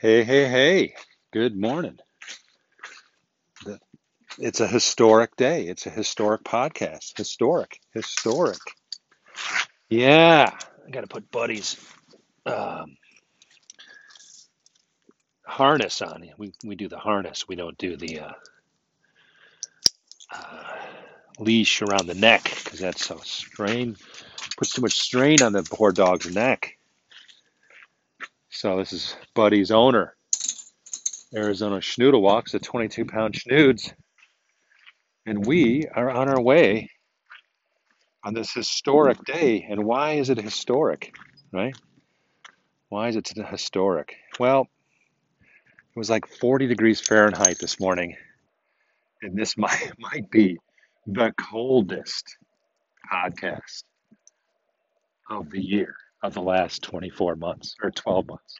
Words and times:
Hey, 0.00 0.24
hey, 0.24 0.48
hey. 0.48 0.94
Good 1.32 1.56
morning. 1.56 1.98
It's 4.38 4.58
a 4.58 4.66
historic 4.66 5.36
day. 5.36 5.68
It's 5.68 5.86
a 5.86 5.90
historic 5.90 6.42
podcast. 6.42 7.16
Historic. 7.16 7.80
Historic. 7.92 8.58
Yeah. 9.88 10.50
I 10.86 10.90
got 10.90 11.02
to 11.02 11.06
put 11.06 11.30
Buddy's 11.30 11.76
um, 12.44 12.96
harness 15.46 16.02
on. 16.02 16.28
We, 16.36 16.52
we 16.64 16.74
do 16.74 16.88
the 16.88 16.98
harness. 16.98 17.46
We 17.46 17.54
don't 17.54 17.78
do 17.78 17.96
the 17.96 18.20
uh, 18.20 18.32
uh, 20.32 20.64
leash 21.38 21.82
around 21.82 22.08
the 22.08 22.14
neck 22.14 22.42
because 22.64 22.80
that's 22.80 23.06
so 23.06 23.20
strain, 23.22 23.96
puts 24.56 24.72
too 24.72 24.82
much 24.82 25.00
strain 25.00 25.40
on 25.40 25.52
the 25.52 25.62
poor 25.62 25.92
dog's 25.92 26.34
neck. 26.34 26.76
So 28.56 28.76
this 28.76 28.92
is 28.92 29.16
Buddy's 29.34 29.72
owner, 29.72 30.14
Arizona 31.34 31.78
Schnoodle 31.78 32.20
Walks, 32.20 32.52
the 32.52 32.60
22 32.60 33.04
pound 33.04 33.34
schnoods. 33.34 33.92
And 35.26 35.44
we 35.44 35.88
are 35.92 36.08
on 36.08 36.28
our 36.28 36.40
way 36.40 36.88
on 38.22 38.32
this 38.32 38.52
historic 38.52 39.18
day. 39.24 39.66
And 39.68 39.84
why 39.84 40.12
is 40.12 40.30
it 40.30 40.38
historic, 40.38 41.16
right? 41.52 41.74
Why 42.90 43.08
is 43.08 43.16
it 43.16 43.26
historic? 43.26 44.14
Well, 44.38 44.68
it 45.40 45.98
was 45.98 46.08
like 46.08 46.24
40 46.24 46.68
degrees 46.68 47.00
Fahrenheit 47.00 47.58
this 47.58 47.80
morning, 47.80 48.14
and 49.20 49.36
this 49.36 49.56
might, 49.58 49.90
might 49.98 50.30
be 50.30 50.58
the 51.08 51.34
coldest 51.40 52.36
podcast 53.12 53.82
of 55.28 55.50
the 55.50 55.60
year, 55.60 55.96
of 56.24 56.32
the 56.32 56.40
last 56.40 56.82
24 56.82 57.36
months 57.36 57.76
or 57.82 57.90
12 57.90 58.26
months. 58.26 58.58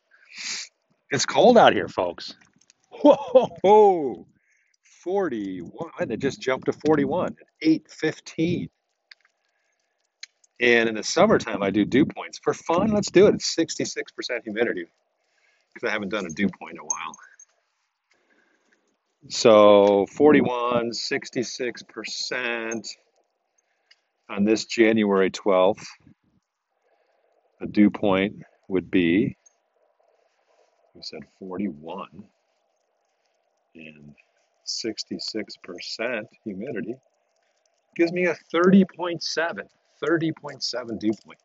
It's 1.10 1.24
cold 1.24 1.56
out 1.56 1.72
here, 1.72 1.88
folks. 1.88 2.34
Whoa, 2.90 4.26
41. 5.02 6.10
It 6.10 6.20
just 6.20 6.42
jumped 6.42 6.66
to 6.66 6.72
41 6.72 7.36
at 7.40 7.46
8:15. 7.62 8.68
And 10.60 10.88
in 10.88 10.94
the 10.94 11.02
summertime, 11.02 11.62
I 11.62 11.70
do 11.70 11.86
dew 11.86 12.06
points 12.06 12.38
for 12.38 12.54
fun. 12.54 12.92
Let's 12.92 13.10
do 13.10 13.26
it. 13.26 13.34
It's 13.34 13.56
66% 13.56 14.44
humidity 14.44 14.86
because 15.72 15.88
I 15.88 15.92
haven't 15.92 16.10
done 16.10 16.26
a 16.26 16.30
dew 16.30 16.48
point 16.48 16.74
in 16.74 16.80
a 16.80 16.84
while. 16.84 17.16
So 19.28 20.06
41, 20.12 20.90
66% 20.90 22.96
on 24.28 24.44
this 24.44 24.66
January 24.66 25.30
12th. 25.30 25.86
A 27.64 27.66
dew 27.66 27.88
point 27.88 28.42
would 28.68 28.90
be, 28.90 29.38
we 30.94 31.00
said 31.00 31.20
41 31.38 32.08
and 33.74 34.14
66% 34.66 36.24
humidity 36.44 36.94
gives 37.96 38.12
me 38.12 38.26
a 38.26 38.36
30.7, 38.54 39.16
30.7 40.02 40.98
dew 40.98 41.12
point, 41.24 41.38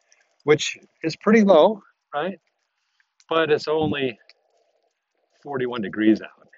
which 0.43 0.77
is 1.03 1.15
pretty 1.15 1.41
low, 1.41 1.81
right? 2.13 2.37
But 3.29 3.49
it's 3.49 3.69
only 3.69 4.19
41 5.41 5.83
degrees 5.83 6.21
out. 6.21 6.49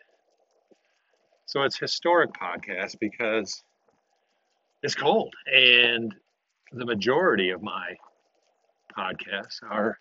So 1.45 1.62
it's 1.62 1.78
historic 1.78 2.32
podcast 2.34 2.98
because 3.00 3.62
it's 4.82 4.95
cold 4.95 5.36
and 5.45 6.16
the 6.72 6.86
majority 6.86 7.52
of 7.52 7.62
my 7.62 7.95
podcasts 8.97 9.61
are 9.70 9.97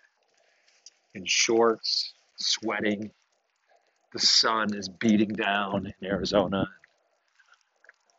in 1.13 1.25
shorts, 1.25 2.13
sweating. 2.37 3.11
The 4.13 4.19
sun 4.19 4.75
is 4.75 4.89
beating 4.89 5.29
down 5.29 5.93
in 6.01 6.07
Arizona. 6.07 6.67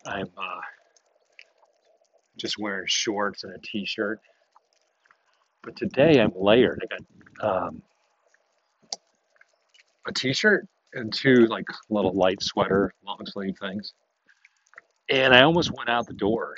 I'm 0.07 0.29
uh, 0.37 0.61
just 2.37 2.59
wearing 2.59 2.87
shorts 2.89 3.45
and 3.45 3.55
a 3.55 3.59
t-shirt. 3.59 4.21
But 5.63 5.77
today 5.77 6.21
I'm 6.21 6.33
layered. 6.35 6.83
I 6.83 6.97
got 6.97 7.67
um, 7.67 7.83
a 10.07 10.13
t-shirt 10.13 10.67
and 10.95 11.13
two 11.13 11.47
like 11.47 11.67
little 11.89 12.13
light 12.13 12.43
sweater, 12.43 12.93
long 13.07 13.25
sleeve 13.27 13.57
things. 13.61 13.93
And 15.09 15.35
I 15.35 15.43
almost 15.43 15.71
went 15.71 15.89
out 15.89 16.07
the 16.07 16.15
door. 16.15 16.57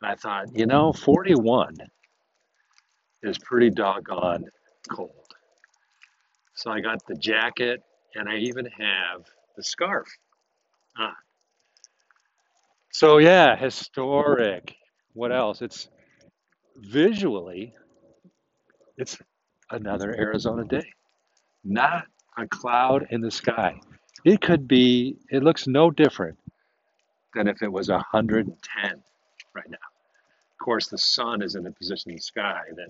And 0.00 0.10
I 0.10 0.14
thought, 0.14 0.56
you 0.56 0.66
know, 0.66 0.92
41 0.92 1.76
is 3.22 3.38
pretty 3.38 3.70
doggone 3.70 4.46
cold. 4.90 5.10
So 6.54 6.70
I 6.70 6.80
got 6.80 7.04
the 7.06 7.14
jacket 7.14 7.82
and 8.14 8.28
I 8.28 8.36
even 8.36 8.66
have 8.66 9.24
the 9.56 9.62
scarf 9.62 10.08
on. 10.98 11.14
So 12.90 13.18
yeah, 13.18 13.56
historic. 13.56 14.74
What 15.14 15.32
else? 15.32 15.62
It's 15.62 15.88
visually, 16.76 17.74
it's 18.96 19.18
another 19.70 20.14
Arizona 20.18 20.64
day. 20.64 20.84
Not 21.64 22.06
a 22.36 22.46
cloud 22.46 23.06
in 23.10 23.20
the 23.20 23.30
sky. 23.30 23.80
It 24.24 24.40
could 24.40 24.68
be, 24.68 25.16
it 25.30 25.42
looks 25.42 25.66
no 25.66 25.90
different 25.90 26.38
than 27.34 27.48
if 27.48 27.62
it 27.62 27.72
was 27.72 27.88
110 27.88 29.02
right 29.54 29.70
now. 29.70 29.76
Of 29.76 30.64
course, 30.64 30.88
the 30.88 30.98
sun 30.98 31.42
is 31.42 31.54
in 31.54 31.66
a 31.66 31.72
position 31.72 32.10
in 32.10 32.16
the 32.16 32.22
sky 32.22 32.60
that 32.76 32.88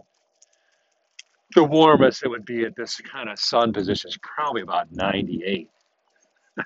the 1.54 1.64
warmest 1.64 2.22
it 2.24 2.28
would 2.28 2.44
be 2.44 2.64
at 2.64 2.76
this 2.76 3.00
kind 3.00 3.28
of 3.28 3.38
sun 3.38 3.72
position 3.72 4.08
is 4.08 4.18
probably 4.22 4.62
about 4.62 4.92
98. 4.92 5.68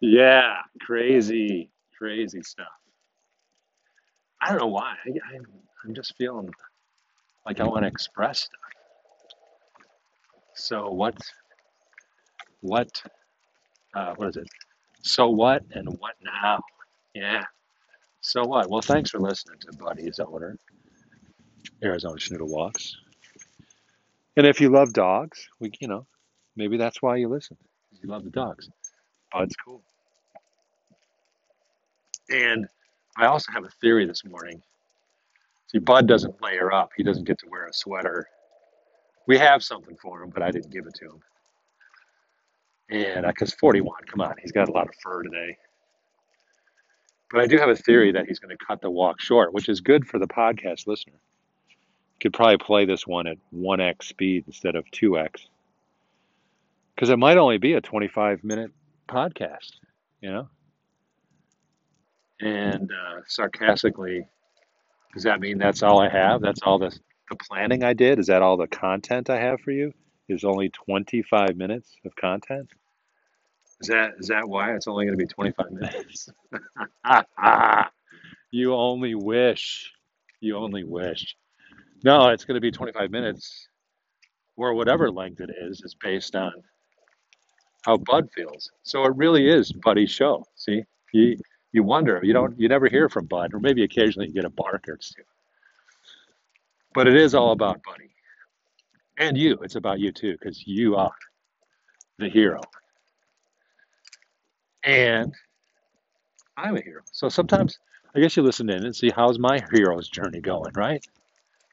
Yeah, 0.00 0.56
crazy, 0.80 1.70
crazy 1.98 2.42
stuff. 2.42 2.68
I 4.40 4.50
don't 4.50 4.60
know 4.60 4.68
why. 4.68 4.94
I, 5.04 5.10
I, 5.10 5.38
I'm 5.84 5.94
just 5.94 6.14
feeling 6.16 6.50
like 7.46 7.60
I 7.60 7.64
want 7.64 7.82
to 7.82 7.88
express 7.88 8.40
stuff. 8.40 8.60
So 10.54 10.90
what, 10.90 11.16
what, 12.60 13.02
uh, 13.94 14.14
what 14.16 14.28
is 14.28 14.36
it? 14.36 14.48
So 15.02 15.28
what 15.30 15.64
and 15.72 15.88
what 15.98 16.14
now? 16.22 16.60
Yeah. 17.14 17.44
So 18.20 18.44
what? 18.44 18.70
Well, 18.70 18.82
thanks 18.82 19.10
for 19.10 19.20
listening 19.20 19.58
to 19.60 19.78
Buddy's 19.78 20.18
owner, 20.20 20.56
Arizona 21.82 22.16
Schnoodle 22.16 22.48
Walks. 22.48 22.96
And 24.36 24.46
if 24.46 24.60
you 24.60 24.68
love 24.68 24.92
dogs, 24.92 25.48
we, 25.58 25.72
you 25.80 25.88
know, 25.88 26.06
maybe 26.56 26.76
that's 26.76 27.02
why 27.02 27.16
you 27.16 27.28
listen. 27.28 27.56
You 28.00 28.08
love 28.08 28.24
the 28.24 28.30
dogs. 28.30 28.68
Oh, 29.34 29.40
Bud's 29.40 29.56
cool. 29.64 29.82
And 32.30 32.68
I 33.16 33.26
also 33.26 33.50
have 33.52 33.64
a 33.64 33.70
theory 33.80 34.06
this 34.06 34.24
morning. 34.24 34.62
See, 35.66 35.78
Bud 35.78 36.06
doesn't 36.06 36.40
layer 36.42 36.72
up. 36.72 36.90
He 36.96 37.02
doesn't 37.02 37.24
get 37.24 37.38
to 37.40 37.46
wear 37.48 37.66
a 37.66 37.72
sweater. 37.72 38.26
We 39.26 39.36
have 39.38 39.62
something 39.62 39.96
for 40.00 40.22
him, 40.22 40.30
but 40.30 40.42
I 40.42 40.50
didn't 40.50 40.70
give 40.70 40.86
it 40.86 40.94
to 40.94 41.04
him. 41.06 41.20
And 42.90 43.26
because 43.26 43.52
41, 43.54 44.04
come 44.06 44.20
on, 44.20 44.34
he's 44.40 44.52
got 44.52 44.68
a 44.68 44.72
lot 44.72 44.88
of 44.88 44.94
fur 45.02 45.22
today. 45.22 45.58
But 47.30 47.42
I 47.42 47.46
do 47.46 47.58
have 47.58 47.68
a 47.68 47.76
theory 47.76 48.12
that 48.12 48.26
he's 48.26 48.38
going 48.38 48.56
to 48.56 48.64
cut 48.64 48.80
the 48.80 48.90
walk 48.90 49.20
short, 49.20 49.52
which 49.52 49.68
is 49.68 49.80
good 49.80 50.06
for 50.06 50.18
the 50.18 50.26
podcast 50.26 50.86
listener. 50.86 51.18
Could 52.20 52.32
probably 52.32 52.58
play 52.58 52.84
this 52.84 53.06
one 53.06 53.26
at 53.26 53.38
1x 53.54 54.04
speed 54.04 54.44
instead 54.46 54.74
of 54.74 54.84
2x. 54.86 55.46
Because 56.94 57.10
it 57.10 57.18
might 57.18 57.36
only 57.36 57.58
be 57.58 57.74
a 57.74 57.80
25 57.80 58.42
minute 58.42 58.72
podcast, 59.08 59.72
you 60.20 60.30
know? 60.30 60.48
And 62.40 62.90
uh, 62.90 63.20
sarcastically, 63.26 64.26
does 65.14 65.22
that 65.24 65.40
mean 65.40 65.58
that's 65.58 65.82
all 65.82 66.00
I 66.00 66.08
have? 66.08 66.40
That's 66.40 66.60
all 66.62 66.78
the, 66.78 66.96
the 67.30 67.36
planning 67.36 67.82
I 67.82 67.92
did? 67.92 68.18
Is 68.18 68.26
that 68.28 68.42
all 68.42 68.56
the 68.56 68.66
content 68.66 69.30
I 69.30 69.38
have 69.40 69.60
for 69.60 69.70
you? 69.70 69.92
Is 70.28 70.44
only 70.44 70.68
25 70.68 71.56
minutes 71.56 71.96
of 72.04 72.14
content? 72.14 72.68
Is 73.80 73.88
that 73.88 74.10
is 74.18 74.28
that 74.28 74.48
why 74.48 74.74
it's 74.74 74.88
only 74.88 75.06
going 75.06 75.16
to 75.16 75.24
be 75.24 75.28
25 75.28 75.70
minutes? 75.70 76.28
you 78.50 78.74
only 78.74 79.14
wish. 79.14 79.92
You 80.40 80.56
only 80.56 80.84
wish. 80.84 81.36
No, 82.04 82.28
it's 82.28 82.44
going 82.44 82.54
to 82.54 82.60
be 82.60 82.70
25 82.70 83.10
minutes 83.10 83.68
or 84.56 84.74
whatever 84.74 85.10
length 85.10 85.40
it 85.40 85.50
is 85.62 85.82
is 85.82 85.94
based 85.94 86.36
on 86.36 86.52
how 87.84 87.96
Bud 87.96 88.28
feels. 88.34 88.70
So 88.82 89.04
it 89.04 89.16
really 89.16 89.48
is 89.48 89.72
Buddy's 89.72 90.10
show. 90.10 90.44
See, 90.56 90.82
you 91.12 91.36
you 91.72 91.82
wonder 91.82 92.20
you 92.22 92.32
don't 92.32 92.58
you 92.58 92.68
never 92.68 92.88
hear 92.88 93.08
from 93.08 93.26
Bud, 93.26 93.54
or 93.54 93.60
maybe 93.60 93.84
occasionally 93.84 94.28
you 94.28 94.34
get 94.34 94.44
a 94.44 94.50
bark 94.50 94.88
or 94.88 94.96
two. 94.96 95.22
But 96.94 97.06
it 97.08 97.16
is 97.16 97.34
all 97.34 97.52
about 97.52 97.82
Buddy 97.82 98.10
and 99.18 99.36
you. 99.36 99.58
It's 99.62 99.76
about 99.76 100.00
you 100.00 100.12
too, 100.12 100.32
because 100.32 100.66
you 100.66 100.96
are 100.96 101.12
the 102.18 102.28
hero, 102.28 102.60
and 104.84 105.32
I'm 106.56 106.76
a 106.76 106.82
hero. 106.82 107.02
So 107.12 107.28
sometimes 107.28 107.78
I 108.14 108.20
guess 108.20 108.36
you 108.36 108.42
listen 108.42 108.70
in 108.70 108.84
and 108.84 108.94
see 108.96 109.10
how's 109.10 109.38
my 109.38 109.60
hero's 109.72 110.08
journey 110.08 110.40
going, 110.40 110.72
right? 110.74 111.04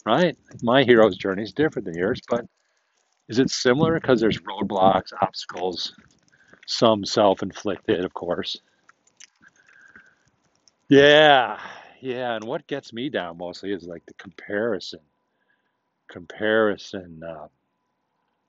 Right? 0.06 0.38
My 0.62 0.84
hero's 0.84 1.18
journey 1.18 1.44
is 1.44 1.54
different 1.54 1.86
than 1.86 1.96
yours, 1.98 2.22
but 2.30 2.46
Is 3.30 3.40
it 3.40 3.50
similar? 3.52 3.96
Because 3.96 4.22
there's 4.22 4.40
roadblocks, 4.40 5.14
obstacles, 5.22 5.94
some 6.68 7.06
self-inflicted, 7.06 8.06
of 8.06 8.14
course. 8.14 8.60
Yeah, 10.90 11.60
yeah. 12.02 12.36
And 12.36 12.44
what 12.46 12.68
gets 12.68 12.92
me 12.94 13.10
down 13.10 13.38
mostly 13.38 13.72
is 13.72 13.84
like 13.84 14.06
the 14.06 14.14
comparison, 14.16 15.02
comparison 16.08 17.22
uh, 17.24 17.48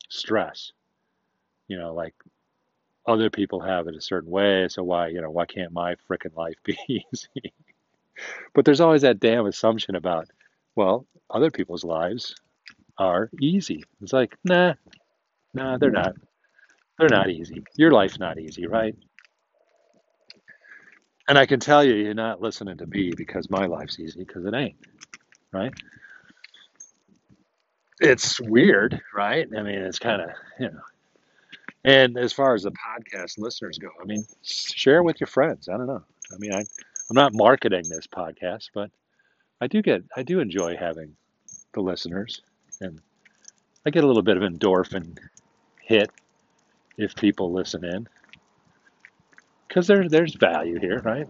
stress. 0.09 0.73
You 1.69 1.79
know, 1.79 1.95
like 1.95 2.15
other 3.07 3.31
people 3.31 3.61
have 3.61 3.89
it 3.89 3.97
a 3.97 4.01
certain 4.01 4.31
way, 4.31 4.69
so 4.69 4.85
why, 4.85 5.09
you 5.09 5.21
know, 5.23 5.31
why 5.31 5.47
can't 5.47 5.73
my 5.73 5.97
frickin' 6.09 6.37
life 6.37 6.57
be 6.65 6.79
easy? 7.13 7.53
But 8.55 8.65
there's 8.65 8.81
always 8.81 9.03
that 9.03 9.21
damn 9.21 9.47
assumption 9.47 9.95
about, 9.95 10.29
well, 10.77 11.07
other 11.31 11.51
people's 11.51 11.85
lives 11.85 12.35
are 12.99 13.31
easy. 13.41 13.85
It's 14.03 14.13
like, 14.13 14.37
nah, 14.45 14.75
nah, 15.55 15.79
they're 15.79 15.91
not. 15.91 16.15
They're 16.99 17.09
not 17.09 17.29
easy. 17.29 17.63
Your 17.77 17.91
life's 17.91 18.19
not 18.19 18.39
easy, 18.39 18.67
right? 18.67 18.95
And 21.29 21.37
I 21.37 21.45
can 21.47 21.61
tell 21.61 21.85
you, 21.85 21.95
you're 21.95 22.15
not 22.15 22.41
listening 22.41 22.79
to 22.79 22.87
me 22.87 23.13
because 23.15 23.51
my 23.51 23.67
life's 23.67 23.99
easy, 23.99 24.21
because 24.21 24.47
it 24.47 24.55
ain't, 24.55 24.77
right? 25.53 25.75
It's 28.01 28.41
weird, 28.41 29.01
right? 29.15 29.47
I 29.57 29.63
mean, 29.63 29.75
it's 29.75 29.99
kind 29.99 30.23
of, 30.23 30.31
you 30.61 30.71
know. 30.71 30.81
And 31.85 32.17
as 32.19 32.33
far 32.33 32.55
as 32.55 32.63
the 32.63 32.73
podcast 32.73 33.39
listeners 33.39 33.79
go, 33.79 33.89
I 34.01 34.05
mean, 34.05 34.25
share 34.43 35.03
with 35.03 35.21
your 35.21 35.29
friends. 35.29 35.69
I 35.69 35.77
don't 35.77 35.87
know. 35.87 36.03
I 36.33 36.37
mean, 36.39 36.53
I, 36.53 36.61
I'm 36.61 37.15
not 37.15 37.33
marketing 37.35 37.85
this 37.89 38.07
podcast, 38.07 38.71
but 38.75 38.91
I 39.61 39.67
do 39.67 39.83
get, 39.83 40.03
I 40.17 40.23
do 40.23 40.41
enjoy 40.41 40.77
having 40.77 41.17
the 41.73 41.81
listeners, 41.81 42.43
and 42.81 43.01
I 43.87 43.91
get 43.91 44.05
a 44.05 44.07
little 44.07 44.23
bit 44.23 44.37
of 44.37 44.43
endorphin 44.43 45.17
hit 45.81 46.11
if 46.99 47.15
people 47.15 47.53
listen 47.53 47.85
in, 47.85 48.09
because 49.69 49.87
there, 49.87 50.09
there's 50.09 50.35
value 50.35 50.79
here, 50.81 51.01
right? 51.05 51.27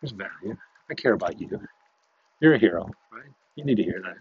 There's 0.00 0.12
value. 0.12 0.56
I 0.90 0.94
care 0.94 1.14
about 1.14 1.40
you. 1.40 1.60
You're 2.40 2.54
a 2.54 2.58
hero, 2.58 2.90
right? 3.12 3.30
You 3.56 3.64
need 3.64 3.76
to 3.76 3.82
hear 3.82 4.02
that. 4.02 4.16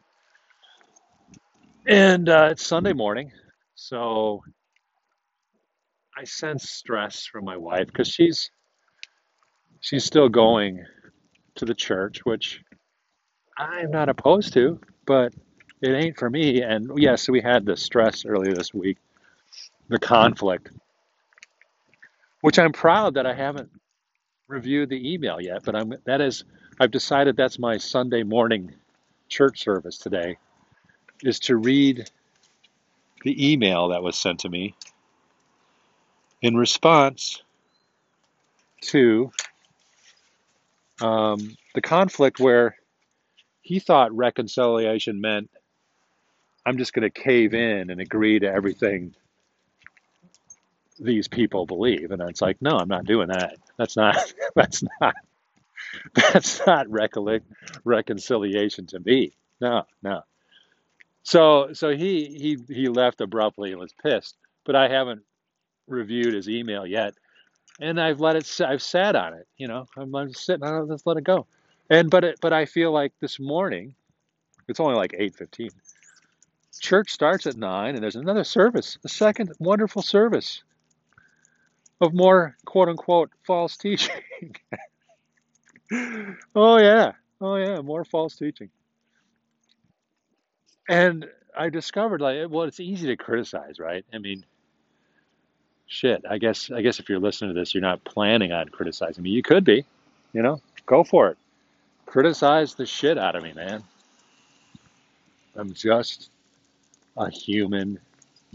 And 1.86 2.30
uh, 2.30 2.50
it's 2.52 2.66
Sunday 2.66 2.94
morning, 2.94 3.32
so 3.76 4.42
I 6.18 6.24
sense 6.24 6.70
stress 6.70 7.26
from 7.26 7.44
my 7.44 7.58
wife 7.58 7.88
because 7.88 8.08
she's 8.08 8.50
she's 9.82 10.06
still 10.06 10.30
going 10.30 10.86
to 11.56 11.66
the 11.66 11.74
church, 11.74 12.26
which 12.26 12.62
I'm 13.58 13.92
not 13.92 14.10
um, 14.10 14.16
opposed 14.18 14.54
to, 14.54 14.80
but 15.06 15.34
it 15.82 15.92
ain't 15.92 16.18
for 16.18 16.30
me. 16.30 16.62
And 16.62 16.92
yes, 16.98 17.30
we 17.30 17.42
had 17.42 17.66
the 17.66 17.78
stress 17.78 18.26
earlier 18.26 18.54
this 18.54 18.74
week, 18.74 18.98
the 19.90 20.00
conflict, 20.00 20.72
which 22.42 22.58
I'm 22.58 22.72
proud 22.72 23.16
that 23.16 23.26
I 23.26 23.34
haven't 23.34 23.70
reviewed 24.48 24.90
the 24.90 25.14
email 25.14 25.40
yet, 25.40 25.64
but 25.64 25.76
I'm 25.76 25.94
that 26.06 26.22
is 26.22 26.44
I've 26.80 26.92
decided 26.92 27.38
that's 27.38 27.60
my 27.60 27.78
Sunday 27.78 28.24
morning 28.24 28.74
church 29.30 29.64
service 29.64 29.98
today 29.98 30.38
is 31.24 31.40
to 31.40 31.56
read 31.56 32.10
the 33.24 33.52
email 33.52 33.90
that 33.90 34.04
was 34.04 34.18
sent 34.18 34.40
to 34.42 34.50
me 34.50 34.76
in 36.42 36.56
response 36.56 37.42
to 38.82 39.32
um, 41.04 41.56
the 41.76 41.82
conflict 41.82 42.40
where 42.40 42.76
he 43.62 43.80
thought 43.80 44.16
reconciliation 44.16 45.22
meant 45.22 45.50
I'm 46.66 46.78
just 46.78 46.94
going 46.94 47.10
to 47.10 47.10
cave 47.10 47.54
in 47.54 47.90
and 47.90 48.00
agree 48.00 48.40
to 48.40 48.48
everything 48.48 49.14
these 51.00 51.28
people 51.28 51.66
believe, 51.66 52.12
and 52.12 52.22
it's 52.22 52.42
like, 52.42 52.62
no, 52.62 52.78
I'm 52.78 52.88
not 52.88 53.06
doing 53.06 53.28
that. 53.28 53.58
That's 53.78 53.98
not. 53.98 54.18
That's 54.56 54.84
not. 55.02 55.16
That's 56.16 56.66
not 56.66 56.90
recollect 56.90 57.46
reconciliation 57.84 58.88
to 58.88 59.00
me. 59.00 59.34
No, 59.60 59.84
no. 60.02 60.22
So, 61.24 61.74
so 61.74 61.96
he 61.96 62.58
he 62.68 62.74
he 62.74 62.88
left 62.90 63.22
abruptly 63.22 63.72
and 63.72 63.80
was 63.80 63.94
pissed. 64.02 64.36
But 64.66 64.76
I 64.76 64.88
haven't 64.88 65.24
reviewed 65.88 66.34
his 66.34 66.50
email 66.50 66.86
yet, 66.86 67.14
and 67.80 68.00
I've 68.00 68.20
let 68.20 68.36
it. 68.36 68.62
I've 68.62 68.82
sat 68.82 69.16
on 69.16 69.34
it. 69.34 69.48
You 69.58 69.68
know, 69.68 69.88
I'm, 69.98 70.14
I'm 70.16 70.34
sitting 70.34 70.64
on 70.64 70.84
it. 70.84 70.86
Let's 70.86 71.06
let 71.06 71.18
it 71.18 71.24
go. 71.24 71.46
And 71.90 72.10
but 72.10 72.24
it, 72.24 72.40
but 72.42 72.54
I 72.54 72.66
feel 72.66 72.92
like 72.92 73.14
this 73.20 73.40
morning, 73.40 73.96
it's 74.68 74.80
only 74.80 74.96
like 74.96 75.14
eight 75.18 75.36
fifteen. 75.36 75.72
Church 76.80 77.12
starts 77.12 77.46
at 77.46 77.56
nine, 77.56 77.96
and 77.96 78.04
there's 78.04 78.16
another 78.16 78.44
service, 78.44 78.98
a 79.04 79.10
second 79.10 79.54
wonderful 79.60 80.02
service 80.02 80.64
of 82.02 82.14
more 82.14 82.56
quote 82.66 82.90
unquote 82.90 83.32
false 83.46 83.78
teaching. 83.78 84.16
oh 86.56 86.78
yeah, 86.78 87.14
oh 87.42 87.56
yeah, 87.56 87.82
more 87.82 88.04
false 88.06 88.36
teaching. 88.36 88.70
And 90.90 91.26
I 91.58 91.70
discovered 91.70 92.22
like, 92.22 92.50
well, 92.50 92.64
it's 92.64 92.80
easy 92.80 93.08
to 93.08 93.16
criticize, 93.16 93.80
right? 93.80 94.06
I 94.14 94.18
mean, 94.18 94.46
shit. 95.88 96.24
I 96.30 96.38
guess 96.38 96.72
I 96.72 96.82
guess 96.82 97.00
if 97.00 97.10
you're 97.10 97.20
listening 97.20 97.54
to 97.54 97.60
this, 97.60 97.74
you're 97.74 97.82
not 97.82 98.04
planning 98.04 98.52
on 98.52 98.70
criticizing 98.70 99.24
me. 99.24 99.32
You 99.32 99.44
could 99.44 99.64
be, 99.64 99.86
you 100.34 100.42
know, 100.42 100.62
go 100.86 101.04
for 101.04 101.30
it. 101.30 101.38
Criticize 102.06 102.76
the 102.76 102.86
shit 102.86 103.18
out 103.18 103.36
of 103.36 103.44
me, 103.44 103.54
man. 103.54 103.84
I'm 105.56 105.74
just 105.74 106.30
a 107.18 107.30
human 107.30 108.00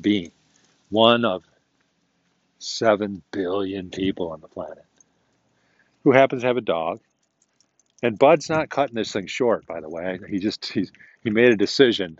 being, 0.00 0.32
one 0.90 1.24
of 1.24 1.44
seven 2.58 3.22
billion 3.30 3.90
people 3.90 4.32
on 4.32 4.40
the 4.40 4.48
planet 4.48 4.84
who 6.04 6.12
happens 6.12 6.42
to 6.42 6.48
have 6.48 6.56
a 6.56 6.62
dog. 6.62 7.00
And 8.02 8.18
Bud's 8.18 8.48
not 8.48 8.68
cutting 8.68 8.94
this 8.94 9.12
thing 9.12 9.26
short, 9.26 9.66
by 9.66 9.80
the 9.80 9.88
way. 9.88 10.20
He 10.28 10.38
just 10.38 10.66
he's, 10.66 10.92
he 11.22 11.30
made 11.30 11.52
a 11.52 11.56
decision 11.56 12.18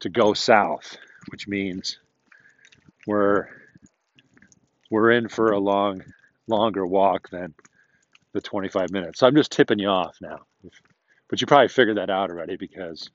to 0.00 0.08
go 0.08 0.34
south, 0.34 0.96
which 1.30 1.46
means 1.46 1.98
we're 3.06 3.48
we're 4.94 5.10
in 5.10 5.28
for 5.28 5.50
a 5.50 5.58
long 5.58 6.00
longer 6.46 6.86
walk 6.86 7.28
than 7.28 7.52
the 8.32 8.40
25 8.40 8.92
minutes. 8.92 9.18
So 9.18 9.26
I'm 9.26 9.34
just 9.34 9.50
tipping 9.50 9.80
you 9.80 9.88
off 9.88 10.16
now. 10.22 10.42
But 11.28 11.40
you 11.40 11.48
probably 11.48 11.66
figured 11.66 11.96
that 11.96 12.10
out 12.10 12.30
already 12.30 12.56
because 12.56 13.10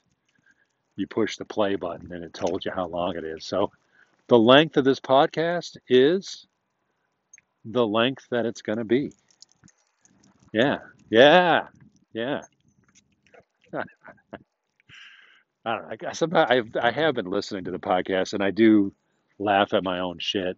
you 0.98 1.08
pushed 1.08 1.40
the 1.40 1.46
play 1.46 1.78
button 1.78 2.12
and 2.12 2.26
it 2.26 2.34
told 2.34 2.66
you 2.66 2.72
how 2.76 2.88
long 2.88 3.16
it 3.16 3.24
is. 3.24 3.46
So 3.46 3.72
the 4.28 4.38
length 4.38 4.76
of 4.76 4.84
this 4.84 5.00
podcast 5.00 5.78
is 5.88 6.46
the 7.64 7.88
length 7.88 8.26
that 8.30 8.46
it's 8.46 8.62
going 8.62 8.80
to 8.80 8.84
be. 8.84 9.14
Yeah. 10.52 10.80
Yeah. 11.10 11.68
Yeah. 12.12 12.42
I 13.74 13.84
don't 15.66 16.22
know. 16.34 16.40
I 16.40 16.56
I've, 16.58 16.76
I 16.82 16.92
have 16.92 17.16
been 17.16 17.30
listening 17.30 17.64
to 17.66 17.72
the 17.72 17.80
podcast 17.80 18.34
and 18.34 18.44
I 18.44 18.52
do 18.52 18.94
laugh 19.38 19.74
at 19.74 19.84
my 19.86 20.00
own 20.00 20.20
shit. 20.20 20.58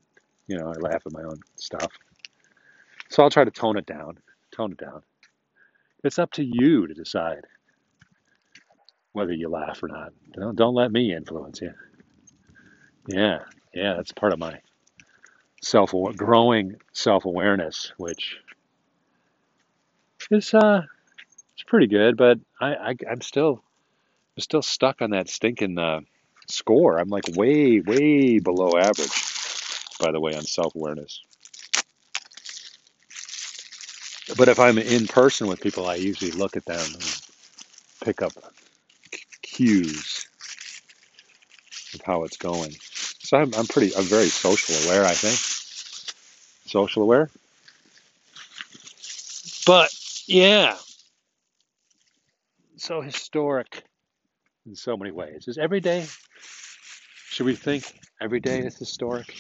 You 0.52 0.58
know, 0.58 0.68
I 0.68 0.80
laugh 0.80 1.04
at 1.06 1.14
my 1.14 1.24
own 1.24 1.40
stuff. 1.56 1.88
So 3.08 3.24
I'll 3.24 3.30
try 3.30 3.46
to 3.46 3.52
tone 3.52 3.78
it 3.78 3.86
down. 3.86 4.18
Tone 4.52 4.74
it 4.74 4.78
down. 4.78 5.02
It's 6.04 6.20
up 6.20 6.34
to 6.34 6.44
you 6.44 6.88
to 6.88 6.94
decide 6.94 7.46
whether 9.14 9.32
you 9.32 9.48
laugh 9.48 9.82
or 9.82 9.88
not. 9.88 10.12
Don't, 10.34 10.58
don't 10.58 10.76
let 10.76 10.92
me 10.92 11.16
influence 11.16 11.62
you. 11.62 11.72
Yeah. 13.08 13.40
Yeah. 13.74 13.94
That's 13.96 14.12
part 14.12 14.34
of 14.34 14.40
my 14.40 14.60
self 15.62 15.94
growing 16.18 16.76
self 16.92 17.24
awareness, 17.24 17.94
which 17.96 18.36
is 20.30 20.54
uh 20.54 20.82
it's 21.54 21.64
pretty 21.64 21.88
good, 21.88 22.18
but 22.18 22.40
I, 22.60 22.74
I 22.74 22.96
I'm 23.10 23.22
still 23.22 23.64
I'm 24.36 24.42
still 24.42 24.62
stuck 24.62 25.02
on 25.02 25.12
that 25.12 25.30
stinking 25.30 25.78
uh, 25.78 26.02
score. 26.50 26.98
I'm 26.98 27.08
like 27.08 27.24
way 27.36 27.80
way 27.80 28.40
below 28.40 28.78
average, 28.78 29.31
by 30.02 30.12
the 30.12 30.20
way, 30.20 30.36
on 30.36 30.44
self 30.44 30.76
awareness. 30.76 31.22
But 34.38 34.50
if 34.50 34.60
I'm 34.60 34.78
in 34.78 35.08
person 35.08 35.48
with 35.48 35.62
people, 35.62 35.88
I 35.88 35.96
usually 35.96 36.32
look 36.32 36.58
at 36.58 36.66
them 36.66 36.80
and 36.80 37.22
pick 38.04 38.22
up 38.22 38.34
cues 39.44 40.26
of 41.94 42.02
how 42.02 42.24
it's 42.24 42.38
going. 42.38 42.72
So 42.72 43.38
I'm, 43.38 43.54
I'm 43.56 43.68
pretty 43.68 43.96
I'm 43.96 44.04
very 44.04 44.28
social 44.28 44.76
aware. 44.86 45.06
I 45.06 45.14
think 45.14 45.38
social 46.66 47.04
aware. 47.04 47.30
But 49.66 49.94
yeah, 50.28 50.78
so 52.78 53.02
historic 53.02 53.84
in 54.66 54.76
so 54.76 54.98
many 54.98 55.12
ways. 55.12 55.48
Is 55.48 55.58
every 55.58 55.80
day? 55.82 56.06
Should 57.30 57.46
we 57.46 57.56
think 57.56 57.94
every 58.22 58.40
day 58.40 58.62
is 58.62 58.78
historic? 58.78 59.36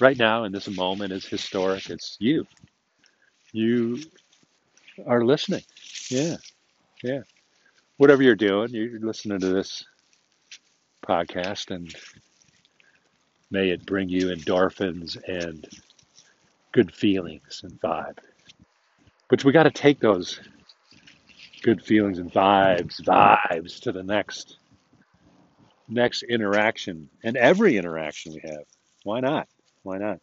Right 0.00 0.18
now, 0.18 0.44
in 0.44 0.52
this 0.52 0.68
moment, 0.68 1.12
is 1.12 1.24
historic. 1.24 1.88
It's 1.88 2.16
you. 2.18 2.46
You 3.52 3.98
are 5.06 5.24
listening. 5.24 5.62
Yeah, 6.10 6.36
yeah. 7.02 7.20
Whatever 7.98 8.22
you're 8.22 8.34
doing, 8.34 8.70
you're 8.70 8.98
listening 9.00 9.40
to 9.40 9.48
this 9.48 9.84
podcast, 11.06 11.74
and 11.74 11.94
may 13.50 13.70
it 13.70 13.86
bring 13.86 14.08
you 14.08 14.28
endorphins 14.28 15.16
and 15.28 15.66
good 16.72 16.92
feelings 16.92 17.60
and 17.62 17.80
vibe. 17.80 18.18
But 19.28 19.44
we 19.44 19.52
got 19.52 19.64
to 19.64 19.70
take 19.70 20.00
those 20.00 20.40
good 21.62 21.82
feelings 21.82 22.18
and 22.18 22.32
vibes, 22.32 23.00
vibes 23.00 23.80
to 23.82 23.92
the 23.92 24.02
next 24.02 24.58
next 25.88 26.22
interaction 26.24 27.08
and 27.22 27.36
every 27.36 27.76
interaction 27.76 28.32
we 28.32 28.40
have. 28.48 28.64
Why 29.04 29.20
not? 29.20 29.48
Why 29.84 29.98
not? 29.98 30.18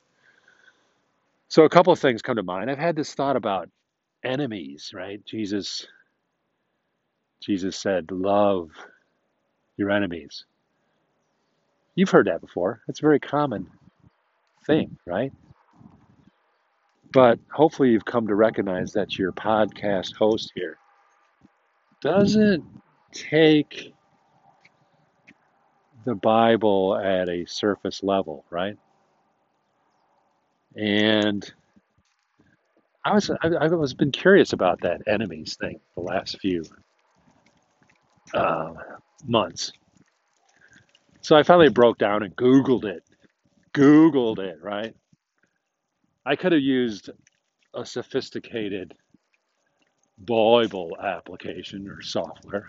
So 1.48 1.64
a 1.64 1.70
couple 1.70 1.94
of 1.94 2.00
things 2.00 2.22
come 2.22 2.36
to 2.36 2.44
mind. 2.44 2.70
I've 2.70 2.78
had 2.78 2.96
this 2.96 3.14
thought 3.14 3.36
about 3.36 3.70
enemies, 4.24 4.92
right? 4.94 5.24
Jesus 5.26 5.88
Jesus 7.42 7.78
said, 7.78 8.12
"Love 8.12 8.72
your 9.78 9.90
enemies." 9.90 10.46
You've 11.96 12.10
heard 12.10 12.28
that 12.28 12.42
before. 12.42 12.82
It's 12.88 13.00
a 13.00 13.04
very 13.04 13.20
common 13.20 13.70
thing, 14.66 14.98
right? 15.06 15.34
But 17.12 17.40
hopefully 17.52 17.90
you've 17.90 18.06
come 18.06 18.28
to 18.28 18.36
recognize 18.36 18.94
that 18.94 19.18
your 19.20 19.34
podcast 19.34 20.16
host 20.16 20.52
here 20.56 20.78
doesn't 22.02 22.64
take 23.12 23.94
the 26.06 26.16
Bible 26.16 26.96
at 26.96 27.28
a 27.28 27.46
surface 27.46 28.02
level, 28.02 28.46
right? 28.50 28.78
And 30.76 31.52
I 33.04 33.14
was 33.14 33.30
I, 33.30 33.48
I 33.48 33.68
was 33.68 33.94
been 33.94 34.12
curious 34.12 34.54
about 34.54 34.82
that 34.82 35.02
enemies 35.08 35.58
thing 35.60 35.80
the 35.96 36.02
last 36.02 36.40
few 36.40 36.64
uh, 38.34 38.74
months. 39.26 39.72
So 41.22 41.36
I 41.36 41.44
finally 41.44 41.70
broke 41.70 41.98
down 41.98 42.24
and 42.24 42.36
Googled 42.36 42.86
it. 42.86 43.04
Googled 43.74 44.40
it, 44.40 44.60
right? 44.62 44.96
I 46.26 46.36
could 46.36 46.52
have 46.52 46.62
used 46.62 47.10
a 47.74 47.86
sophisticated 47.86 48.94
Bible 50.18 50.98
application 51.02 51.88
or 51.88 52.02
software, 52.02 52.68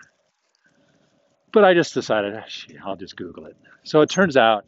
but 1.51 1.63
I 1.63 1.73
just 1.73 1.93
decided, 1.93 2.35
ah, 2.35 2.45
I'll 2.85 2.95
just 2.95 3.15
Google 3.15 3.45
it. 3.45 3.55
So 3.83 4.01
it 4.01 4.09
turns 4.09 4.37
out 4.37 4.65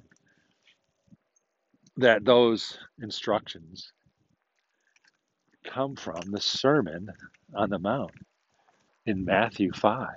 that 1.98 2.26
those 2.26 2.78
instructions 3.02 3.92
come 5.66 5.96
from 5.96 6.22
the 6.32 6.42
Sermon 6.42 7.10
on 7.56 7.70
the 7.70 7.80
Mount 7.80 8.12
in 9.06 9.26
Matthew 9.26 9.72
5 9.72 10.08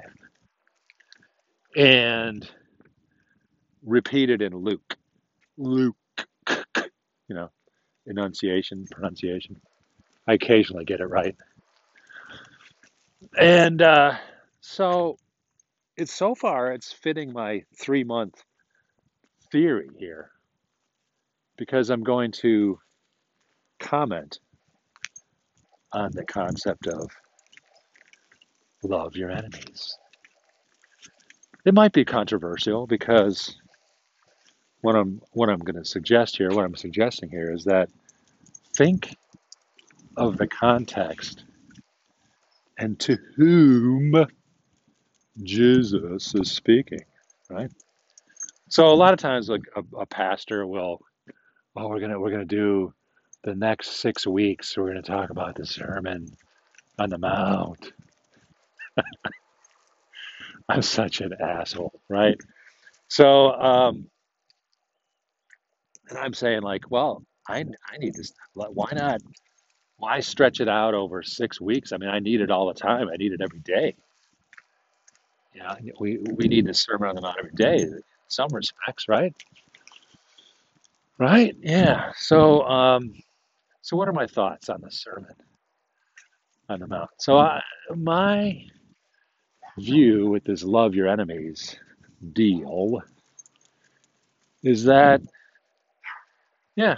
and 1.76 2.49
repeated 3.85 4.42
in 4.42 4.54
Luke. 4.54 4.97
Luke, 5.56 5.97
you 6.49 7.35
know, 7.35 7.50
enunciation, 8.06 8.87
pronunciation. 8.90 9.61
I 10.26 10.35
occasionally 10.35 10.85
get 10.85 11.00
it 11.00 11.06
right. 11.06 11.37
And 13.38 13.82
uh, 13.82 14.14
so 14.61 15.16
it's 15.97 16.12
so 16.12 16.35
far 16.35 16.73
it's 16.73 16.92
fitting 16.92 17.32
my 17.32 17.64
three 17.76 18.04
month 18.04 18.42
theory 19.50 19.90
here 19.99 20.30
because 21.58 21.90
I'm 21.90 22.02
going 22.02 22.32
to 22.32 22.78
comment 23.80 24.38
on 25.92 26.12
the 26.12 26.24
concept 26.24 26.86
of 26.86 27.10
love 28.82 29.16
your 29.16 29.30
enemies. 29.30 29.98
It 31.64 31.74
might 31.74 31.92
be 31.92 32.04
controversial 32.04 32.86
because 32.86 33.56
what 34.80 34.94
I'm 34.94 35.20
what 35.32 35.50
I'm 35.50 35.58
going 35.58 35.76
to 35.76 35.84
suggest 35.84 36.36
here, 36.36 36.50
what 36.50 36.64
I'm 36.64 36.76
suggesting 36.76 37.28
here 37.28 37.52
is 37.52 37.64
that 37.64 37.90
think 38.76 39.14
of 40.16 40.38
the 40.38 40.46
context 40.46 41.44
and 42.78 42.98
to 43.00 43.18
whom 43.36 44.26
Jesus 45.42 46.34
is 46.34 46.50
speaking, 46.50 47.04
right? 47.50 47.70
So 48.70 48.86
a 48.86 48.94
lot 48.94 49.12
of 49.12 49.18
times, 49.18 49.48
like 49.48 49.62
a, 49.76 49.82
a 49.96 50.06
pastor 50.06 50.66
will, 50.66 51.00
oh, 51.78 51.88
we're 51.88 52.00
gonna 52.00 52.18
we're 52.18 52.30
gonna 52.30 52.44
do 52.44 52.92
the 53.44 53.54
next 53.54 54.00
six 54.00 54.26
weeks. 54.26 54.76
We're 54.76 54.88
gonna 54.88 55.02
talk 55.02 55.30
about 55.30 55.54
the 55.54 55.64
Sermon 55.64 56.26
on 56.99 57.11
the 57.11 57.18
Mount. 57.18 57.92
I'm 60.68 60.82
such 60.82 61.20
an 61.20 61.32
asshole, 61.40 62.00
right? 62.08 62.37
So, 63.08 63.52
um, 63.52 64.06
and 66.11 66.18
I'm 66.18 66.35
saying 66.35 66.62
like, 66.62 66.90
well, 66.90 67.23
I 67.49 67.61
I 67.61 67.99
need 67.99 68.14
this. 68.14 68.32
Why 68.54 68.90
not? 68.92 69.20
Why 69.97 70.20
stretch 70.20 70.61
it 70.61 70.68
out 70.68 70.94
over 70.94 71.23
six 71.23 71.61
weeks? 71.61 71.92
I 71.92 71.97
mean, 71.97 72.11
I 72.11 72.18
need 72.18 72.40
it 72.40 72.50
all 72.50 72.66
the 72.68 72.75
time. 72.75 73.08
I 73.12 73.16
need 73.16 73.32
it 73.32 73.40
every 73.40 73.61
day. 73.61 73.94
Yeah, 75.54 75.75
we 75.99 76.18
we 76.18 76.49
need 76.49 76.66
the 76.66 76.75
Sermon 76.75 77.08
on 77.08 77.14
the 77.14 77.20
Mount 77.20 77.37
every 77.38 77.52
day. 77.54 77.82
In 77.82 78.00
some 78.28 78.49
respects, 78.52 79.08
right? 79.08 79.35
Right? 81.18 81.56
Yeah. 81.60 82.12
So, 82.16 82.62
um, 82.62 83.12
so 83.82 83.96
what 83.96 84.08
are 84.08 84.12
my 84.12 84.26
thoughts 84.26 84.68
on 84.68 84.80
the 84.80 84.90
Sermon 84.90 85.34
on 86.68 86.80
the 86.80 86.87
Mount? 86.87 87.10
So, 87.18 87.38
I, 87.38 87.60
my 87.94 88.64
view 89.78 90.28
with 90.28 90.44
this 90.44 90.62
love 90.62 90.94
your 90.94 91.08
enemies 91.08 91.76
deal 92.32 93.02
is 94.62 94.84
that, 94.84 95.20
yeah, 96.76 96.96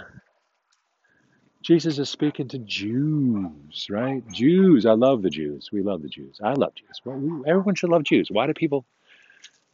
Jesus 1.61 1.99
is 1.99 2.09
speaking 2.09 2.47
to 2.49 2.57
Jews, 2.59 3.87
right? 3.89 4.27
Jews. 4.31 4.85
I 4.85 4.93
love 4.93 5.21
the 5.21 5.29
Jews. 5.29 5.69
We 5.71 5.83
love 5.83 6.01
the 6.01 6.09
Jews. 6.09 6.39
I 6.43 6.53
love 6.53 6.73
Jews. 6.75 7.01
Well, 7.05 7.17
we, 7.17 7.49
everyone 7.49 7.75
should 7.75 7.89
love 7.89 8.03
Jews. 8.03 8.29
Why 8.31 8.47
do 8.47 8.53
people? 8.53 8.85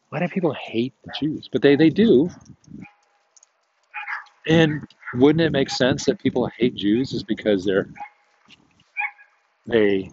Why 0.10 0.20
do 0.20 0.28
people 0.28 0.54
hate 0.54 0.94
the 1.04 1.12
Jews? 1.20 1.50
But 1.52 1.62
they 1.62 1.76
they 1.76 1.90
do. 1.90 2.30
And 4.48 4.88
wouldn't 5.16 5.42
it 5.42 5.52
make 5.52 5.70
sense 5.70 6.06
that 6.06 6.20
people 6.20 6.50
hate 6.58 6.76
Jews 6.76 7.14
is 7.14 7.24
because 7.24 7.66
they're 7.66 7.90
they 9.66 10.12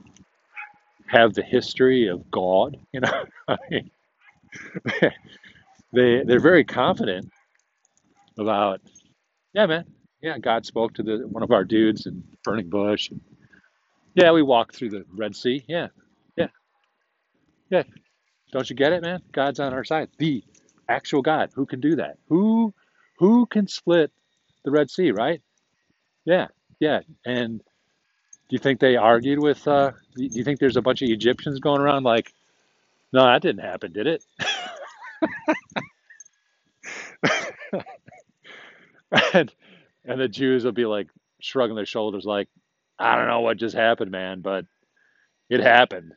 have 1.07 1.35
the 1.35 1.43
history 1.43 2.09
of 2.09 2.31
God? 2.31 2.77
You 2.93 3.01
know, 3.01 3.25
they 5.93 6.23
they're 6.25 6.41
very 6.41 6.65
confident 6.65 7.31
about. 8.39 8.81
Yeah, 9.53 9.67
man 9.67 9.85
yeah, 10.25 10.39
God 10.39 10.65
spoke 10.65 10.95
to 10.95 11.03
the 11.03 11.29
one 11.29 11.43
of 11.43 11.51
our 11.51 11.65
dudes 11.65 12.07
in 12.07 12.25
burning 12.45 12.71
bush. 12.71 13.11
Yeah, 14.15 14.33
we 14.33 14.41
walked 14.41 14.75
through 14.75 14.89
the 14.89 15.05
Red 15.15 15.37
Sea. 15.37 15.63
Yeah, 15.69 15.89
yeah, 16.35 16.47
yeah. 17.69 17.83
Don't 18.51 18.69
you 18.71 18.75
get 18.75 18.95
it, 18.95 19.03
man? 19.03 19.21
God's 19.33 19.61
on 19.61 19.75
our 19.75 19.85
side. 19.85 20.09
The 20.19 20.43
actual 20.89 21.21
God 21.21 21.51
who 21.55 21.67
can 21.67 21.83
do 21.83 21.97
that. 21.97 22.17
Who 22.29 22.73
who 23.19 23.45
can 23.45 23.69
split 23.69 24.13
the 24.65 24.71
Red 24.71 24.91
Sea, 24.91 25.13
right? 25.13 25.43
Yeah, 26.25 26.49
yeah. 26.81 27.01
And 27.27 27.59
do 27.59 27.65
you 28.51 28.59
think 28.59 28.81
they 28.81 28.97
argued 28.97 29.41
with? 29.41 29.67
Uh, 29.69 29.93
do 30.17 30.25
you 30.31 30.45
think 30.45 30.61
there's 30.61 30.77
a 30.77 30.83
bunch 30.83 31.03
of 31.03 31.11
Egyptians 31.11 31.61
going 31.61 31.81
around 31.81 32.05
like, 32.05 32.33
no, 33.13 33.25
that 33.25 33.43
didn't 33.43 33.65
happen, 33.65 33.93
did 33.93 34.07
it? 34.07 34.25
and 39.35 39.53
and 40.05 40.21
the 40.21 40.29
Jews 40.29 40.65
will 40.65 40.73
be 40.73 40.87
like 40.87 41.09
shrugging 41.41 41.77
their 41.77 41.87
shoulders, 41.87 42.25
like, 42.25 42.49
I 42.99 43.17
don't 43.17 43.29
know 43.29 43.41
what 43.41 43.59
just 43.59 43.77
happened, 43.77 44.11
man, 44.11 44.41
but 44.41 44.67
it 45.51 45.61
happened, 45.61 46.13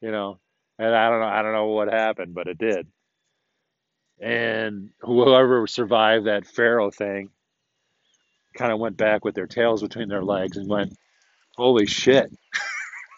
you 0.00 0.10
know. 0.10 0.38
And 0.78 0.94
I 0.94 1.10
don't 1.10 1.20
know, 1.20 1.26
I 1.26 1.42
don't 1.42 1.52
know 1.52 1.66
what 1.68 1.92
happened, 1.92 2.34
but 2.34 2.48
it 2.48 2.58
did. 2.58 2.88
And 4.20 4.90
whoever 5.00 5.66
survived 5.66 6.26
that 6.26 6.46
Pharaoh 6.46 6.90
thing 6.90 7.30
kind 8.54 8.72
of 8.72 8.78
went 8.78 8.96
back 8.96 9.24
with 9.24 9.34
their 9.34 9.46
tails 9.46 9.82
between 9.82 10.08
their 10.08 10.22
legs 10.22 10.56
and 10.56 10.68
went, 10.68 10.96
"Holy 11.56 11.86
shit!" 11.86 12.32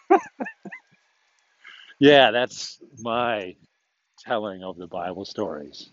yeah, 1.99 2.31
that's 2.31 2.79
my 2.99 3.55
telling 4.19 4.63
of 4.63 4.77
the 4.77 4.87
Bible 4.87 5.25
stories. 5.25 5.89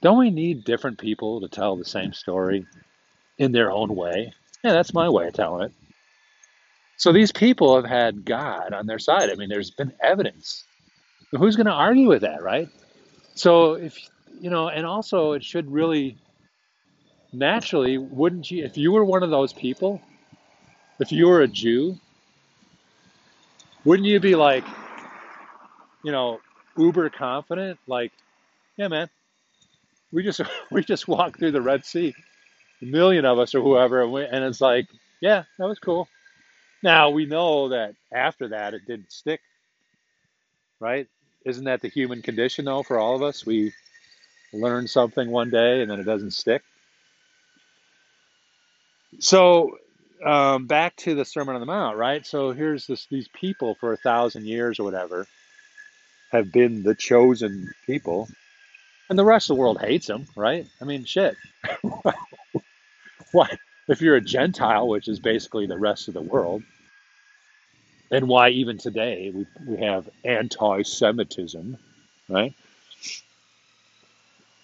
Don't 0.00 0.18
we 0.18 0.30
need 0.30 0.64
different 0.64 0.98
people 0.98 1.40
to 1.40 1.48
tell 1.48 1.76
the 1.76 1.84
same 1.84 2.12
story? 2.12 2.64
in 3.38 3.52
their 3.52 3.70
own 3.70 3.94
way. 3.94 4.32
Yeah, 4.62 4.72
that's 4.72 4.92
my 4.92 5.08
way 5.08 5.28
of 5.28 5.34
telling 5.34 5.64
it. 5.66 5.72
So 6.96 7.12
these 7.12 7.30
people 7.30 7.76
have 7.76 7.88
had 7.88 8.24
God 8.24 8.72
on 8.72 8.86
their 8.86 8.98
side. 8.98 9.30
I 9.30 9.36
mean, 9.36 9.48
there's 9.48 9.70
been 9.70 9.92
evidence. 10.02 10.64
Who's 11.30 11.54
going 11.56 11.66
to 11.66 11.72
argue 11.72 12.08
with 12.08 12.22
that, 12.22 12.42
right? 12.42 12.68
So 13.34 13.74
if 13.74 13.96
you 14.40 14.50
know, 14.50 14.68
and 14.68 14.84
also 14.84 15.32
it 15.32 15.44
should 15.44 15.70
really 15.70 16.18
naturally, 17.32 17.98
wouldn't 17.98 18.50
you? 18.50 18.64
If 18.64 18.76
you 18.78 18.92
were 18.92 19.04
one 19.04 19.22
of 19.22 19.30
those 19.30 19.52
people, 19.52 20.00
if 21.00 21.12
you 21.12 21.28
were 21.28 21.42
a 21.42 21.48
Jew, 21.48 21.96
wouldn't 23.84 24.08
you 24.08 24.20
be 24.20 24.36
like, 24.36 24.64
you 26.04 26.12
know, 26.12 26.40
uber 26.78 27.10
confident? 27.10 27.78
Like, 27.88 28.12
yeah, 28.76 28.88
man, 28.88 29.08
We 30.12 30.22
just 30.22 30.40
we 30.70 30.82
just 30.84 31.08
walked 31.08 31.38
through 31.38 31.52
the 31.52 31.62
Red 31.62 31.84
Sea, 31.84 32.14
a 32.82 32.86
million 32.86 33.24
of 33.24 33.38
us 33.38 33.54
or 33.54 33.62
whoever, 33.62 34.02
and, 34.02 34.12
we, 34.12 34.24
and 34.26 34.44
it's 34.44 34.60
like, 34.60 34.88
yeah, 35.20 35.44
that 35.58 35.68
was 35.68 35.78
cool. 35.78 36.08
Now 36.82 37.10
we 37.10 37.26
know 37.26 37.70
that 37.70 37.94
after 38.12 38.48
that 38.50 38.74
it 38.74 38.86
didn't 38.86 39.12
stick, 39.12 39.40
right? 40.80 41.08
Isn't 41.46 41.64
that 41.66 41.82
the 41.82 41.88
human 41.88 42.22
condition 42.22 42.66
though 42.66 42.82
for 42.82 42.98
all 42.98 43.16
of 43.16 43.22
us? 43.22 43.46
We 43.46 43.72
learn 44.52 44.88
something 44.88 45.30
one 45.30 45.50
day 45.50 45.82
and 45.82 45.90
then 45.90 46.00
it 46.00 46.04
doesn't 46.04 46.32
stick. 46.32 46.62
So 49.20 49.78
um, 50.24 50.66
back 50.66 50.96
to 50.96 51.14
the 51.14 51.24
Sermon 51.24 51.54
on 51.54 51.60
the 51.60 51.66
Mount, 51.66 51.96
right? 51.96 52.26
So 52.26 52.52
here's 52.52 52.86
this 52.86 53.06
these 53.10 53.28
people 53.28 53.74
for 53.76 53.92
a 53.92 53.96
thousand 53.96 54.46
years 54.46 54.78
or 54.78 54.84
whatever 54.84 55.26
have 56.30 56.52
been 56.52 56.82
the 56.82 56.94
chosen 56.94 57.72
people, 57.86 58.28
and 59.08 59.18
the 59.18 59.24
rest 59.24 59.50
of 59.50 59.56
the 59.56 59.60
world 59.60 59.80
hates 59.80 60.06
them, 60.06 60.26
right? 60.36 60.66
I 60.80 60.84
mean, 60.84 61.04
shit. 61.04 61.36
Why? 63.32 63.48
If 63.88 64.02
you're 64.02 64.16
a 64.16 64.20
Gentile, 64.20 64.86
which 64.88 65.08
is 65.08 65.18
basically 65.18 65.66
the 65.66 65.78
rest 65.78 66.08
of 66.08 66.14
the 66.14 66.20
world, 66.20 66.62
and 68.10 68.28
why 68.28 68.50
even 68.50 68.78
today 68.78 69.30
we, 69.34 69.46
we 69.66 69.82
have 69.82 70.08
anti-Semitism, 70.24 71.76
right? 72.28 72.54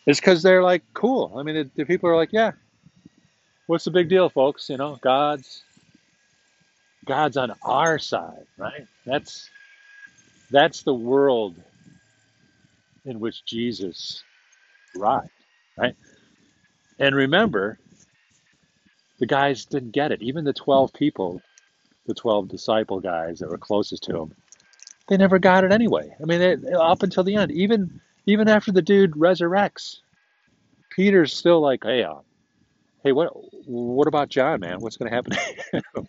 It's 0.06 0.20
because 0.20 0.42
they're 0.42 0.62
like 0.62 0.82
cool. 0.92 1.34
I 1.36 1.42
mean, 1.42 1.54
the, 1.54 1.70
the 1.74 1.84
people 1.84 2.10
are 2.10 2.16
like, 2.16 2.32
yeah, 2.32 2.52
what's 3.66 3.84
the 3.84 3.90
big 3.90 4.08
deal, 4.08 4.28
folks? 4.28 4.68
You 4.68 4.76
know, 4.76 4.98
God's 5.00 5.62
God's 7.06 7.36
on 7.36 7.52
our 7.62 7.98
side, 7.98 8.46
right? 8.58 8.86
That's 9.06 9.48
that's 10.50 10.82
the 10.82 10.94
world 10.94 11.56
in 13.04 13.20
which 13.20 13.44
Jesus 13.44 14.22
arrived, 14.96 15.30
right? 15.76 15.94
And 16.98 17.14
remember, 17.14 17.78
the 19.18 19.26
guys 19.26 19.64
didn't 19.64 19.92
get 19.92 20.12
it. 20.12 20.22
Even 20.22 20.44
the 20.44 20.52
12 20.52 20.92
people, 20.92 21.42
the 22.06 22.14
12 22.14 22.48
disciple 22.48 23.00
guys 23.00 23.38
that 23.40 23.50
were 23.50 23.58
closest 23.58 24.04
to 24.04 24.16
him, 24.16 24.34
they 25.08 25.16
never 25.16 25.38
got 25.38 25.64
it 25.64 25.72
anyway. 25.72 26.14
I 26.20 26.24
mean, 26.24 26.40
they, 26.40 26.72
up 26.72 27.02
until 27.02 27.24
the 27.24 27.36
end, 27.36 27.52
even 27.52 28.00
even 28.26 28.48
after 28.48 28.72
the 28.72 28.82
dude 28.82 29.12
resurrects, 29.12 29.98
Peter's 30.90 31.34
still 31.36 31.60
like, 31.60 31.84
"Hey, 31.84 32.02
uh, 32.04 32.14
hey, 33.04 33.12
what 33.12 33.30
what 33.66 34.08
about 34.08 34.30
John, 34.30 34.60
man? 34.60 34.80
What's 34.80 34.96
going 34.96 35.10
to 35.10 35.14
happen?" 35.14 36.08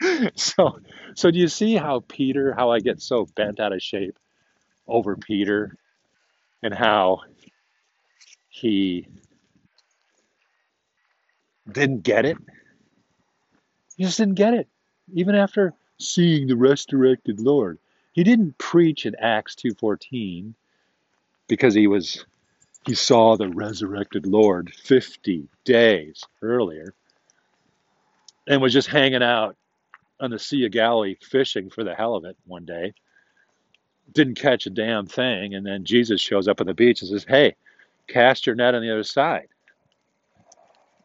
so, 0.36 0.78
so 1.16 1.30
do 1.30 1.38
you 1.38 1.48
see 1.48 1.74
how 1.74 2.04
Peter, 2.06 2.54
how 2.54 2.70
I 2.70 2.78
get 2.80 3.00
so 3.00 3.26
bent 3.34 3.58
out 3.58 3.72
of 3.72 3.82
shape 3.82 4.16
over 4.86 5.16
Peter, 5.16 5.76
and 6.62 6.72
how 6.72 7.22
he 8.48 9.08
didn't 11.70 12.02
get 12.02 12.24
it? 12.24 12.36
He 13.96 14.04
just 14.04 14.18
didn't 14.18 14.34
get 14.34 14.54
it, 14.54 14.68
even 15.12 15.34
after 15.34 15.74
seeing 15.98 16.46
the 16.46 16.56
resurrected 16.56 17.40
Lord. 17.40 17.78
He 18.12 18.22
didn't 18.22 18.58
preach 18.58 19.06
in 19.06 19.16
Acts 19.16 19.54
two 19.54 19.74
fourteen 19.74 20.54
because 21.48 21.74
he 21.74 21.86
was 21.86 22.24
he 22.86 22.94
saw 22.94 23.36
the 23.36 23.48
resurrected 23.48 24.26
Lord 24.26 24.72
fifty 24.74 25.48
days 25.64 26.24
earlier 26.42 26.94
and 28.46 28.62
was 28.62 28.72
just 28.72 28.88
hanging 28.88 29.22
out 29.22 29.56
on 30.20 30.30
the 30.30 30.38
Sea 30.38 30.64
of 30.64 30.72
Galilee 30.72 31.16
fishing 31.20 31.70
for 31.70 31.84
the 31.84 31.94
hell 31.94 32.14
of 32.14 32.24
it 32.24 32.36
one 32.46 32.64
day. 32.64 32.94
Didn't 34.12 34.36
catch 34.36 34.66
a 34.66 34.70
damn 34.70 35.06
thing, 35.06 35.54
and 35.54 35.66
then 35.66 35.84
Jesus 35.84 36.20
shows 36.20 36.48
up 36.48 36.60
on 36.60 36.66
the 36.66 36.74
beach 36.74 37.02
and 37.02 37.10
says, 37.10 37.24
"Hey, 37.28 37.56
cast 38.06 38.46
your 38.46 38.56
net 38.56 38.74
on 38.74 38.82
the 38.82 38.90
other 38.90 39.02
side." 39.02 39.48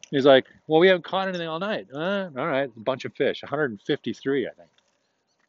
He's 0.10 0.26
like, 0.26 0.46
"Well, 0.68 0.80
we 0.80 0.88
haven't 0.88 1.04
caught 1.04 1.28
anything 1.28 1.48
all 1.48 1.60
night." 1.60 1.88
Uh, 1.94 2.30
all 2.38 2.48
right, 2.48 2.72
a 2.76 2.80
bunch 2.80 3.04
of 3.04 3.14
fish, 3.14 3.44
153, 3.44 4.48
I 4.48 4.52
think. 4.52 4.70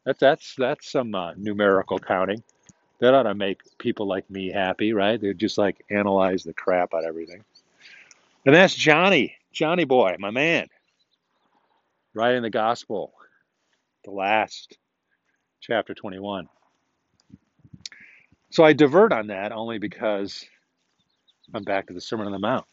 That's 0.05 0.19
that's 0.19 0.55
that's 0.55 0.91
some 0.91 1.15
uh, 1.15 1.33
numerical 1.37 1.97
counting. 1.97 2.43
That 2.99 3.13
ought 3.13 3.23
to 3.23 3.35
make 3.35 3.61
people 3.77 4.07
like 4.07 4.29
me 4.29 4.51
happy, 4.51 4.93
right? 4.93 5.19
They 5.19 5.33
just 5.33 5.57
like 5.57 5.83
analyze 5.89 6.43
the 6.43 6.53
crap 6.53 6.93
out 6.93 7.03
of 7.03 7.09
everything. 7.09 7.43
And 8.45 8.55
that's 8.55 8.73
Johnny, 8.73 9.35
Johnny 9.51 9.83
boy, 9.83 10.15
my 10.19 10.31
man, 10.31 10.67
writing 12.13 12.41
the 12.41 12.49
gospel, 12.49 13.13
the 14.03 14.11
last 14.11 14.77
chapter 15.59 15.93
21. 15.93 16.47
So 18.51 18.63
I 18.63 18.73
divert 18.73 19.11
on 19.11 19.27
that 19.27 19.51
only 19.51 19.79
because 19.79 20.45
I'm 21.53 21.63
back 21.63 21.87
to 21.87 21.93
the 21.93 22.01
Sermon 22.01 22.27
on 22.27 22.31
the 22.31 22.39
Mount. 22.39 22.65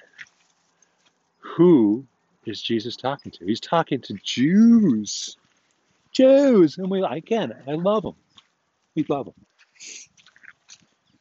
Who 1.39 2.07
is 2.47 2.63
Jesus 2.63 2.97
talking 2.97 3.33
to? 3.33 3.47
He's 3.47 3.61
talking 3.61 4.01
to 4.03 4.15
Jews. 4.23 5.37
Jews. 6.13 6.79
And 6.79 6.91
we, 6.91 7.03
again, 7.03 7.53
I 7.67 7.73
love 7.73 8.05
them. 8.05 8.15
We 8.95 9.05
love 9.09 9.27
them. 9.27 9.35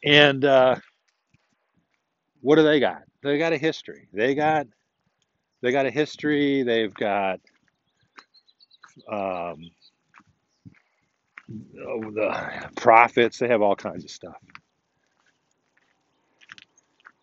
And 0.04 0.44
uh, 0.46 0.76
what 2.42 2.56
do 2.56 2.64
they 2.64 2.80
got? 2.80 3.04
They 3.24 3.38
got 3.38 3.54
a 3.54 3.58
history. 3.58 4.08
They 4.14 4.36
got 4.36 4.68
they 5.62 5.72
got 5.72 5.86
a 5.86 5.92
history. 5.92 6.64
They've 6.64 6.94
got 6.94 7.40
um, 9.12 9.70
oh, 11.88 12.12
the 12.12 12.70
prophets. 12.78 13.38
They 13.38 13.48
have 13.48 13.62
all 13.62 13.76
kinds 13.76 14.04
of 14.04 14.10
stuff. 14.10 14.38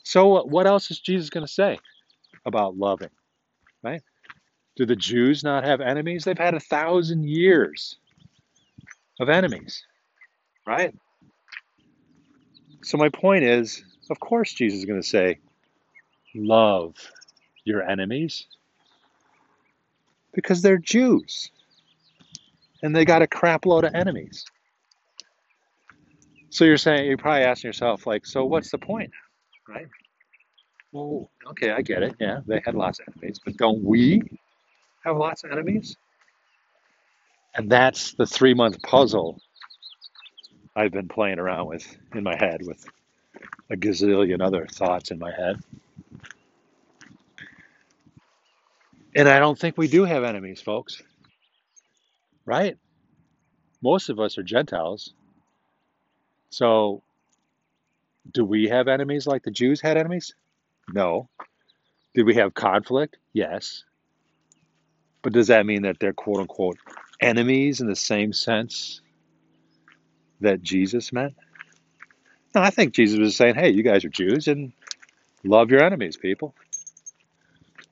So 0.05 0.45
what 0.45 0.67
else 0.67 0.91
is 0.91 1.01
Jesus 1.01 1.31
going 1.31 1.47
to 1.47 1.53
say 1.53 1.79
about 2.47 2.77
loving? 2.77 3.11
Right? 3.83 4.03
Do 4.77 4.87
the 4.87 4.97
Jews 4.97 5.43
not 5.43 5.65
have 5.65 5.81
enemies? 5.81 6.25
They've 6.25 6.39
had 6.39 6.55
a 6.55 6.61
thousand 6.61 7.25
years 7.25 7.99
of 9.21 9.29
enemies, 9.29 9.83
right? 10.67 10.95
So 12.83 12.97
my 12.97 13.09
point 13.09 13.45
is, 13.45 13.85
of 14.11 14.21
course, 14.21 14.53
Jesus 14.53 14.81
is 14.81 14.85
going 14.85 15.01
to 15.01 15.07
say, 15.07 15.39
love 16.35 16.95
your 17.65 17.83
enemies 17.83 18.47
because 20.33 20.63
they're 20.63 20.79
Jews 20.79 21.51
and 22.83 22.95
they 22.95 23.05
got 23.05 23.23
a 23.23 23.27
crap 23.27 23.67
load 23.67 23.85
of 23.85 23.95
enemies. 23.95 24.45
So 26.51 26.65
you're 26.65 26.79
saying, 26.79 27.07
you're 27.07 27.19
probably 27.19 27.43
asking 27.43 27.69
yourself, 27.69 28.07
like, 28.07 28.25
so 28.25 28.45
what's 28.45 28.71
the 28.71 28.79
point, 28.79 29.11
right? 29.69 29.89
Well, 30.93 31.31
okay, 31.49 31.71
I 31.71 31.83
get 31.83 32.03
it. 32.03 32.15
Yeah, 32.19 32.41
they 32.47 32.63
had 32.65 32.75
lots 32.75 33.01
of 33.01 33.09
enemies, 33.15 33.39
but 33.45 33.57
don't 33.57 33.83
we 33.83 34.23
have 35.05 35.17
lots 35.17 35.45
of 35.45 35.53
enemies? 35.53 35.97
And 37.55 37.71
that's 37.71 38.15
the 38.15 38.27
three 38.27 38.55
month 38.55 38.81
puzzle 38.83 39.41
I've 40.79 40.93
been 40.93 41.09
playing 41.09 41.41
around 41.41 41.67
with 41.67 41.97
in 42.15 42.23
my 42.23 42.37
head 42.37 42.61
with 42.65 42.89
a 43.69 43.75
gazillion 43.75 44.41
other 44.41 44.65
thoughts 44.65 45.11
in 45.11 45.19
my 45.19 45.33
head. 45.33 45.57
And 49.17 49.29
I 49.29 49.41
don't 49.41 49.59
think 49.59 49.77
we 49.77 49.89
do 49.89 50.05
have 50.05 50.23
enemies, 50.23 50.61
folks, 50.61 51.03
right? 52.45 52.77
Most 53.83 54.09
of 54.09 54.21
us 54.21 54.39
are 54.39 54.45
Gentiles. 54.45 55.15
So, 56.51 57.03
do 58.33 58.45
we 58.45 58.69
have 58.69 58.87
enemies 58.87 59.27
like 59.27 59.43
the 59.43 59.51
Jews 59.51 59.81
had 59.81 59.97
enemies? 59.97 60.37
No. 60.93 61.29
Did 62.15 62.25
we 62.25 62.37
have 62.37 62.55
conflict? 62.55 63.17
Yes. 63.33 63.83
But 65.23 65.33
does 65.33 65.49
that 65.49 65.67
mean 65.67 65.83
that 65.83 65.99
they're 65.99 66.13
quote 66.13 66.39
unquote 66.39 66.79
enemies 67.21 67.81
in 67.81 67.89
the 67.89 67.97
same 67.97 68.33
sense 68.33 69.01
that 70.41 70.63
Jesus 70.63 71.13
meant? 71.13 71.35
No, 72.55 72.63
I 72.63 72.71
think 72.71 72.95
Jesus 72.95 73.19
was 73.19 73.37
saying, 73.37 73.55
hey, 73.57 73.71
you 73.71 73.83
guys 73.83 74.05
are 74.05 74.09
Jews 74.11 74.49
and 74.49 74.73
love 75.45 75.71
your 75.71 75.83
enemies, 75.83 76.17
people. 76.17 76.55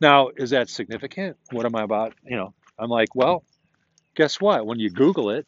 Now, 0.01 0.29
is 0.37 0.51
that 0.51 0.69
significant? 0.69 1.37
What 1.53 1.67
am 1.67 1.75
I 1.77 1.83
about? 1.83 2.15
You 2.25 2.37
know, 2.37 2.55
I'm 2.79 2.91
like, 2.91 3.15
well, 3.15 3.45
guess 4.15 4.41
what? 4.41 4.67
When 4.67 4.79
you 4.79 4.91
Google 4.91 5.31
it, 5.31 5.47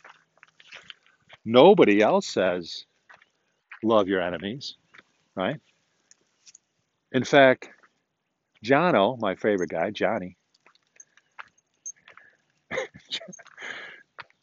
nobody 1.45 2.01
else 2.01 2.27
says 2.27 2.85
love 3.83 4.09
your 4.09 4.21
enemies, 4.21 4.77
right? 5.35 5.61
In 7.13 7.25
fact, 7.25 7.71
Jono, 8.65 9.19
my 9.21 9.35
favorite 9.35 9.71
guy, 9.71 9.91
Johnny, 9.91 10.37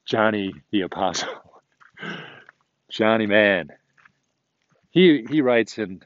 Johnny 0.06 0.54
the 0.72 0.82
Apostle, 0.82 1.30
Johnny 2.96 3.26
Man, 3.26 3.68
he 4.90 5.26
he 5.30 5.42
writes 5.42 5.78
in 5.78 6.02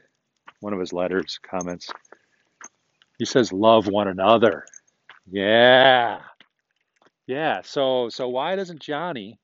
one 0.58 0.72
of 0.72 0.80
his 0.80 0.92
letters, 0.92 1.38
comments, 1.40 1.88
he 3.16 3.24
says, 3.24 3.52
love 3.52 3.86
one 3.86 4.08
another. 4.08 4.64
Yeah. 5.30 6.18
Yeah. 7.28 7.60
So 7.62 8.08
so 8.08 8.28
why 8.28 8.56
doesn't 8.56 8.80
Johnny 8.80 9.38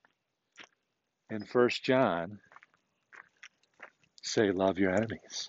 in 1.29 1.45
First 1.45 1.85
John 1.85 2.39
say 4.23 4.51
love 4.51 4.77
your 4.77 4.91
enemies? 4.91 5.47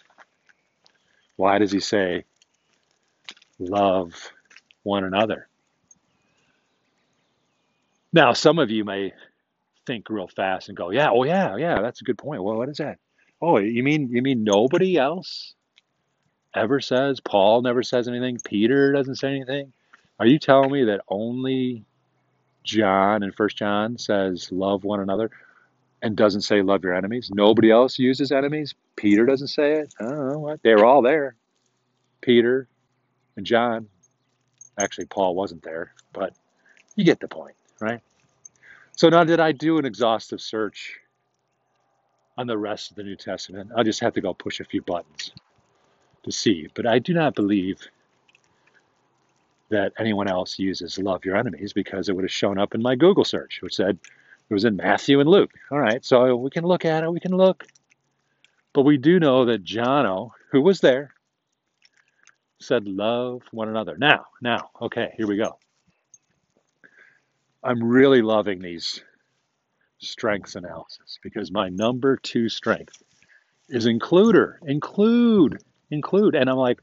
Why 1.34 1.58
does 1.58 1.72
he 1.72 1.80
say, 1.80 2.24
love 3.58 4.14
one 4.84 5.02
another? 5.02 5.48
Now, 8.12 8.32
some 8.34 8.60
of 8.60 8.70
you 8.70 8.84
may 8.84 9.12
think 9.88 10.08
real 10.10 10.28
fast 10.28 10.68
and 10.68 10.76
go, 10.76 10.90
yeah, 10.90 11.10
oh 11.10 11.24
yeah, 11.24 11.56
yeah, 11.56 11.80
that's 11.80 12.00
a 12.00 12.04
good 12.04 12.18
point. 12.18 12.44
Well, 12.44 12.56
what 12.56 12.68
is 12.68 12.76
that? 12.76 12.98
Oh, 13.42 13.58
you 13.58 13.82
mean 13.82 14.10
you 14.12 14.22
mean 14.22 14.44
nobody 14.44 14.96
else 14.96 15.54
ever 16.54 16.80
says? 16.80 17.18
Paul 17.18 17.62
never 17.62 17.82
says 17.82 18.06
anything. 18.06 18.38
Peter 18.44 18.92
doesn't 18.92 19.16
say 19.16 19.30
anything. 19.30 19.72
Are 20.20 20.26
you 20.26 20.38
telling 20.38 20.70
me 20.70 20.84
that 20.84 21.00
only 21.08 21.84
John 22.62 23.22
in 23.22 23.32
First 23.32 23.56
John 23.56 23.98
says 23.98 24.52
love 24.52 24.84
one 24.84 25.00
another 25.00 25.30
and 26.02 26.16
doesn't 26.16 26.42
say 26.42 26.62
love 26.62 26.84
your 26.84 26.94
enemies? 26.94 27.30
Nobody 27.32 27.70
else 27.70 27.98
uses 27.98 28.30
enemies. 28.30 28.74
Peter 28.96 29.26
doesn't 29.26 29.48
say 29.48 29.72
it. 29.74 29.94
I 30.00 30.04
don't 30.04 30.32
know 30.32 30.38
what. 30.38 30.62
They 30.62 30.74
were 30.74 30.84
all 30.84 31.02
there. 31.02 31.34
Peter 32.20 32.68
and 33.36 33.46
John. 33.46 33.88
Actually, 34.78 35.06
Paul 35.06 35.34
wasn't 35.34 35.62
there, 35.62 35.92
but 36.12 36.34
you 36.94 37.04
get 37.04 37.18
the 37.18 37.26
point, 37.26 37.56
right? 37.80 38.00
So 38.98 39.08
now, 39.08 39.22
did 39.22 39.38
I 39.38 39.52
do 39.52 39.78
an 39.78 39.84
exhaustive 39.84 40.40
search 40.40 40.98
on 42.36 42.48
the 42.48 42.58
rest 42.58 42.90
of 42.90 42.96
the 42.96 43.04
New 43.04 43.14
Testament? 43.14 43.70
I'll 43.76 43.84
just 43.84 44.00
have 44.00 44.14
to 44.14 44.20
go 44.20 44.34
push 44.34 44.58
a 44.58 44.64
few 44.64 44.82
buttons 44.82 45.30
to 46.24 46.32
see. 46.32 46.66
But 46.74 46.84
I 46.84 46.98
do 46.98 47.14
not 47.14 47.36
believe 47.36 47.78
that 49.68 49.92
anyone 50.00 50.26
else 50.26 50.58
uses 50.58 50.98
love 50.98 51.24
your 51.24 51.36
enemies 51.36 51.72
because 51.72 52.08
it 52.08 52.16
would 52.16 52.24
have 52.24 52.32
shown 52.32 52.58
up 52.58 52.74
in 52.74 52.82
my 52.82 52.96
Google 52.96 53.24
search, 53.24 53.60
which 53.62 53.76
said 53.76 54.00
it 54.50 54.52
was 54.52 54.64
in 54.64 54.74
Matthew 54.74 55.20
and 55.20 55.30
Luke. 55.30 55.52
All 55.70 55.78
right, 55.78 56.04
so 56.04 56.34
we 56.34 56.50
can 56.50 56.64
look 56.64 56.84
at 56.84 57.04
it, 57.04 57.12
we 57.12 57.20
can 57.20 57.36
look. 57.36 57.68
But 58.72 58.82
we 58.82 58.96
do 58.96 59.20
know 59.20 59.44
that 59.44 59.62
Jono, 59.64 60.32
who 60.50 60.60
was 60.60 60.80
there, 60.80 61.14
said, 62.58 62.88
Love 62.88 63.42
one 63.52 63.68
another. 63.68 63.96
Now, 63.96 64.24
now, 64.42 64.70
okay, 64.82 65.14
here 65.16 65.28
we 65.28 65.36
go. 65.36 65.56
I'm 67.62 67.82
really 67.82 68.22
loving 68.22 68.60
these 68.60 69.02
strengths 69.98 70.54
analysis 70.54 71.18
because 71.22 71.50
my 71.50 71.68
number 71.68 72.16
two 72.16 72.48
strength 72.48 73.02
is 73.68 73.86
includer. 73.86 74.54
Include, 74.66 75.62
include. 75.90 76.34
And 76.34 76.48
I'm 76.48 76.56
like, 76.56 76.78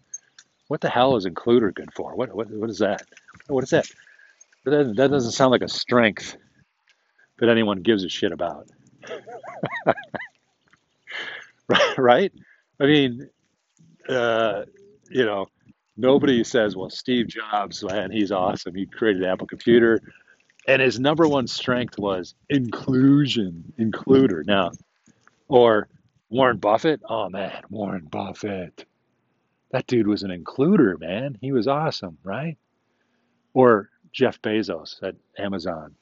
what 0.67 0.81
the 0.81 0.89
hell 0.89 1.15
is 1.15 1.25
includer 1.25 1.73
good 1.73 1.93
for? 1.93 2.15
What, 2.15 2.35
what, 2.35 2.49
what 2.51 2.69
is 2.69 2.79
that? 2.79 3.03
What 3.47 3.63
is 3.63 3.69
that? 3.69 3.87
That 4.65 4.71
doesn't, 4.71 4.97
that 4.97 5.11
doesn't 5.11 5.31
sound 5.31 5.51
like 5.51 5.61
a 5.61 5.67
strength 5.67 6.35
that 7.39 7.49
anyone 7.49 7.81
gives 7.81 8.03
a 8.03 8.09
shit 8.09 8.31
about. 8.31 8.67
right? 11.97 12.31
I 12.79 12.85
mean, 12.85 13.29
uh, 14.09 14.63
you 15.09 15.25
know, 15.25 15.47
nobody 15.97 16.43
says, 16.43 16.75
well, 16.75 16.89
Steve 16.89 17.27
Jobs, 17.27 17.83
man, 17.83 18.11
he's 18.11 18.31
awesome. 18.31 18.75
He 18.75 18.85
created 18.85 19.23
Apple 19.23 19.47
Computer. 19.47 20.01
And 20.67 20.81
his 20.81 20.99
number 20.99 21.27
one 21.27 21.47
strength 21.47 21.97
was 21.97 22.33
inclusion, 22.49 23.73
includer. 23.79 24.45
Now, 24.45 24.71
or 25.47 25.87
Warren 26.29 26.57
Buffett. 26.57 27.01
Oh, 27.07 27.29
man, 27.29 27.61
Warren 27.69 28.05
Buffett 28.05 28.85
that 29.75 29.87
dude 29.87 30.07
was 30.07 30.23
an 30.23 30.31
includer, 30.31 30.97
man. 30.97 31.37
He 31.41 31.51
was 31.51 31.67
awesome, 31.67 32.17
right? 32.23 32.57
Or 33.53 33.89
Jeff 34.13 34.41
Bezos 34.41 35.03
at 35.03 35.15
Amazon. 35.37 35.95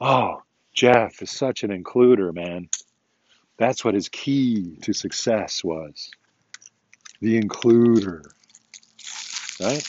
Oh, 0.00 0.42
Jeff 0.72 1.20
is 1.20 1.30
such 1.30 1.62
an 1.62 1.70
includer, 1.70 2.32
man. 2.32 2.70
That's 3.58 3.84
what 3.84 3.92
his 3.92 4.08
key 4.08 4.78
to 4.80 4.94
success 4.94 5.62
was. 5.62 6.10
The 7.20 7.38
includer. 7.38 8.24
Right? 9.60 9.86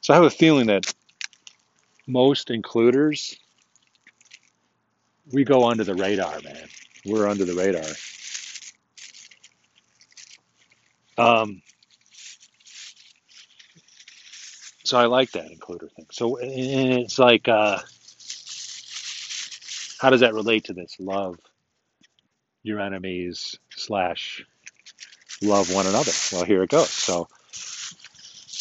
So 0.00 0.14
I 0.14 0.16
have 0.16 0.24
a 0.24 0.30
feeling 0.30 0.68
that 0.68 0.94
most 2.10 2.50
includers, 2.50 3.38
we 5.32 5.44
go 5.44 5.64
under 5.64 5.84
the 5.84 5.94
radar, 5.94 6.40
man. 6.42 6.68
We're 7.06 7.28
under 7.28 7.44
the 7.44 7.54
radar. 7.54 7.84
Um, 11.16 11.62
so 14.84 14.98
I 14.98 15.06
like 15.06 15.32
that 15.32 15.50
includer 15.50 15.90
thing. 15.92 16.06
So 16.10 16.36
and 16.38 16.94
it's 16.94 17.18
like, 17.18 17.48
uh, 17.48 17.78
how 20.00 20.10
does 20.10 20.20
that 20.20 20.34
relate 20.34 20.64
to 20.64 20.72
this? 20.72 20.96
Love 20.98 21.38
your 22.62 22.80
enemies 22.80 23.58
slash 23.76 24.44
love 25.42 25.72
one 25.72 25.86
another. 25.86 26.12
Well, 26.32 26.44
here 26.44 26.62
it 26.62 26.70
goes. 26.70 26.90
So 26.90 27.28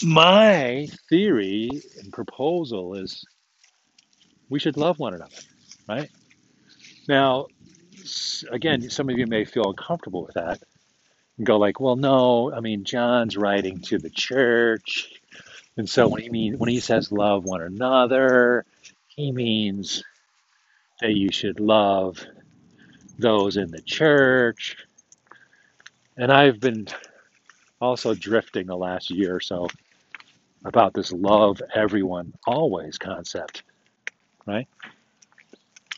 my 0.03 0.87
theory 1.09 1.69
and 1.99 2.11
proposal 2.11 2.95
is 2.95 3.25
we 4.49 4.59
should 4.59 4.77
love 4.77 4.99
one 4.99 5.13
another, 5.15 5.35
right? 5.87 6.09
Now, 7.07 7.47
again, 8.51 8.89
some 8.89 9.09
of 9.09 9.17
you 9.17 9.27
may 9.27 9.45
feel 9.45 9.69
uncomfortable 9.69 10.23
with 10.25 10.35
that 10.35 10.61
and 11.37 11.47
go 11.47 11.57
like, 11.57 11.79
well, 11.79 11.95
no, 11.95 12.53
I 12.53 12.59
mean, 12.61 12.85
John's 12.85 13.37
writing 13.37 13.81
to 13.83 13.99
the 13.99 14.09
church. 14.09 15.09
And 15.77 15.89
so 15.89 16.07
when 16.09 16.21
he 16.21 16.29
mean 16.29 16.57
when 16.59 16.69
he 16.69 16.79
says 16.81 17.11
love 17.11 17.45
one 17.45 17.61
another, 17.61 18.65
he 19.07 19.31
means 19.31 20.03
that 21.01 21.13
you 21.13 21.31
should 21.31 21.59
love 21.59 22.25
those 23.19 23.57
in 23.57 23.71
the 23.71 23.81
church. 23.81 24.77
And 26.17 26.31
I've 26.31 26.59
been 26.59 26.87
also 27.81 28.13
drifting 28.15 28.67
the 28.67 28.77
last 28.77 29.09
year 29.11 29.35
or 29.35 29.41
so 29.41 29.67
about 30.65 30.93
this 30.93 31.11
love 31.11 31.61
everyone 31.75 32.33
always 32.47 32.97
concept, 32.97 33.63
right? 34.45 34.67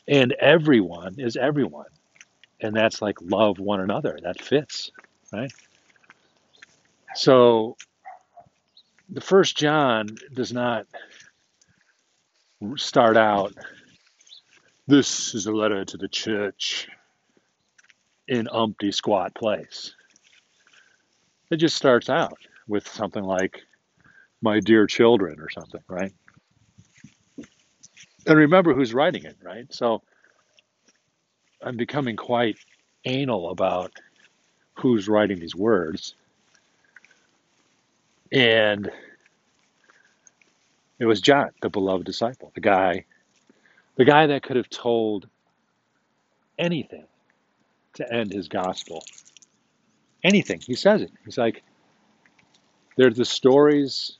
And 0.08 0.32
everyone 0.32 1.18
is 1.18 1.36
everyone. 1.36 1.86
And 2.60 2.74
that's 2.76 3.02
like 3.02 3.16
love 3.20 3.58
one 3.58 3.80
another. 3.80 4.18
That 4.22 4.40
fits 4.40 4.90
right? 5.32 5.52
So 7.14 7.76
the 9.08 9.20
first 9.20 9.56
John 9.56 10.08
does 10.32 10.52
not 10.52 10.86
start 12.76 13.16
out, 13.16 13.54
this 14.86 15.34
is 15.34 15.46
a 15.46 15.52
letter 15.52 15.84
to 15.84 15.96
the 15.96 16.08
church 16.08 16.88
in 18.28 18.48
umpty 18.50 18.92
squat 18.92 19.34
place. 19.34 19.94
It 21.50 21.56
just 21.56 21.76
starts 21.76 22.08
out 22.08 22.38
with 22.68 22.86
something 22.88 23.22
like, 23.22 23.60
my 24.40 24.58
dear 24.60 24.86
children, 24.86 25.38
or 25.38 25.50
something, 25.50 25.82
right? 25.88 26.12
And 28.26 28.38
remember 28.38 28.74
who's 28.74 28.94
writing 28.94 29.24
it, 29.24 29.36
right? 29.42 29.72
So 29.72 30.02
I'm 31.60 31.76
becoming 31.76 32.16
quite 32.16 32.56
anal 33.04 33.50
about 33.50 33.92
who's 34.74 35.08
writing 35.08 35.38
these 35.38 35.54
words. 35.54 36.14
And 38.30 38.90
it 40.98 41.04
was 41.04 41.20
John, 41.20 41.50
the 41.60 41.68
beloved 41.68 42.06
disciple, 42.06 42.52
the 42.54 42.60
guy, 42.60 43.04
the 43.96 44.04
guy 44.04 44.28
that 44.28 44.42
could 44.42 44.56
have 44.56 44.70
told 44.70 45.28
anything 46.58 47.04
to 47.94 48.12
end 48.12 48.32
his 48.32 48.48
gospel. 48.48 49.04
Anything. 50.24 50.60
He 50.60 50.74
says 50.74 51.02
it. 51.02 51.10
He's 51.24 51.36
like, 51.36 51.62
there's 52.96 53.16
the 53.16 53.24
stories 53.24 54.16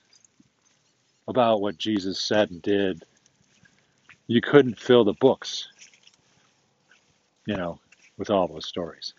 about 1.28 1.60
what 1.60 1.78
Jesus 1.78 2.20
said 2.20 2.50
and 2.50 2.60
did. 2.60 3.04
You 4.26 4.40
couldn't 4.40 4.78
fill 4.78 5.04
the 5.04 5.14
books, 5.14 5.68
you 7.46 7.56
know, 7.56 7.78
with 8.16 8.30
all 8.30 8.48
those 8.48 8.66
stories. 8.66 9.14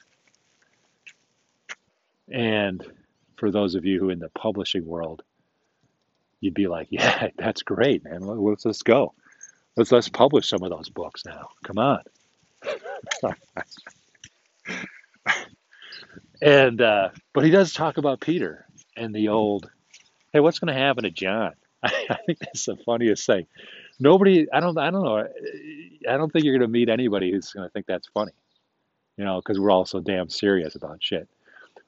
And 2.32 2.86
for 3.36 3.52
those 3.52 3.76
of 3.76 3.86
you 3.86 4.00
who 4.00 4.10
in 4.10 4.20
the 4.20 4.30
publishing 4.30 4.86
world, 4.86 5.24
you'd 6.40 6.54
be 6.54 6.68
like, 6.68 6.88
yeah, 6.92 7.30
that's 7.38 7.64
great, 7.64 8.04
man. 8.04 8.22
Let's 8.22 8.66
let's 8.66 8.84
go. 8.84 9.14
Let's 9.76 9.92
let's 9.92 10.10
publish 10.10 10.50
some 10.50 10.64
of 10.64 10.70
those 10.70 10.90
books 10.90 11.26
now. 11.26 11.50
Come 11.64 11.80
on. 11.80 12.04
and 16.42 16.82
uh, 16.82 17.10
but 17.34 17.44
he 17.44 17.52
does 17.52 17.74
talk 17.74 17.98
about 17.98 18.22
Peter 18.22 18.66
and 18.96 19.14
the 19.14 19.30
old. 19.30 19.70
Hey, 20.32 20.40
what's 20.40 20.60
going 20.60 20.74
to 20.74 20.80
happen 20.80 21.04
to 21.04 21.12
John? 21.12 21.54
I 21.84 22.18
think 22.26 22.40
that's 22.40 22.66
the 22.66 22.78
funniest 22.78 23.26
thing. 23.26 23.46
Nobody, 24.00 24.48
I 24.52 24.60
don't, 24.60 24.78
I 24.78 24.90
don't 24.92 25.04
know. 25.04 25.28
I 26.10 26.18
don't 26.18 26.32
think 26.32 26.46
you're 26.46 26.58
going 26.58 26.68
to 26.68 26.72
meet 26.72 26.90
anybody 26.90 27.32
who's 27.32 27.52
going 27.52 27.68
to 27.68 27.72
think 27.72 27.86
that's 27.86 28.08
funny. 28.08 28.32
You 29.18 29.26
know, 29.26 29.40
because 29.40 29.60
we're 29.60 29.72
all 29.72 29.86
so 29.86 30.00
damn 30.00 30.30
serious 30.30 30.76
about 30.76 31.04
shit. 31.04 31.30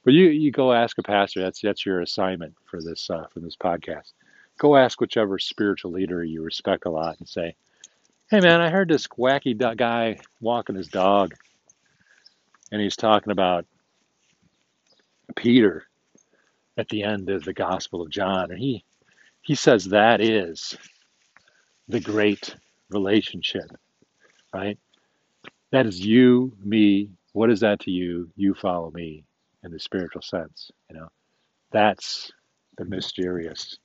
But 0.03 0.13
you 0.13 0.27
you 0.27 0.51
go 0.51 0.71
ask 0.71 0.97
a 0.99 1.03
pastor. 1.03 1.41
That's 1.41 1.59
that's 1.59 1.85
your 1.85 2.01
assignment 2.01 2.53
for 2.69 2.79
this 2.79 3.09
uh, 3.09 3.25
for 3.33 3.39
this 3.39 3.55
podcast. 3.55 4.13
Go 4.59 4.75
ask 4.77 5.01
whichever 5.01 5.39
spiritual 5.39 5.91
leader 5.91 6.23
you 6.23 6.43
respect 6.43 6.85
a 6.85 6.91
lot 6.91 7.17
and 7.17 7.27
say, 7.27 7.55
"Hey 8.29 8.39
man, 8.39 8.61
I 8.61 8.69
heard 8.69 8.87
this 8.87 9.07
wacky 9.07 9.57
guy 9.75 10.19
walking 10.39 10.75
his 10.75 10.89
dog, 10.89 11.33
and 12.71 12.79
he's 12.79 12.95
talking 12.95 13.31
about 13.31 13.65
Peter 15.35 15.87
at 16.77 16.87
the 16.89 17.01
end 17.01 17.29
of 17.31 17.43
the 17.43 17.53
Gospel 17.53 18.03
of 18.03 18.11
John, 18.11 18.51
and 18.51 18.59
he 18.59 18.85
he 19.41 19.55
says 19.55 19.85
that 19.85 20.21
is 20.21 20.77
the 21.87 21.99
great 21.99 22.55
relationship, 22.89 23.69
right? 24.53 24.77
That 25.71 25.85
is 25.85 25.99
you, 25.99 26.55
me. 26.63 27.09
What 27.33 27.51
is 27.51 27.59
that 27.59 27.81
to 27.81 27.91
you? 27.91 28.29
You 28.35 28.53
follow 28.53 28.91
me 28.91 29.25
in 29.63 29.71
the 29.71 29.79
spiritual 29.79 30.21
sense, 30.21 30.71
you 30.89 30.97
know. 30.97 31.09
That's 31.71 32.31
the 32.77 32.85
mysterious 32.85 33.77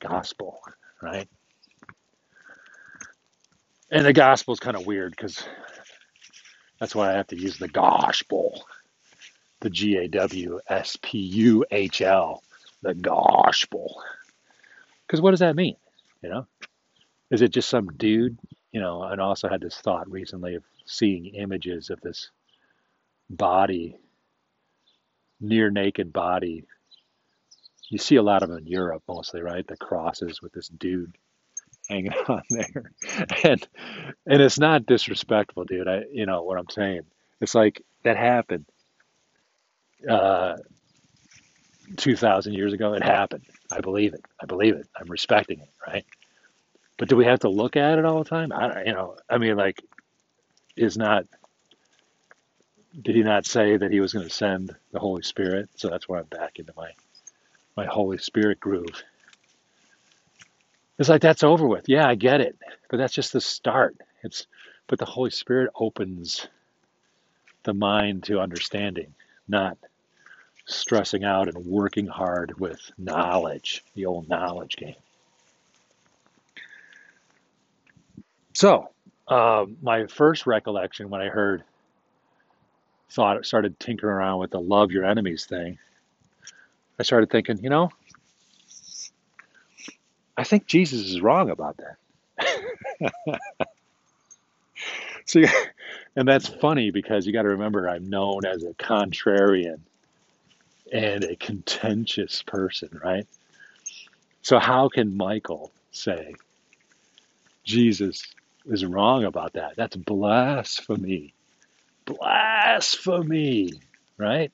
gospel, 0.00 0.60
right? 1.02 1.28
And 3.90 4.04
the 4.04 4.12
gospel 4.12 4.54
is 4.54 4.60
kind 4.60 4.76
of 4.76 4.86
weird 4.86 5.12
because 5.12 5.44
that's 6.80 6.94
why 6.94 7.10
I 7.10 7.16
have 7.16 7.28
to 7.28 7.40
use 7.40 7.58
the 7.58 7.68
gospel, 7.68 8.64
the 9.60 9.70
G 9.70 9.96
A 9.96 10.08
W 10.08 10.58
S 10.68 10.96
P 11.00 11.18
U 11.18 11.64
H 11.70 12.02
L, 12.02 12.42
the 12.82 12.94
gospel. 12.94 14.02
Because 15.06 15.20
what 15.20 15.30
does 15.30 15.40
that 15.40 15.54
mean? 15.54 15.76
You 16.22 16.30
know, 16.30 16.46
is 17.30 17.42
it 17.42 17.52
just 17.52 17.68
some 17.68 17.88
dude? 17.96 18.38
You 18.72 18.80
know, 18.80 19.02
and 19.02 19.20
I 19.20 19.24
also 19.24 19.48
had 19.48 19.60
this 19.60 19.76
thought 19.78 20.10
recently 20.10 20.54
of 20.54 20.64
seeing 20.86 21.26
images 21.26 21.90
of 21.90 22.00
this 22.00 22.30
body, 23.30 23.96
near 25.40 25.70
naked 25.70 26.12
body. 26.12 26.64
You 27.90 27.98
see 27.98 28.16
a 28.16 28.22
lot 28.22 28.42
of 28.42 28.48
them 28.48 28.58
in 28.58 28.66
Europe 28.66 29.02
mostly, 29.08 29.42
right? 29.42 29.66
The 29.66 29.76
crosses 29.76 30.42
with 30.42 30.52
this 30.52 30.68
dude 30.68 31.16
hanging 31.88 32.12
on 32.28 32.42
there. 32.50 32.92
And 33.44 33.68
and 34.26 34.42
it's 34.42 34.58
not 34.58 34.86
disrespectful, 34.86 35.64
dude. 35.64 35.88
I 35.88 36.02
you 36.12 36.26
know 36.26 36.42
what 36.42 36.58
I'm 36.58 36.70
saying. 36.70 37.02
It's 37.40 37.54
like 37.54 37.82
that 38.04 38.16
happened 38.16 38.66
uh, 40.08 40.56
two 41.96 42.16
thousand 42.16 42.54
years 42.54 42.72
ago. 42.72 42.94
It 42.94 43.02
happened. 43.02 43.44
I 43.72 43.80
believe 43.80 44.14
it. 44.14 44.24
I 44.42 44.46
believe 44.46 44.74
it. 44.76 44.88
I'm 44.98 45.10
respecting 45.10 45.60
it, 45.60 45.70
right? 45.86 46.04
But 46.98 47.08
do 47.08 47.16
we 47.16 47.26
have 47.26 47.40
to 47.40 47.48
look 47.48 47.76
at 47.76 47.98
it 47.98 48.04
all 48.04 48.22
the 48.22 48.28
time? 48.28 48.52
I 48.52 48.84
you 48.84 48.92
know. 48.92 49.16
I 49.28 49.38
mean, 49.38 49.56
like, 49.56 49.82
is 50.76 50.96
not. 50.96 51.24
Did 53.00 53.14
he 53.14 53.22
not 53.22 53.44
say 53.44 53.76
that 53.76 53.92
he 53.92 54.00
was 54.00 54.14
going 54.14 54.26
to 54.26 54.34
send 54.34 54.74
the 54.92 54.98
Holy 54.98 55.22
Spirit? 55.22 55.68
So 55.76 55.88
that's 55.88 56.08
why 56.08 56.18
I'm 56.18 56.24
back 56.26 56.58
into 56.58 56.72
my 56.76 56.90
my 57.76 57.86
Holy 57.86 58.18
Spirit 58.18 58.58
groove. 58.58 59.02
It's 60.98 61.10
like 61.10 61.20
that's 61.20 61.44
over 61.44 61.66
with. 61.66 61.88
Yeah, 61.88 62.08
I 62.08 62.14
get 62.14 62.40
it. 62.40 62.56
But 62.88 62.96
that's 62.96 63.12
just 63.12 63.32
the 63.32 63.40
start. 63.40 63.96
It's 64.22 64.46
but 64.86 64.98
the 64.98 65.04
Holy 65.04 65.30
Spirit 65.30 65.70
opens 65.74 66.46
the 67.64 67.74
mind 67.74 68.24
to 68.24 68.40
understanding, 68.40 69.14
not 69.48 69.76
stressing 70.66 71.24
out 71.24 71.48
and 71.48 71.66
working 71.66 72.06
hard 72.06 72.58
with 72.58 72.80
knowledge, 72.96 73.84
the 73.94 74.06
old 74.06 74.28
knowledge 74.28 74.76
game. 74.76 74.94
So, 78.56 78.88
uh, 79.28 79.66
my 79.82 80.06
first 80.06 80.46
recollection 80.46 81.10
when 81.10 81.20
I 81.20 81.28
heard, 81.28 81.62
thought, 83.10 83.44
started 83.44 83.78
tinkering 83.78 84.14
around 84.14 84.38
with 84.38 84.50
the 84.50 84.58
love 84.58 84.90
your 84.90 85.04
enemies 85.04 85.44
thing, 85.44 85.76
I 86.98 87.02
started 87.02 87.28
thinking, 87.28 87.58
you 87.62 87.68
know, 87.68 87.90
I 90.38 90.44
think 90.44 90.66
Jesus 90.66 91.00
is 91.00 91.20
wrong 91.20 91.50
about 91.50 91.76
that. 91.76 93.40
So, 95.26 95.42
and 96.16 96.26
that's 96.26 96.46
funny 96.46 96.92
because 96.92 97.26
you 97.26 97.34
got 97.34 97.42
to 97.42 97.48
remember 97.48 97.88
I'm 97.88 98.08
known 98.08 98.46
as 98.46 98.62
a 98.62 98.72
contrarian 98.74 99.80
and 100.92 101.24
a 101.24 101.34
contentious 101.36 102.42
person, 102.42 103.00
right? 103.04 103.26
So, 104.42 104.60
how 104.60 104.88
can 104.88 105.16
Michael 105.16 105.72
say 105.90 106.36
Jesus 107.64 108.22
is 108.68 108.84
wrong 108.84 109.24
about 109.24 109.54
that? 109.54 109.76
That's 109.76 109.96
blasphemy. 109.96 111.34
Blasphemy, 112.04 113.80
right? 114.18 114.52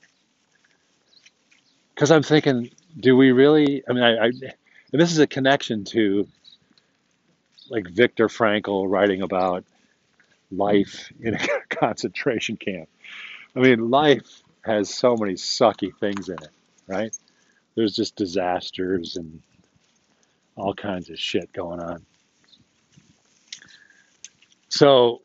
Because 1.94 2.10
I'm 2.10 2.22
thinking, 2.22 2.70
do 2.98 3.16
we 3.16 3.32
really? 3.32 3.82
I 3.88 3.92
mean, 3.92 4.02
I, 4.02 4.26
I, 4.26 4.26
and 4.26 5.00
this 5.00 5.12
is 5.12 5.18
a 5.18 5.26
connection 5.26 5.84
to 5.84 6.26
like 7.70 7.88
Viktor 7.88 8.28
Frankl 8.28 8.90
writing 8.90 9.22
about 9.22 9.64
life 10.50 11.10
in 11.20 11.34
a 11.34 11.38
concentration 11.70 12.56
camp. 12.56 12.88
I 13.56 13.60
mean, 13.60 13.90
life 13.90 14.42
has 14.62 14.94
so 14.94 15.16
many 15.16 15.34
sucky 15.34 15.90
things 15.98 16.28
in 16.28 16.34
it, 16.34 16.50
right? 16.86 17.16
There's 17.74 17.96
just 17.96 18.16
disasters 18.16 19.16
and 19.16 19.40
all 20.56 20.74
kinds 20.74 21.10
of 21.10 21.18
shit 21.18 21.52
going 21.52 21.80
on. 21.80 22.04
So, 24.72 25.20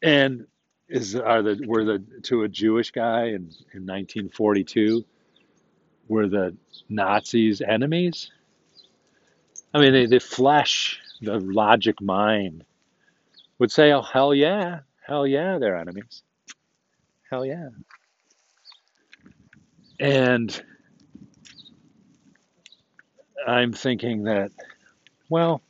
and 0.00 0.46
is 0.88 1.16
are 1.16 1.42
the 1.42 1.60
were 1.66 1.84
the 1.84 2.04
to 2.22 2.44
a 2.44 2.48
Jewish 2.48 2.92
guy 2.92 3.24
in, 3.24 3.50
in 3.74 3.84
1942 3.84 5.04
were 6.06 6.28
the 6.28 6.56
Nazis 6.88 7.60
enemies? 7.60 8.30
I 9.74 9.80
mean, 9.80 9.92
they, 9.92 10.06
the 10.06 10.20
flesh, 10.20 11.00
the 11.20 11.40
logic 11.40 12.00
mind 12.00 12.64
would 13.58 13.72
say, 13.72 13.90
"Oh 13.90 14.02
hell 14.02 14.32
yeah, 14.32 14.80
hell 15.04 15.26
yeah, 15.26 15.58
they're 15.58 15.76
enemies, 15.76 16.22
hell 17.28 17.44
yeah." 17.44 17.70
And 19.98 20.62
I'm 23.48 23.72
thinking 23.72 24.22
that, 24.24 24.52
well, 25.28 25.60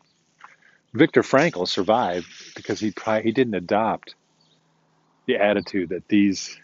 Viktor 0.98 1.22
Frankl 1.22 1.68
survived 1.68 2.26
because 2.56 2.80
he 2.80 2.90
probably, 2.90 3.22
he 3.22 3.30
didn't 3.30 3.54
adopt 3.54 4.16
the 5.26 5.36
attitude 5.36 5.90
that 5.90 6.08
these 6.08 6.58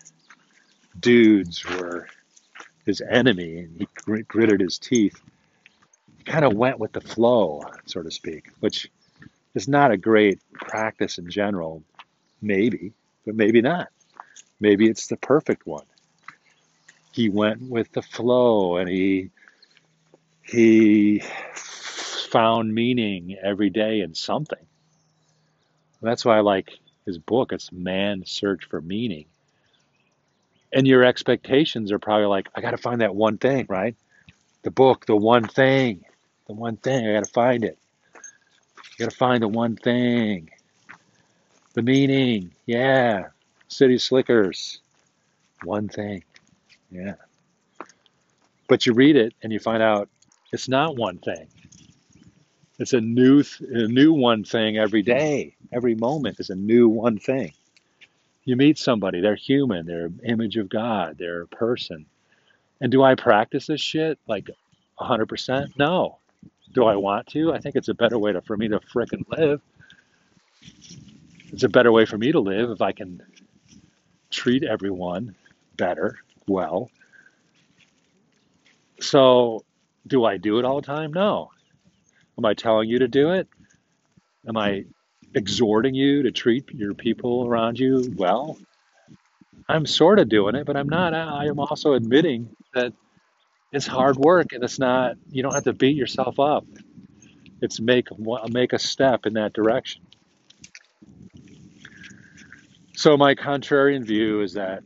dudes 0.99 1.65
were 1.65 2.09
his 2.85 3.01
enemy, 3.01 3.59
and 3.59 3.79
he 3.79 4.23
gritted 4.23 4.61
his 4.61 4.79
teeth. 4.79 5.21
He 6.19 6.25
kind 6.25 6.45
of 6.45 6.55
went 6.55 6.81
with 6.81 6.93
the 6.93 7.01
flow, 7.01 7.63
so 7.87 8.03
to 8.03 8.11
speak, 8.11 8.51
which 8.59 8.91
is 9.55 9.69
not 9.69 9.93
a 9.93 9.97
great 9.97 10.41
practice 10.53 11.19
in 11.19 11.31
general. 11.31 11.85
Maybe, 12.43 12.93
but 13.25 13.37
maybe 13.37 13.63
not. 13.63 13.89
Maybe 14.59 14.89
it's 14.89 15.07
the 15.07 15.17
perfect 15.17 15.65
one. 15.65 15.87
He 17.13 17.29
went 17.29 17.63
with 17.63 17.93
the 17.93 18.03
flow, 18.03 18.79
and 18.79 18.89
he 18.89 19.31
he 20.43 21.23
found 22.35 22.75
meaning 22.75 23.37
every 23.41 23.71
day 23.71 24.01
in 24.01 24.13
something. 24.13 24.67
That's 26.03 26.25
why 26.25 26.39
I 26.39 26.41
like 26.41 26.69
his 27.07 27.17
book. 27.17 27.53
It's 27.53 27.71
Man's 27.71 28.29
Search 28.29 28.65
for 28.65 28.81
Meaning. 28.81 29.27
And 30.73 30.85
your 30.85 31.05
expectations 31.05 31.93
are 31.93 32.01
probably 32.01 32.27
like, 32.27 32.49
I 32.53 32.61
got 32.61 32.73
to 32.73 32.77
find 32.77 33.03
that 33.03 33.15
one 33.15 33.39
thing, 33.39 33.67
right? 33.69 33.95
The 34.65 34.73
book, 34.73 35.07
the 35.07 35.15
one 35.15 35.47
thing, 35.47 36.05
the 36.49 36.55
one 36.55 36.77
thing. 36.77 37.09
I 37.09 37.13
got 37.13 37.25
to 37.25 37.31
find 37.31 37.63
it. 37.63 37.79
I 38.17 38.21
got 38.99 39.11
to 39.13 39.17
find 39.17 39.41
the 39.41 39.47
one 39.47 39.77
thing. 39.77 40.51
The 41.75 41.83
meaning. 41.83 42.51
Yeah. 42.67 43.29
City 43.69 43.99
Slickers. 43.99 44.81
One 45.63 45.89
thing. 45.89 46.25
Yeah. 46.91 47.15
But 48.67 48.87
you 48.87 48.93
read 48.93 49.15
it 49.15 49.35
and 49.41 49.53
you 49.53 49.61
find 49.61 49.85
out 49.85 50.09
it's 50.53 50.69
not 50.69 50.97
one 50.97 51.19
thing. 51.19 51.47
It's 52.85 52.93
a 52.93 53.01
new, 53.01 53.43
th- 53.43 53.71
a 53.71 53.89
new 53.89 54.13
one 54.13 54.45
thing 54.45 54.77
every 54.77 55.01
day. 55.01 55.57
Every 55.73 55.95
moment 55.95 56.39
is 56.39 56.51
a 56.51 56.55
new 56.55 56.87
one 56.87 57.19
thing. 57.19 57.55
You 58.45 58.57
meet 58.57 58.77
somebody, 58.77 59.23
they're 59.23 59.37
human, 59.37 59.87
they're 59.87 60.11
image 60.23 60.59
of 60.59 60.69
God, 60.69 61.17
they're 61.17 61.41
a 61.41 61.47
person. 61.47 62.05
And 62.83 62.93
do 62.93 63.03
I 63.03 63.15
practice 63.15 63.69
this 63.69 63.81
shit 63.81 64.19
like 64.27 64.51
100%? 65.01 65.79
No. 65.79 66.19
Do 66.75 66.85
I 66.85 66.97
want 66.97 67.27
to? 67.29 67.55
I 67.55 67.59
think 67.59 67.75
it's 67.75 67.89
a 67.89 67.95
better 67.95 68.19
way 68.19 68.35
to, 68.35 68.43
for 68.43 68.55
me 68.55 68.69
to 68.69 68.81
frickin' 68.81 69.25
live. 69.31 69.63
It's 71.55 71.63
a 71.63 71.71
better 71.71 71.91
way 71.91 72.05
for 72.05 72.19
me 72.19 72.33
to 72.33 72.41
live 72.41 72.69
if 72.69 72.83
I 72.83 72.93
can 72.93 73.23
treat 74.31 74.63
everyone 74.63 75.35
better, 75.79 76.19
well. 76.47 76.91
So, 79.01 79.65
do 80.07 80.27
I 80.27 80.37
do 80.37 80.59
it 80.59 80.67
all 80.67 80.83
the 80.83 80.87
time? 80.87 81.15
No. 81.15 81.51
Am 82.39 82.45
I 82.45 82.55
telling 82.55 82.89
you 82.89 83.01
to 83.01 83.09
do 83.09 83.31
it? 83.33 83.49
Am 84.49 84.57
I 84.57 84.85
exhorting 85.35 85.95
you 85.95 86.25
to 86.25 86.33
treat 86.33 86.71
your 86.73 86.95
people 86.95 87.47
around 87.47 87.79
you 87.79 88.13
well? 88.17 88.59
I'm 89.69 89.87
sort 89.87 90.19
of 90.19 90.29
doing 90.29 90.55
it, 90.55 90.67
but 90.67 90.77
I'm 90.77 90.89
not. 90.89 91.15
I 91.15 91.47
am 91.47 91.59
also 91.59 91.95
admitting 91.95 92.55
that 92.75 92.93
it's 93.73 93.87
hard 93.87 94.17
work 94.17 94.53
and 94.53 94.63
it's 94.63 94.79
not, 94.79 95.17
you 95.31 95.43
don't 95.43 95.55
have 95.55 95.65
to 95.65 95.73
beat 95.73 95.97
yourself 95.97 96.39
up. 96.39 96.67
It's 97.63 97.81
make, 97.81 98.09
make 98.49 98.73
a 98.73 98.79
step 98.79 99.27
in 99.27 99.35
that 99.35 99.53
direction. 99.53 100.03
So, 102.97 103.17
my 103.17 103.35
contrarian 103.35 104.05
view 104.05 104.43
is 104.43 104.53
that 104.55 104.85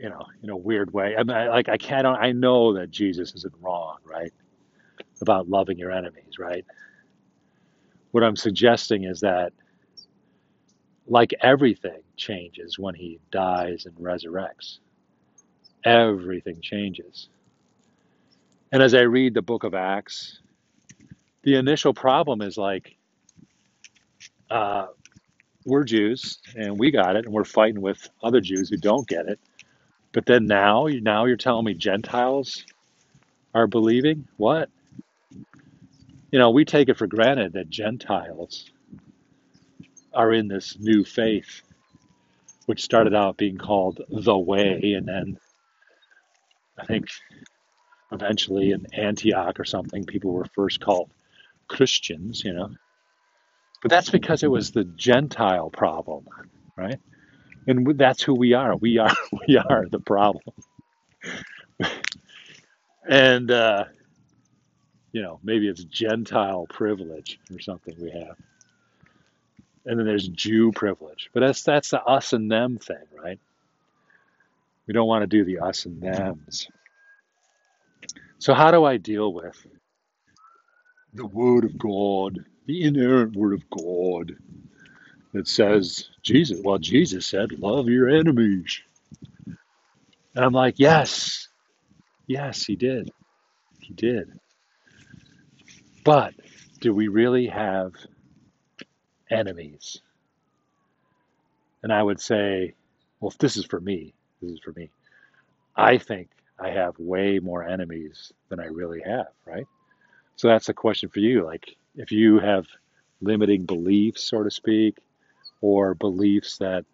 you 0.00 0.08
know, 0.08 0.24
in 0.42 0.48
a 0.48 0.56
weird 0.56 0.92
way. 0.94 1.14
I 1.16 1.22
mean, 1.22 1.36
I, 1.36 1.48
like 1.48 1.68
I 1.68 1.76
can't. 1.76 2.06
I 2.06 2.32
know 2.32 2.74
that 2.74 2.90
Jesus 2.90 3.34
isn't 3.34 3.54
wrong, 3.60 3.98
about 5.22 5.48
loving 5.48 5.78
your 5.78 5.90
enemies, 5.90 6.38
right. 6.38 6.64
What 8.10 8.24
I'm 8.24 8.36
suggesting 8.36 9.04
is 9.04 9.20
that, 9.20 9.52
like 11.06 11.34
everything 11.40 12.02
changes 12.16 12.78
when 12.78 12.94
he 12.94 13.18
dies 13.32 13.86
and 13.86 13.94
resurrects. 13.96 14.78
Everything 15.84 16.60
changes. 16.60 17.28
And 18.70 18.82
as 18.82 18.94
I 18.94 19.00
read 19.00 19.34
the 19.34 19.42
book 19.42 19.64
of 19.64 19.74
Acts, 19.74 20.40
the 21.42 21.56
initial 21.56 21.94
problem 21.94 22.42
is 22.42 22.56
like, 22.56 22.96
uh, 24.50 24.86
we're 25.64 25.84
Jews 25.84 26.38
and 26.56 26.78
we 26.78 26.90
got 26.90 27.16
it, 27.16 27.24
and 27.24 27.34
we're 27.34 27.44
fighting 27.44 27.80
with 27.80 28.08
other 28.22 28.40
Jews 28.40 28.68
who 28.68 28.76
don't 28.76 29.06
get 29.08 29.26
it. 29.26 29.40
But 30.12 30.26
then 30.26 30.46
now, 30.46 30.86
now 30.86 31.24
you're 31.24 31.36
telling 31.36 31.64
me 31.64 31.74
Gentiles 31.74 32.64
are 33.54 33.66
believing? 33.66 34.26
What? 34.36 34.70
You 36.30 36.38
know, 36.38 36.50
we 36.50 36.64
take 36.64 36.88
it 36.88 36.96
for 36.98 37.06
granted 37.06 37.54
that 37.54 37.70
Gentiles 37.70 38.70
are 40.14 40.32
in 40.32 40.48
this 40.48 40.78
new 40.78 41.04
faith, 41.04 41.62
which 42.66 42.82
started 42.82 43.14
out 43.14 43.36
being 43.36 43.58
called 43.58 44.00
the 44.08 44.38
Way, 44.38 44.94
and 44.96 45.06
then 45.08 45.38
I 46.78 46.86
think 46.86 47.06
eventually 48.12 48.72
in 48.72 48.86
Antioch 48.94 49.60
or 49.60 49.64
something, 49.64 50.04
people 50.04 50.32
were 50.32 50.46
first 50.54 50.80
called 50.80 51.10
Christians, 51.68 52.44
you 52.44 52.52
know. 52.52 52.70
But 53.82 53.90
that's 53.90 54.10
because 54.10 54.42
it 54.42 54.50
was 54.50 54.70
the 54.72 54.84
Gentile 54.84 55.70
problem, 55.70 56.26
right? 56.76 56.98
And 57.66 57.98
that's 57.98 58.22
who 58.22 58.34
we 58.34 58.54
are. 58.54 58.76
We 58.76 58.98
are 58.98 59.14
we 59.48 59.56
are 59.56 59.86
the 59.88 60.00
problem. 60.00 60.44
And 63.08 63.50
uh, 63.50 63.84
you 65.12 65.22
know, 65.22 65.40
maybe 65.42 65.68
it's 65.68 65.84
Gentile 65.84 66.66
privilege 66.68 67.38
or 67.52 67.60
something 67.60 67.94
we 68.00 68.10
have. 68.10 68.36
And 69.86 69.98
then 69.98 70.06
there's 70.06 70.28
Jew 70.28 70.72
privilege. 70.72 71.30
But 71.32 71.40
that's 71.40 71.62
that's 71.62 71.90
the 71.90 72.02
us 72.02 72.32
and 72.32 72.50
them 72.50 72.78
thing, 72.78 72.96
right? 73.22 73.40
We 74.86 74.94
don't 74.94 75.08
want 75.08 75.22
to 75.22 75.26
do 75.26 75.44
the 75.44 75.58
us 75.60 75.86
and 75.86 76.00
thems. 76.00 76.68
So 78.38 78.54
how 78.54 78.70
do 78.70 78.84
I 78.84 78.96
deal 78.96 79.32
with 79.32 79.66
the 81.14 81.26
word 81.26 81.64
of 81.64 81.78
God, 81.78 82.44
the 82.66 82.84
inerrant 82.84 83.36
word 83.36 83.54
of 83.54 83.68
God 83.70 84.36
that 85.32 85.48
says 85.48 86.08
Jesus, 86.22 86.60
well, 86.64 86.78
Jesus 86.78 87.26
said, 87.26 87.58
love 87.58 87.88
your 87.88 88.08
enemies. 88.08 88.80
And 90.34 90.44
I'm 90.44 90.52
like, 90.52 90.74
yes, 90.78 91.48
yes, 92.26 92.64
he 92.64 92.76
did. 92.76 93.10
He 93.80 93.94
did. 93.94 94.38
But 96.04 96.34
do 96.80 96.94
we 96.94 97.08
really 97.08 97.46
have 97.46 97.92
enemies? 99.30 100.00
And 101.82 101.92
I 101.92 102.02
would 102.02 102.20
say, 102.20 102.74
well, 103.20 103.30
if 103.30 103.38
this 103.38 103.56
is 103.56 103.64
for 103.64 103.80
me, 103.80 104.14
this 104.40 104.52
is 104.52 104.60
for 104.60 104.72
me. 104.72 104.90
I 105.76 105.98
think 105.98 106.30
I 106.58 106.70
have 106.70 106.98
way 106.98 107.38
more 107.38 107.64
enemies 107.64 108.32
than 108.48 108.60
I 108.60 108.66
really 108.66 109.00
have, 109.06 109.28
right? 109.46 109.66
So 110.36 110.48
that's 110.48 110.68
a 110.68 110.74
question 110.74 111.08
for 111.10 111.20
you. 111.20 111.44
Like, 111.44 111.76
if 111.96 112.12
you 112.12 112.38
have 112.38 112.66
limiting 113.20 113.64
beliefs, 113.66 114.22
so 114.24 114.42
to 114.42 114.50
speak, 114.50 114.96
or 115.60 115.94
beliefs 115.94 116.58
that 116.58 116.84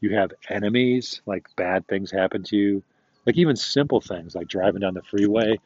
you 0.00 0.14
have 0.14 0.32
enemies, 0.48 1.20
like 1.26 1.46
bad 1.56 1.86
things 1.88 2.10
happen 2.10 2.42
to 2.44 2.56
you, 2.56 2.82
like 3.26 3.36
even 3.36 3.56
simple 3.56 4.00
things 4.00 4.34
like 4.34 4.48
driving 4.48 4.80
down 4.80 4.94
the 4.94 5.02
freeway. 5.02 5.58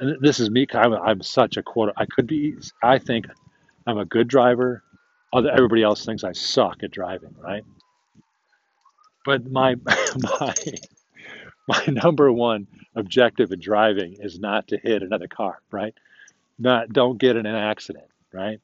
And 0.00 0.16
this 0.20 0.40
is 0.40 0.50
me. 0.50 0.66
I'm, 0.72 0.94
I'm 0.94 1.22
such 1.22 1.56
a 1.56 1.62
quote. 1.62 1.92
I 1.96 2.06
could 2.06 2.26
be. 2.26 2.56
I 2.82 2.98
think 2.98 3.26
I'm 3.86 3.98
a 3.98 4.04
good 4.04 4.28
driver. 4.28 4.82
Other 5.32 5.50
everybody 5.50 5.82
else 5.82 6.04
thinks 6.04 6.24
I 6.24 6.32
suck 6.32 6.82
at 6.82 6.90
driving, 6.90 7.34
right? 7.40 7.64
But 9.24 9.50
my 9.50 9.76
my 10.40 10.54
my 11.68 11.84
number 11.86 12.30
one 12.32 12.66
objective 12.94 13.52
in 13.52 13.60
driving 13.60 14.16
is 14.20 14.38
not 14.38 14.68
to 14.68 14.78
hit 14.78 15.02
another 15.02 15.28
car, 15.28 15.60
right? 15.70 15.94
Not 16.58 16.92
don't 16.92 17.18
get 17.18 17.36
in 17.36 17.46
an 17.46 17.54
accident, 17.54 18.06
right? 18.32 18.60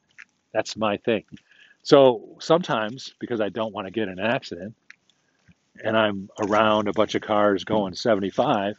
That's 0.53 0.77
my 0.77 0.97
thing. 0.97 1.23
So 1.83 2.37
sometimes 2.39 3.13
because 3.19 3.41
I 3.41 3.49
don't 3.49 3.73
want 3.73 3.87
to 3.87 3.91
get 3.91 4.09
in 4.09 4.19
an 4.19 4.25
accident 4.25 4.75
and 5.83 5.97
I'm 5.97 6.29
around 6.39 6.87
a 6.87 6.93
bunch 6.93 7.15
of 7.15 7.21
cars 7.21 7.63
going 7.63 7.93
75, 7.93 8.77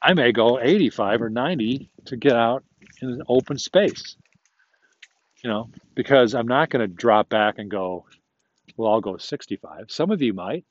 I 0.00 0.14
may 0.14 0.32
go 0.32 0.60
85 0.60 1.22
or 1.22 1.30
90 1.30 1.90
to 2.06 2.16
get 2.16 2.34
out 2.34 2.64
in 3.02 3.10
an 3.10 3.22
open 3.28 3.58
space, 3.58 4.16
you 5.42 5.50
know, 5.50 5.70
because 5.94 6.34
I'm 6.34 6.46
not 6.46 6.70
going 6.70 6.80
to 6.80 6.94
drop 6.94 7.28
back 7.28 7.58
and 7.58 7.70
go, 7.70 8.06
well, 8.76 8.92
I'll 8.92 9.00
go 9.00 9.16
65. 9.16 9.90
Some 9.90 10.10
of 10.10 10.22
you 10.22 10.32
might. 10.32 10.64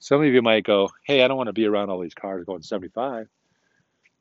Some 0.00 0.20
of 0.20 0.26
you 0.26 0.42
might 0.42 0.64
go, 0.64 0.90
hey, 1.04 1.22
I 1.22 1.28
don't 1.28 1.36
want 1.36 1.46
to 1.46 1.52
be 1.52 1.66
around 1.66 1.90
all 1.90 2.00
these 2.00 2.14
cars 2.14 2.44
going 2.44 2.62
75. 2.62 3.28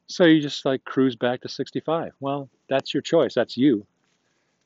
So 0.05 0.25
you 0.25 0.41
just 0.41 0.65
like 0.65 0.83
cruise 0.83 1.15
back 1.15 1.41
to 1.41 1.49
65. 1.49 2.13
Well, 2.19 2.49
that's 2.69 2.93
your 2.93 3.01
choice. 3.01 3.33
That's 3.33 3.57
you. 3.57 3.87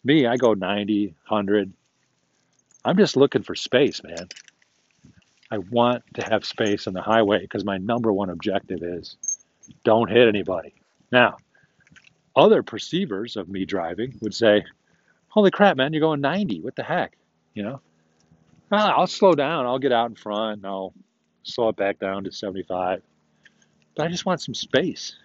Me, 0.04 0.26
I 0.26 0.36
go 0.36 0.54
90, 0.54 1.16
100. 1.28 1.72
I'm 2.84 2.98
just 2.98 3.16
looking 3.16 3.44
for 3.44 3.56
space, 3.56 4.04
man. 4.04 4.28
I 5.50 5.60
want 5.60 6.04
to 6.16 6.24
have 6.24 6.44
space 6.44 6.88
on 6.88 6.94
the 6.94 7.02
highway 7.02 7.40
because 7.40 7.64
my 7.64 7.78
number 7.78 8.12
one 8.12 8.30
objective 8.30 8.84
is 8.84 9.16
don't 9.84 10.10
hit 10.10 10.28
anybody. 10.28 10.74
Now, 11.12 11.38
other 12.36 12.64
perceivers 12.64 13.38
of 13.38 13.48
me 13.48 13.66
driving 13.66 14.18
would 14.22 14.34
say, 14.34 14.64
holy 15.30 15.52
crap, 15.52 15.78
man, 15.78 15.94
you're 15.94 16.02
going 16.02 16.22
90. 16.22 16.62
What 16.62 16.76
the 16.76 16.84
heck? 16.84 17.18
You 17.54 17.64
know, 17.64 17.82
"Ah, 18.72 18.94
I'll 18.98 19.08
slow 19.08 19.34
down. 19.34 19.66
I'll 19.66 19.80
get 19.80 19.92
out 19.92 20.10
in 20.10 20.16
front 20.16 20.58
and 20.58 20.66
I'll 20.66 20.94
slow 21.44 21.70
it 21.70 21.76
back 21.76 22.00
down 22.00 22.24
to 22.26 22.32
75. 22.32 23.02
But 23.96 24.06
I 24.06 24.10
just 24.10 24.26
want 24.26 24.42
some 24.42 24.54
space. 24.54 25.16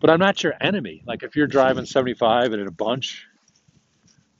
But 0.00 0.10
I'm 0.10 0.18
not 0.18 0.42
your 0.42 0.54
enemy. 0.60 1.02
Like 1.06 1.22
if 1.22 1.36
you're 1.36 1.46
driving 1.46 1.84
75 1.84 2.52
and 2.52 2.62
in 2.62 2.68
a 2.68 2.72
bunch, 2.72 3.26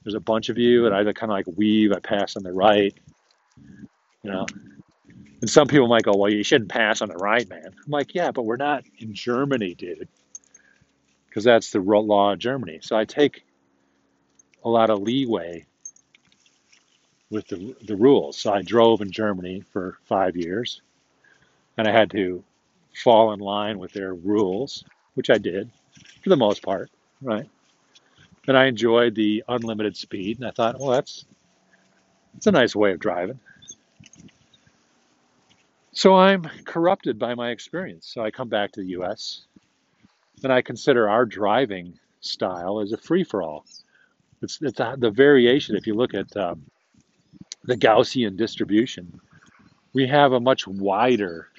there's 0.03 0.15
a 0.15 0.19
bunch 0.19 0.49
of 0.49 0.57
you, 0.57 0.85
and 0.85 0.95
I 0.95 1.03
kind 1.13 1.23
of 1.23 1.29
like 1.29 1.45
weave, 1.55 1.91
I 1.91 1.99
pass 1.99 2.35
on 2.35 2.43
the 2.43 2.53
right, 2.53 2.93
you 4.23 4.31
know. 4.31 4.45
And 5.41 5.49
some 5.49 5.67
people 5.67 5.87
might 5.87 6.03
go, 6.03 6.13
well, 6.15 6.31
you 6.31 6.43
shouldn't 6.43 6.69
pass 6.69 7.01
on 7.01 7.09
the 7.09 7.15
right, 7.15 7.47
man. 7.47 7.65
I'm 7.67 7.91
like, 7.91 8.13
yeah, 8.13 8.31
but 8.31 8.43
we're 8.43 8.57
not 8.57 8.83
in 8.97 9.13
Germany, 9.13 9.73
dude, 9.73 10.09
because 11.27 11.43
that's 11.43 11.71
the 11.71 11.79
law 11.79 12.33
of 12.33 12.39
Germany. 12.39 12.79
So 12.81 12.97
I 12.97 13.05
take 13.05 13.43
a 14.63 14.69
lot 14.69 14.89
of 14.89 14.99
leeway 15.01 15.65
with 17.29 17.47
the, 17.47 17.75
the 17.85 17.95
rules. 17.95 18.37
So 18.37 18.51
I 18.51 18.61
drove 18.61 19.01
in 19.01 19.11
Germany 19.11 19.63
for 19.71 19.97
five 20.05 20.35
years, 20.35 20.81
and 21.77 21.87
I 21.87 21.91
had 21.91 22.11
to 22.11 22.43
fall 22.95 23.31
in 23.31 23.39
line 23.39 23.79
with 23.79 23.93
their 23.93 24.13
rules, 24.13 24.83
which 25.13 25.29
I 25.29 25.37
did 25.37 25.69
for 26.23 26.29
the 26.29 26.35
most 26.37 26.61
part, 26.63 26.89
right? 27.21 27.47
And 28.47 28.57
I 28.57 28.65
enjoyed 28.65 29.15
the 29.15 29.43
unlimited 29.47 29.95
speed, 29.95 30.39
and 30.39 30.47
I 30.47 30.51
thought, 30.51 30.79
well, 30.79 30.89
that's 30.89 31.25
it's 32.35 32.47
a 32.47 32.51
nice 32.51 32.75
way 32.75 32.91
of 32.91 32.99
driving. 32.99 33.39
So 35.99 36.15
I'm 36.15 36.43
corrupted 36.63 37.19
by 37.19 37.35
my 37.35 37.49
experience. 37.49 38.07
So 38.07 38.23
I 38.23 38.31
come 38.31 38.47
back 38.47 38.71
to 38.71 38.79
the 38.79 38.87
U.S. 38.91 39.47
and 40.41 40.53
I 40.53 40.61
consider 40.61 41.09
our 41.09 41.25
driving 41.25 41.99
style 42.21 42.79
as 42.79 42.93
a 42.93 42.97
free 42.97 43.25
for 43.25 43.43
all. 43.43 43.65
It's, 44.41 44.59
it's 44.61 44.79
a, 44.79 44.95
the 44.97 45.11
variation. 45.11 45.75
If 45.75 45.87
you 45.87 45.95
look 45.95 46.13
at 46.13 46.37
um, 46.37 46.63
the 47.65 47.75
Gaussian 47.75 48.37
distribution, 48.37 49.19
we 49.91 50.07
have 50.07 50.31
a 50.31 50.39
much 50.39 50.65
wider 50.65 51.49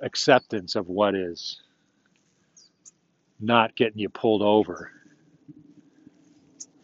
acceptance 0.00 0.74
of 0.74 0.88
what 0.88 1.14
is 1.14 1.60
not 3.38 3.76
getting 3.76 3.98
you 3.98 4.08
pulled 4.08 4.40
over 4.40 4.90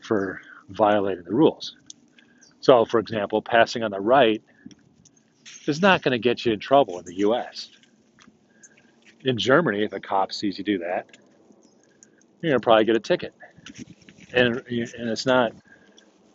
for 0.03 0.43
violating 0.68 1.24
the 1.24 1.34
rules. 1.34 1.74
So, 2.61 2.84
for 2.84 3.01
example, 3.01 3.41
passing 3.41 3.82
on 3.82 3.93
the 3.93 4.01
right 4.01 4.43
is 5.66 5.80
not 5.80 6.03
going 6.03 6.12
to 6.12 6.18
get 6.18 6.45
you 6.45 6.53
in 6.53 6.61
trouble 6.61 6.99
in 6.99 7.05
the 7.05 7.16
US. 7.18 7.70
In 9.24 9.38
Germany, 9.38 9.84
if 9.84 9.93
a 9.93 10.01
cop 10.01 10.32
sees 10.32 10.59
you 10.59 10.64
do 10.64 10.78
that, 10.78 11.16
you're 12.40 12.51
going 12.51 12.61
to 12.61 12.64
probably 12.64 12.84
get 12.84 12.97
a 12.97 13.01
ticket. 13.01 13.34
And, 14.32 14.57
and 14.57 15.11
it's 15.11 15.26
not 15.26 15.53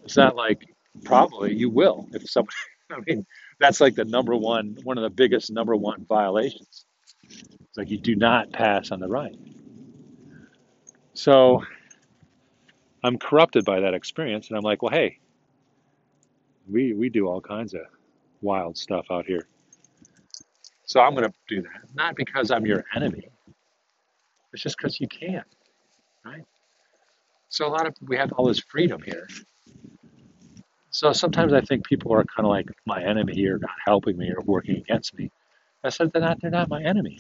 it's 0.04 0.16
not 0.16 0.36
like 0.36 0.64
probably 1.04 1.54
you 1.54 1.70
will 1.70 2.08
if 2.14 2.30
somebody 2.30 2.56
I 2.92 3.00
mean 3.06 3.26
that's 3.60 3.82
like 3.82 3.96
the 3.96 4.06
number 4.06 4.36
one 4.36 4.78
one 4.84 4.98
of 4.98 5.04
the 5.04 5.10
biggest 5.10 5.52
number 5.52 5.76
one 5.76 6.06
violations. 6.08 6.86
It's 7.24 7.78
like 7.78 7.90
you 7.90 7.98
do 7.98 8.16
not 8.16 8.54
pass 8.54 8.92
on 8.92 9.00
the 9.00 9.08
right. 9.08 9.38
So 11.14 11.64
I'm 13.04 13.18
corrupted 13.18 13.66
by 13.66 13.82
that 13.82 13.94
experience 13.94 14.48
and 14.48 14.58
I'm 14.58 14.64
like, 14.64 14.82
well 14.82 14.94
hey, 14.94 15.20
we 16.70 16.94
we 16.94 17.10
do 17.10 17.28
all 17.28 17.42
kinds 17.42 17.74
of 17.74 17.82
wild 18.42 18.78
stuff 18.78 19.08
out 19.12 19.26
here. 19.26 19.48
So 20.86 21.00
I'm 21.02 21.16
going 21.16 21.26
to 21.30 21.34
do 21.50 21.62
that. 21.64 21.96
Not 21.96 22.16
because 22.16 22.52
I'm 22.52 22.66
your 22.66 22.86
enemy. 22.96 23.30
It's 24.54 24.64
just 24.64 24.78
because 24.78 25.00
you 25.00 25.08
can, 25.08 25.44
right? 26.26 26.44
So 27.50 27.68
a 27.68 27.70
lot 27.70 27.88
of 27.88 27.96
we 28.02 28.18
have 28.18 28.32
all 28.34 28.48
this 28.48 28.60
freedom 28.60 29.02
here. 29.04 29.28
So 30.92 31.14
sometimes 31.14 31.54
I 31.54 31.62
think 31.62 31.86
people 31.86 32.14
are 32.14 32.26
kind 32.26 32.46
of 32.46 32.52
like 32.52 32.68
my 32.86 33.04
enemy 33.04 33.46
or 33.48 33.60
not 33.60 33.72
helping 33.86 34.18
me 34.18 34.32
or 34.32 34.42
working 34.44 34.78
against 34.78 35.18
me. 35.18 35.32
I 35.84 35.90
said 35.90 36.12
they're 36.12 36.22
not. 36.22 36.42
They're 36.42 36.52
not 36.52 36.70
my 36.70 36.84
enemy. 36.84 37.20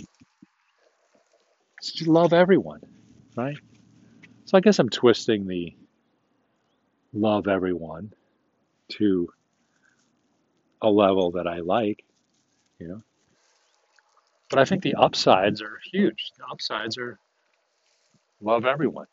Just 1.83 2.07
love 2.07 2.33
everyone, 2.33 2.81
right? 3.35 3.57
So 4.45 4.57
I 4.57 4.61
guess 4.61 4.79
I'm 4.79 4.89
twisting 4.89 5.47
the 5.47 5.75
love 7.13 7.47
everyone 7.47 8.13
to 8.93 9.29
a 10.81 10.89
level 10.89 11.31
that 11.33 11.47
I 11.47 11.59
like, 11.59 12.03
you 12.79 12.87
know. 12.89 13.01
But 14.49 14.59
I 14.59 14.65
think 14.65 14.83
the 14.83 14.95
upsides 14.95 15.61
are 15.61 15.79
huge. 15.91 16.31
The 16.37 16.45
upsides 16.51 16.97
are 16.97 17.19
love 18.41 18.65
everyone. 18.65 19.07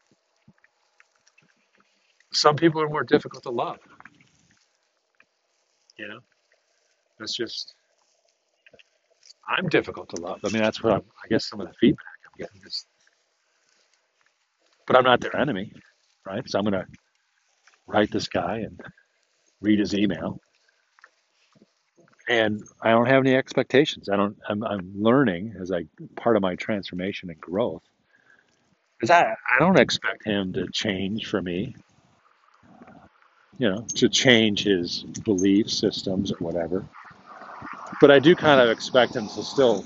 Some 2.33 2.57
people 2.57 2.83
are 2.83 2.89
more 2.89 3.05
difficult 3.05 3.43
to 3.45 3.51
love, 3.51 3.79
you 5.99 6.09
know. 6.09 6.21
That's 7.19 7.37
just 7.37 7.75
I'm 9.49 9.69
difficult 9.69 10.11
to 10.11 10.21
love. 10.23 10.41
I 10.45 10.51
mean, 10.51 10.63
that's 10.63 10.83
what 10.83 10.95
I'm, 10.95 11.03
I 11.25 11.29
guess 11.29 11.47
some 11.49 11.61
of 11.61 11.69
the 11.69 11.75
feedback 11.81 12.07
I'm 12.27 12.33
getting 12.39 12.63
is. 12.67 12.87
But 14.87 14.97
I'm 14.97 15.05
not 15.05 15.21
their 15.21 15.37
enemy, 15.37 15.73
right? 16.27 16.49
So 16.49 16.59
I'm 16.59 16.65
gonna 16.65 16.87
write 17.87 18.11
this 18.13 18.29
guy 18.29 18.59
and 18.59 18.81
read 19.61 19.81
his 19.81 19.95
email, 19.95 20.41
and 22.29 22.63
I 22.81 22.91
don't 22.91 23.07
have 23.07 23.25
any 23.25 23.35
expectations. 23.35 24.09
I 24.09 24.17
don't. 24.17 24.37
I'm, 24.49 24.63
I'm 24.65 24.93
learning 24.97 25.55
as 25.61 25.71
I 25.71 25.87
part 26.17 26.37
of 26.37 26.43
my 26.43 26.57
transformation 26.57 27.31
and 27.31 27.41
growth. 27.41 27.83
Is 29.03 29.11
I 29.11 29.35
I 29.51 29.59
don't 29.59 29.79
expect 29.79 30.25
him 30.25 30.53
to 30.55 30.67
change 30.69 31.27
for 31.27 31.43
me, 31.43 31.75
you 33.59 33.69
know, 33.69 33.87
to 33.97 34.09
change 34.09 34.65
his 34.65 35.03
belief 35.03 35.71
systems 35.71 36.33
or 36.33 36.37
whatever. 36.37 36.87
But 38.01 38.11
I 38.11 38.19
do 38.19 38.35
kind 38.35 38.61
of 38.61 38.71
expect 38.71 39.15
him 39.15 39.29
to 39.29 39.43
still 39.43 39.85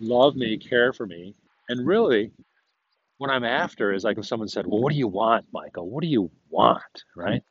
love 0.00 0.36
me, 0.36 0.58
care 0.58 0.92
for 0.92 1.06
me, 1.06 1.34
and 1.68 1.86
really, 1.86 2.30
what 3.18 3.30
I'm 3.30 3.44
after 3.44 3.92
is 3.92 4.04
like 4.04 4.18
if 4.18 4.26
someone 4.26 4.48
said, 4.48 4.66
"Well, 4.66 4.80
what 4.80 4.92
do 4.92 4.98
you 4.98 5.08
want, 5.08 5.46
Michael? 5.52 5.88
What 5.88 6.02
do 6.02 6.08
you 6.08 6.30
want?" 6.48 7.04
Right? 7.16 7.42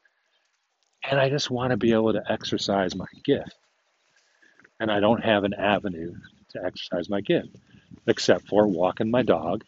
And 1.09 1.19
I 1.19 1.29
just 1.29 1.49
want 1.49 1.71
to 1.71 1.77
be 1.77 1.93
able 1.93 2.13
to 2.13 2.23
exercise 2.31 2.95
my 2.95 3.07
gift, 3.25 3.57
and 4.81 4.91
I 4.91 4.99
don't 4.99 5.23
have 5.23 5.43
an 5.43 5.53
avenue 5.53 6.15
to 6.49 6.65
exercise 6.65 7.07
my 7.07 7.21
gift 7.21 7.55
except 8.07 8.47
for 8.47 8.65
walking 8.67 9.11
my 9.11 9.21
dog, 9.21 9.63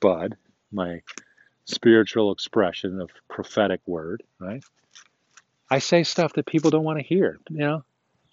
Bud, 0.00 0.36
my 0.72 1.00
spiritual 1.64 2.32
expression 2.32 3.00
of 3.00 3.08
prophetic 3.30 3.80
word, 3.86 4.24
right? 4.40 4.62
I 5.70 5.78
say 5.78 6.02
stuff 6.02 6.32
that 6.34 6.46
people 6.46 6.70
don't 6.70 6.84
want 6.84 6.98
to 6.98 7.04
hear, 7.04 7.38
you 7.50 7.58
know? 7.58 7.84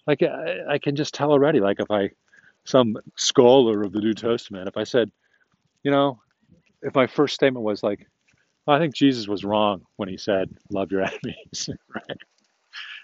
Like 0.04 0.22
I, 0.24 0.74
I 0.74 0.78
can 0.78 0.96
just 0.96 1.14
tell 1.14 1.30
already, 1.30 1.60
like 1.60 1.78
if 1.78 1.90
I, 1.90 2.10
some 2.64 2.96
scholar 3.16 3.82
of 3.82 3.92
the 3.92 4.00
New 4.00 4.14
Testament, 4.14 4.66
if 4.66 4.76
I 4.76 4.84
said, 4.84 5.12
you 5.84 5.92
know, 5.92 6.20
if 6.82 6.92
my 6.96 7.06
first 7.06 7.36
statement 7.36 7.64
was 7.64 7.84
like, 7.84 8.04
well, 8.66 8.76
I 8.76 8.80
think 8.80 8.96
Jesus 8.96 9.28
was 9.28 9.44
wrong 9.44 9.82
when 9.96 10.08
he 10.08 10.16
said, 10.16 10.50
love 10.70 10.90
your 10.90 11.02
enemies, 11.04 11.70
right? 11.94 12.18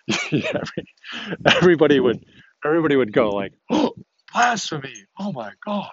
Yeah, 0.32 0.53
Every- 0.55 1.57
everybody 1.57 2.01
would, 2.01 2.24
everybody 2.65 2.97
would 2.97 3.13
go 3.13 3.31
like, 3.31 3.53
oh, 3.71 3.95
blasphemy. 4.33 4.95
Oh 5.19 5.33
my 5.33 5.53
God. 5.65 5.91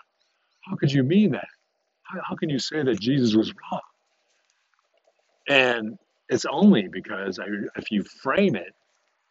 How 0.66 0.76
could 0.78 0.92
you 0.92 1.04
mean 1.04 1.32
that? 1.34 1.48
How, 2.04 2.22
how 2.30 2.36
can 2.36 2.50
you 2.50 2.60
say 2.60 2.84
that 2.84 3.00
Jesus 3.00 3.36
was 3.36 3.54
wrong? 3.54 3.82
And 5.50 6.00
it's 6.30 6.46
only 6.46 6.88
because 6.90 7.40
I, 7.40 7.46
if 7.78 7.92
you 7.92 8.04
frame 8.04 8.56
it 8.56 8.74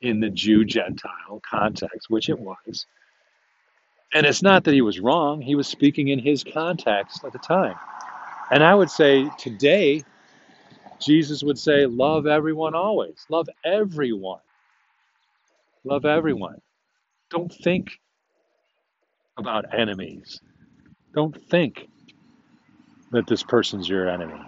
in 0.02 0.20
the 0.20 0.30
Jew 0.30 0.64
Gentile 0.64 1.42
context, 1.48 2.08
which 2.10 2.28
it 2.28 2.38
was, 2.38 2.86
and 4.14 4.26
it's 4.26 4.42
not 4.42 4.64
that 4.64 4.74
he 4.74 4.82
was 4.82 5.00
wrong, 5.00 5.42
he 5.42 5.54
was 5.56 5.68
speaking 5.68 6.08
in 6.08 6.18
his 6.20 6.44
context 6.44 7.24
at 7.24 7.32
the 7.32 7.38
time. 7.38 7.76
And 8.50 8.64
I 8.64 8.74
would 8.74 8.90
say 8.90 9.28
today, 9.38 10.04
Jesus 11.00 11.42
would 11.42 11.58
say, 11.58 11.86
Love 11.86 12.26
everyone 12.26 12.74
always. 12.74 13.26
Love 13.28 13.48
everyone. 13.64 14.40
Love 15.84 16.04
everyone. 16.04 16.60
Don't 17.30 17.52
think 17.52 17.90
about 19.36 19.74
enemies. 19.76 20.40
Don't 21.14 21.36
think 21.50 21.88
that 23.12 23.26
this 23.26 23.42
person's 23.42 23.88
your 23.88 24.08
enemy. 24.08 24.40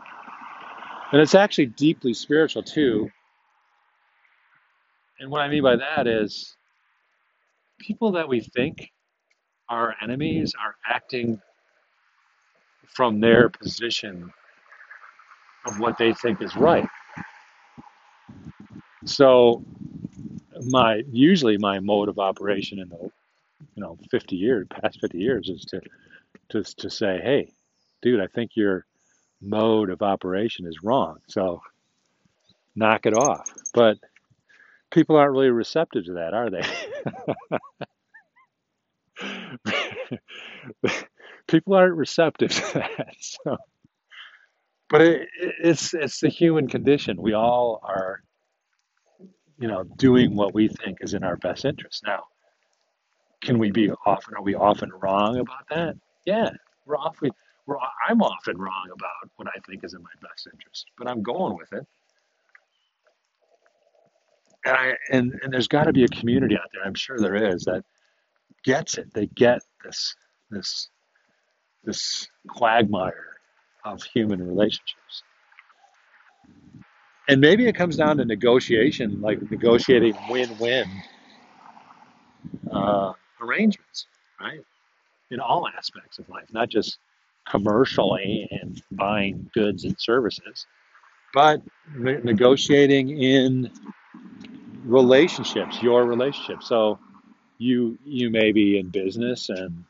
And 1.12 1.20
it's 1.20 1.34
actually 1.34 1.66
deeply 1.66 2.14
spiritual 2.14 2.62
too. 2.62 3.10
And 5.20 5.30
what 5.30 5.40
I 5.40 5.48
mean 5.48 5.62
by 5.62 5.76
that 5.76 6.06
is 6.06 6.56
people 7.78 8.12
that 8.12 8.28
we 8.28 8.40
think 8.40 8.90
are 9.68 9.94
enemies 10.02 10.54
are 10.62 10.76
acting 10.86 11.40
from 12.94 13.20
their 13.20 13.48
position 13.48 14.30
of 15.66 15.78
what 15.78 15.98
they 15.98 16.12
think 16.14 16.40
is 16.42 16.56
right. 16.56 16.88
So 19.04 19.64
my 20.64 21.02
usually 21.10 21.58
my 21.58 21.80
mode 21.80 22.08
of 22.08 22.18
operation 22.18 22.78
in 22.78 22.88
the 22.88 23.10
you 23.74 23.82
know 23.82 23.98
50 24.10 24.36
years 24.36 24.66
past 24.70 25.00
50 25.00 25.18
years 25.18 25.48
is 25.48 25.64
to 25.66 25.80
to 26.50 26.62
to 26.62 26.90
say, 26.90 27.20
hey, 27.22 27.52
dude, 28.02 28.20
I 28.20 28.26
think 28.26 28.52
your 28.54 28.86
mode 29.40 29.90
of 29.90 30.02
operation 30.02 30.66
is 30.66 30.82
wrong. 30.82 31.18
So 31.28 31.62
knock 32.74 33.06
it 33.06 33.14
off. 33.14 33.52
But 33.74 33.98
people 34.90 35.16
aren't 35.16 35.32
really 35.32 35.50
receptive 35.50 36.06
to 36.06 36.12
that, 36.14 36.34
are 36.34 36.50
they? 36.50 36.62
people 41.48 41.74
aren't 41.74 41.96
receptive 41.96 42.50
to 42.50 42.72
that. 42.74 43.14
So, 43.20 43.56
but 44.88 45.00
it, 45.02 45.28
it's 45.62 45.92
it's 45.94 46.20
the 46.20 46.28
human 46.28 46.68
condition. 46.68 47.20
We 47.20 47.34
all 47.34 47.80
are, 47.82 48.22
you 49.58 49.68
know, 49.68 49.84
doing 49.96 50.36
what 50.36 50.54
we 50.54 50.68
think 50.68 50.98
is 51.00 51.14
in 51.14 51.24
our 51.24 51.36
best 51.36 51.64
interest. 51.64 52.02
Now, 52.06 52.24
can 53.42 53.58
we 53.58 53.70
be 53.70 53.90
often? 54.06 54.34
Are 54.34 54.42
we 54.42 54.54
often 54.54 54.90
wrong 54.90 55.38
about 55.38 55.68
that? 55.70 55.96
Yeah, 56.24 56.50
we're 56.86 56.96
often. 56.96 57.30
We're, 57.66 57.76
I'm 58.08 58.22
often 58.22 58.56
wrong 58.56 58.88
about 58.92 59.30
what 59.36 59.48
I 59.48 59.58
think 59.68 59.84
is 59.84 59.94
in 59.94 60.02
my 60.02 60.10
best 60.22 60.48
interest, 60.52 60.86
but 60.96 61.08
I'm 61.08 61.22
going 61.22 61.56
with 61.56 61.72
it. 61.72 61.86
And 64.64 64.76
I 64.76 64.94
and, 65.10 65.38
and 65.42 65.52
there's 65.52 65.68
got 65.68 65.84
to 65.84 65.92
be 65.92 66.04
a 66.04 66.08
community 66.08 66.56
out 66.56 66.68
there. 66.72 66.84
I'm 66.84 66.94
sure 66.94 67.18
there 67.18 67.52
is 67.52 67.64
that 67.64 67.84
gets 68.64 68.98
it. 68.98 69.12
They 69.12 69.26
get 69.26 69.60
this 69.84 70.14
this 70.50 70.88
this 71.84 72.26
quagmire 72.48 73.36
of 73.84 74.02
human 74.02 74.46
relationships. 74.46 75.22
And 77.28 77.40
maybe 77.40 77.66
it 77.66 77.74
comes 77.74 77.96
down 77.96 78.16
to 78.18 78.24
negotiation, 78.24 79.20
like 79.20 79.40
negotiating 79.50 80.14
win-win 80.30 81.02
uh, 82.72 83.12
arrangements, 83.40 84.06
right? 84.40 84.60
In 85.30 85.40
all 85.40 85.68
aspects 85.76 86.18
of 86.18 86.28
life, 86.30 86.46
not 86.52 86.70
just 86.70 86.98
commercially 87.48 88.48
and 88.50 88.82
buying 88.92 89.50
goods 89.54 89.84
and 89.84 89.94
services, 89.98 90.66
but 91.34 91.60
ne- 91.94 92.20
negotiating 92.22 93.10
in 93.10 93.70
relationships, 94.84 95.82
your 95.82 96.04
relationships. 96.06 96.66
So 96.66 96.98
you 97.58 97.98
you 98.04 98.30
may 98.30 98.52
be 98.52 98.78
in 98.78 98.88
business 98.88 99.50
and 99.50 99.84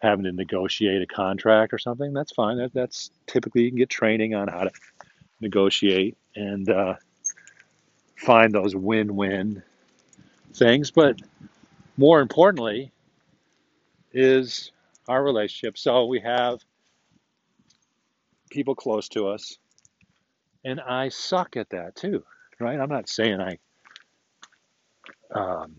having 0.00 0.24
to 0.24 0.32
negotiate 0.32 1.02
a 1.02 1.06
contract 1.06 1.72
or 1.74 1.78
something. 1.78 2.12
That's 2.12 2.32
fine. 2.32 2.56
That, 2.58 2.72
that's 2.72 3.10
typically 3.26 3.64
you 3.64 3.70
can 3.70 3.78
get 3.78 3.90
training 3.90 4.34
on 4.34 4.48
how 4.48 4.64
to 4.64 4.70
negotiate 5.40 6.16
and 6.36 6.70
uh, 6.70 6.94
find 8.16 8.52
those 8.52 8.74
win-win 8.74 9.62
things. 10.54 10.90
But 10.90 11.20
more 11.96 12.20
importantly 12.20 12.92
is 14.12 14.72
our 15.08 15.22
relationship. 15.22 15.78
So 15.78 16.06
we 16.06 16.20
have 16.20 16.60
people 18.50 18.74
close 18.74 19.08
to 19.10 19.28
us, 19.28 19.58
and 20.64 20.80
I 20.80 21.08
suck 21.08 21.56
at 21.56 21.70
that 21.70 21.96
too, 21.96 22.24
right? 22.60 22.78
I'm 22.80 22.88
not 22.88 23.08
saying 23.08 23.40
I 23.40 23.58
um, 25.34 25.76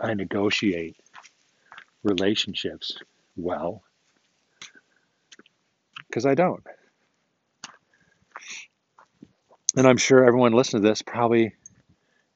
I 0.00 0.14
negotiate 0.14 0.96
relationships 2.04 2.98
well 3.36 3.82
because 6.08 6.24
I 6.26 6.34
don't, 6.34 6.64
and 9.76 9.86
I'm 9.86 9.96
sure 9.96 10.24
everyone 10.24 10.52
listening 10.52 10.82
to 10.82 10.88
this 10.88 11.02
probably 11.02 11.54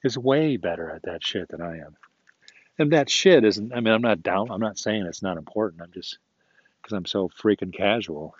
is 0.04 0.18
way 0.18 0.56
better 0.56 0.90
at 0.90 1.02
that 1.04 1.24
shit 1.24 1.48
than 1.48 1.60
I 1.60 1.78
am. 1.78 1.96
And 2.78 2.92
that 2.92 3.10
shit 3.10 3.44
isn't. 3.44 3.72
I 3.72 3.80
mean, 3.80 3.94
I'm 3.94 4.02
not 4.02 4.22
down. 4.22 4.50
I'm 4.50 4.60
not 4.60 4.78
saying 4.78 5.04
it's 5.06 5.22
not 5.22 5.36
important. 5.36 5.82
I'm 5.82 5.92
just 5.92 6.18
because 6.80 6.96
I'm 6.96 7.06
so 7.06 7.28
freaking 7.28 7.72
casual. 7.72 8.34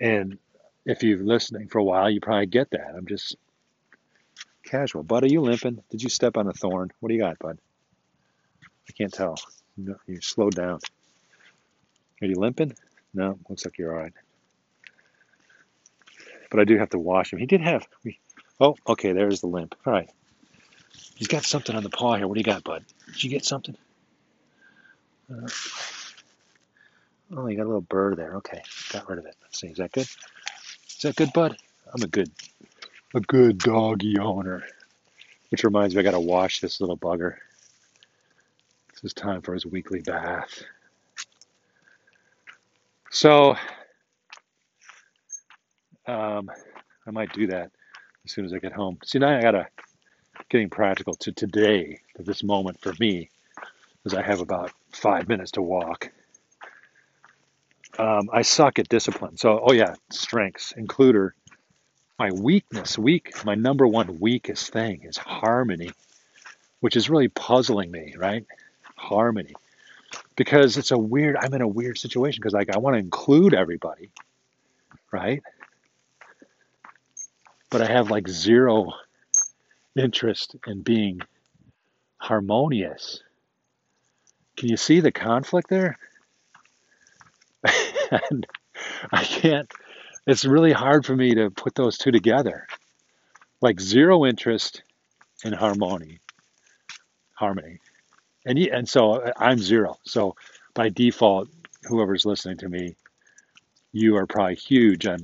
And 0.00 0.38
if 0.84 1.02
you're 1.02 1.22
listening 1.22 1.68
for 1.68 1.78
a 1.78 1.84
while, 1.84 2.10
you 2.10 2.20
probably 2.20 2.46
get 2.46 2.70
that. 2.70 2.94
I'm 2.96 3.06
just 3.06 3.36
casual. 4.64 5.02
Bud, 5.02 5.24
are 5.24 5.28
you 5.28 5.40
limping? 5.40 5.82
Did 5.90 6.02
you 6.02 6.08
step 6.08 6.36
on 6.36 6.48
a 6.48 6.52
thorn? 6.52 6.90
What 7.00 7.08
do 7.08 7.14
you 7.14 7.20
got, 7.20 7.38
bud? 7.38 7.58
I 8.88 8.92
can't 8.92 9.12
tell. 9.12 9.36
No, 9.76 9.96
you 10.06 10.20
slowed 10.20 10.54
down. 10.54 10.80
Are 12.20 12.26
you 12.26 12.36
limping? 12.36 12.74
No, 13.14 13.38
looks 13.48 13.64
like 13.64 13.78
you're 13.78 13.94
all 13.94 14.02
right. 14.02 14.12
But 16.50 16.60
I 16.60 16.64
do 16.64 16.78
have 16.78 16.90
to 16.90 16.98
wash 16.98 17.32
him. 17.32 17.38
He 17.38 17.46
did 17.46 17.60
have. 17.60 17.86
We, 18.04 18.18
Oh, 18.60 18.76
okay. 18.86 19.12
There's 19.12 19.40
the 19.40 19.46
limp. 19.46 19.74
All 19.86 19.92
right. 19.92 20.10
He's 21.14 21.28
got 21.28 21.44
something 21.44 21.74
on 21.74 21.82
the 21.82 21.90
paw 21.90 22.16
here. 22.16 22.26
What 22.26 22.34
do 22.34 22.40
you 22.40 22.44
got, 22.44 22.64
bud? 22.64 22.84
Did 23.06 23.24
you 23.24 23.30
get 23.30 23.44
something? 23.44 23.76
Uh, 25.30 25.48
oh, 27.36 27.46
you 27.46 27.56
got 27.56 27.64
a 27.64 27.66
little 27.66 27.80
burr 27.80 28.14
there. 28.14 28.36
Okay, 28.36 28.62
got 28.92 29.08
rid 29.08 29.18
of 29.18 29.26
it. 29.26 29.36
Let's 29.42 29.60
see. 29.60 29.68
Is 29.68 29.78
that 29.78 29.92
good? 29.92 30.06
Is 30.88 31.02
that 31.02 31.16
good, 31.16 31.32
bud? 31.32 31.56
I'm 31.92 32.02
a 32.02 32.06
good, 32.06 32.30
a 33.14 33.20
good 33.20 33.58
doggy 33.58 34.18
owner. 34.18 34.64
Which 35.50 35.64
reminds 35.64 35.94
me, 35.94 36.00
I 36.00 36.04
got 36.04 36.12
to 36.12 36.20
wash 36.20 36.60
this 36.60 36.80
little 36.80 36.96
bugger. 36.96 37.36
This 38.92 39.04
is 39.04 39.14
time 39.14 39.40
for 39.40 39.54
his 39.54 39.64
weekly 39.64 40.00
bath. 40.00 40.62
So, 43.10 43.56
um, 46.08 46.50
I 47.06 47.10
might 47.10 47.32
do 47.32 47.46
that 47.48 47.70
as 48.24 48.32
soon 48.32 48.44
as 48.44 48.52
I 48.52 48.58
get 48.58 48.72
home. 48.72 48.98
See, 49.04 49.18
now 49.18 49.36
I 49.36 49.42
got 49.42 49.52
to 49.52 49.66
getting 50.48 50.70
practical 50.70 51.14
to 51.14 51.32
today, 51.32 52.00
to 52.16 52.22
this 52.22 52.42
moment 52.42 52.80
for 52.80 52.92
me, 52.98 53.30
because 54.02 54.18
I 54.18 54.22
have 54.22 54.40
about 54.40 54.72
five 54.92 55.28
minutes 55.28 55.52
to 55.52 55.62
walk. 55.62 56.10
Um, 57.98 58.30
I 58.32 58.42
suck 58.42 58.78
at 58.78 58.88
discipline. 58.88 59.36
So, 59.36 59.60
oh 59.62 59.72
yeah, 59.72 59.94
strengths, 60.10 60.72
includer. 60.72 61.30
My 62.18 62.30
weakness, 62.32 62.98
weak, 62.98 63.32
my 63.44 63.54
number 63.54 63.86
one 63.86 64.18
weakest 64.18 64.72
thing 64.72 65.02
is 65.04 65.16
harmony, 65.16 65.90
which 66.80 66.96
is 66.96 67.08
really 67.10 67.28
puzzling 67.28 67.90
me, 67.90 68.14
right? 68.16 68.44
Harmony. 68.96 69.54
Because 70.36 70.76
it's 70.76 70.90
a 70.90 70.98
weird, 70.98 71.36
I'm 71.36 71.54
in 71.54 71.60
a 71.60 71.68
weird 71.68 71.98
situation 71.98 72.40
because 72.40 72.54
like 72.54 72.74
I 72.74 72.78
want 72.78 72.94
to 72.94 72.98
include 72.98 73.54
everybody, 73.54 74.10
right? 75.12 75.42
But 77.70 77.82
I 77.82 77.86
have 77.86 78.10
like 78.10 78.28
zero 78.28 78.92
interest 79.96 80.56
in 80.66 80.82
being 80.82 81.20
harmonious. 82.18 83.22
Can 84.56 84.68
you 84.68 84.76
see 84.76 85.00
the 85.00 85.12
conflict 85.12 85.68
there? 85.68 85.98
and 88.30 88.46
I 89.12 89.24
can't, 89.24 89.70
it's 90.26 90.44
really 90.44 90.72
hard 90.72 91.04
for 91.04 91.14
me 91.14 91.34
to 91.34 91.50
put 91.50 91.74
those 91.74 91.98
two 91.98 92.10
together. 92.10 92.66
Like 93.60 93.80
zero 93.80 94.24
interest 94.24 94.82
in 95.44 95.52
harmony, 95.52 96.20
harmony. 97.34 97.80
And, 98.44 98.58
and 98.58 98.88
so 98.88 99.12
uh, 99.12 99.32
I'm 99.36 99.58
zero. 99.58 99.96
So 100.04 100.36
by 100.74 100.88
default, 100.88 101.48
whoever's 101.84 102.24
listening 102.24 102.58
to 102.58 102.68
me, 102.68 102.96
you 103.92 104.16
are 104.16 104.26
probably 104.26 104.54
huge 104.54 105.06
on 105.06 105.18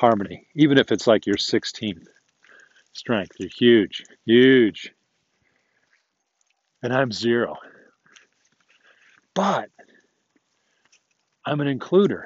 harmony, 0.00 0.46
even 0.54 0.78
if 0.78 0.90
it's 0.90 1.06
like 1.06 1.26
your 1.26 1.36
16th 1.36 2.06
strength. 2.92 3.36
You're 3.38 3.50
huge, 3.56 4.04
huge. 4.24 4.92
And 6.82 6.92
I'm 6.92 7.12
zero. 7.12 7.56
But 9.34 9.68
I'm 11.44 11.60
an 11.60 11.78
includer. 11.78 12.24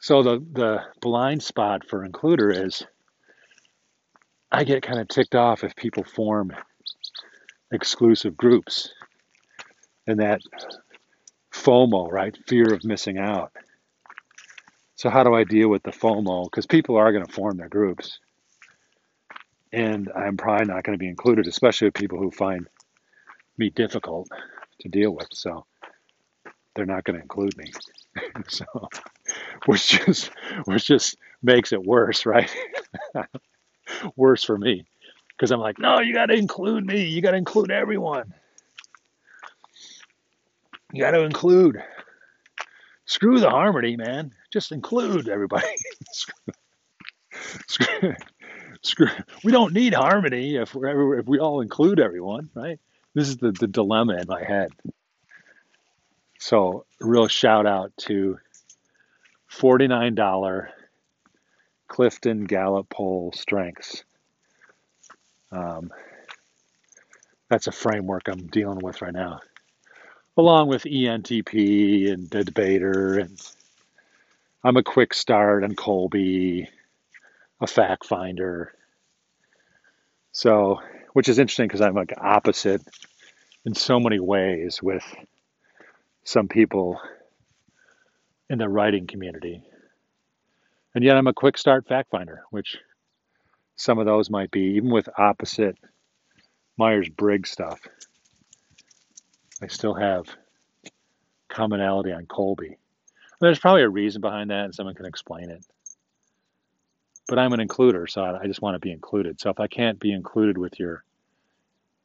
So 0.00 0.22
the, 0.22 0.44
the 0.52 0.80
blind 1.00 1.42
spot 1.42 1.82
for 1.88 2.06
includer 2.06 2.66
is 2.66 2.84
I 4.52 4.64
get 4.64 4.82
kind 4.82 5.00
of 5.00 5.08
ticked 5.08 5.34
off 5.34 5.64
if 5.64 5.74
people 5.74 6.04
form 6.04 6.52
exclusive 7.72 8.36
groups 8.36 8.92
and 10.06 10.20
that 10.20 10.40
FOMO, 11.52 12.10
right? 12.10 12.36
Fear 12.46 12.72
of 12.72 12.84
missing 12.84 13.18
out. 13.18 13.52
So, 14.96 15.10
how 15.10 15.24
do 15.24 15.34
I 15.34 15.44
deal 15.44 15.68
with 15.68 15.82
the 15.82 15.92
FOMO? 15.92 16.44
Because 16.50 16.66
people 16.66 16.96
are 16.96 17.12
going 17.12 17.24
to 17.24 17.32
form 17.32 17.56
their 17.56 17.68
groups 17.68 18.18
and 19.72 20.10
I'm 20.16 20.36
probably 20.36 20.66
not 20.66 20.84
going 20.84 20.94
to 20.94 21.02
be 21.02 21.08
included, 21.08 21.46
especially 21.46 21.88
with 21.88 21.94
people 21.94 22.18
who 22.18 22.30
find 22.30 22.66
me 23.58 23.70
difficult 23.70 24.28
to 24.80 24.88
deal 24.88 25.10
with. 25.10 25.28
So 25.32 25.66
they're 26.74 26.86
not 26.86 27.04
going 27.04 27.16
to 27.16 27.22
include 27.22 27.56
me. 27.56 27.72
so 28.48 28.64
which 29.66 29.88
just 29.88 30.30
which 30.64 30.86
just 30.86 31.16
makes 31.42 31.72
it 31.72 31.84
worse, 31.84 32.24
right? 32.24 32.50
worse 34.16 34.44
for 34.44 34.56
me 34.56 34.86
because 35.30 35.50
I'm 35.50 35.60
like, 35.60 35.78
no, 35.78 36.00
you 36.00 36.14
got 36.14 36.26
to 36.26 36.34
include 36.34 36.86
me. 36.86 37.04
You 37.04 37.20
got 37.20 37.32
to 37.32 37.36
include 37.36 37.70
everyone. 37.70 38.32
You 40.92 41.02
got 41.02 41.10
to 41.10 41.22
include. 41.22 41.82
Screw 43.04 43.38
the 43.38 43.50
harmony, 43.50 43.96
man. 43.96 44.32
Just 44.56 44.72
include 44.72 45.28
everybody. 45.28 45.66
screw, 47.66 48.14
screw, 48.80 49.08
we 49.44 49.52
don't 49.52 49.74
need 49.74 49.92
harmony 49.92 50.56
if 50.56 50.74
we 50.74 50.88
if 51.18 51.26
we 51.26 51.38
all 51.38 51.60
include 51.60 52.00
everyone, 52.00 52.48
right? 52.54 52.80
This 53.12 53.28
is 53.28 53.36
the, 53.36 53.52
the 53.52 53.66
dilemma 53.66 54.16
in 54.16 54.24
my 54.26 54.42
head. 54.42 54.72
So, 56.38 56.86
real 57.00 57.28
shout 57.28 57.66
out 57.66 57.92
to 58.06 58.38
$49 59.52 60.68
Clifton 61.88 62.44
Gallup 62.44 62.88
poll 62.88 63.34
strengths. 63.36 64.04
Um, 65.52 65.90
that's 67.50 67.66
a 67.66 67.72
framework 67.72 68.22
I'm 68.26 68.46
dealing 68.46 68.78
with 68.78 69.02
right 69.02 69.12
now, 69.12 69.40
along 70.38 70.68
with 70.68 70.84
ENTP 70.84 72.10
and 72.10 72.30
the 72.30 72.42
debater. 72.42 73.18
And 73.18 73.38
I'm 74.66 74.76
a 74.76 74.82
quick 74.82 75.14
start 75.14 75.62
on 75.62 75.76
Kolbe, 75.76 76.66
a 77.60 77.66
fact 77.68 78.04
finder. 78.04 78.72
So, 80.32 80.80
which 81.12 81.28
is 81.28 81.38
interesting 81.38 81.68
because 81.68 81.80
I'm 81.80 81.94
like 81.94 82.12
opposite 82.20 82.82
in 83.64 83.76
so 83.76 84.00
many 84.00 84.18
ways 84.18 84.82
with 84.82 85.04
some 86.24 86.48
people 86.48 87.00
in 88.50 88.58
the 88.58 88.68
writing 88.68 89.06
community. 89.06 89.62
And 90.96 91.04
yet 91.04 91.16
I'm 91.16 91.28
a 91.28 91.32
quick 91.32 91.58
start 91.58 91.86
fact 91.86 92.10
finder, 92.10 92.42
which 92.50 92.76
some 93.76 94.00
of 94.00 94.06
those 94.06 94.30
might 94.30 94.50
be, 94.50 94.78
even 94.78 94.90
with 94.90 95.08
opposite 95.16 95.78
Myers 96.76 97.08
Briggs 97.08 97.50
stuff. 97.50 97.78
I 99.62 99.68
still 99.68 99.94
have 99.94 100.26
commonality 101.48 102.10
on 102.10 102.26
Kolbe. 102.26 102.78
There's 103.40 103.58
probably 103.58 103.82
a 103.82 103.88
reason 103.88 104.20
behind 104.20 104.50
that, 104.50 104.64
and 104.66 104.74
someone 104.74 104.94
can 104.94 105.06
explain 105.06 105.50
it 105.50 105.64
but 107.28 107.38
I'm 107.38 107.52
an 107.52 107.66
includer, 107.66 108.08
so 108.08 108.22
I 108.24 108.46
just 108.46 108.62
want 108.62 108.74
to 108.74 108.78
be 108.78 108.92
included. 108.92 109.40
So 109.40 109.50
if 109.50 109.58
I 109.58 109.66
can't 109.66 109.98
be 109.98 110.12
included 110.12 110.58
with 110.58 110.78
your 110.78 111.04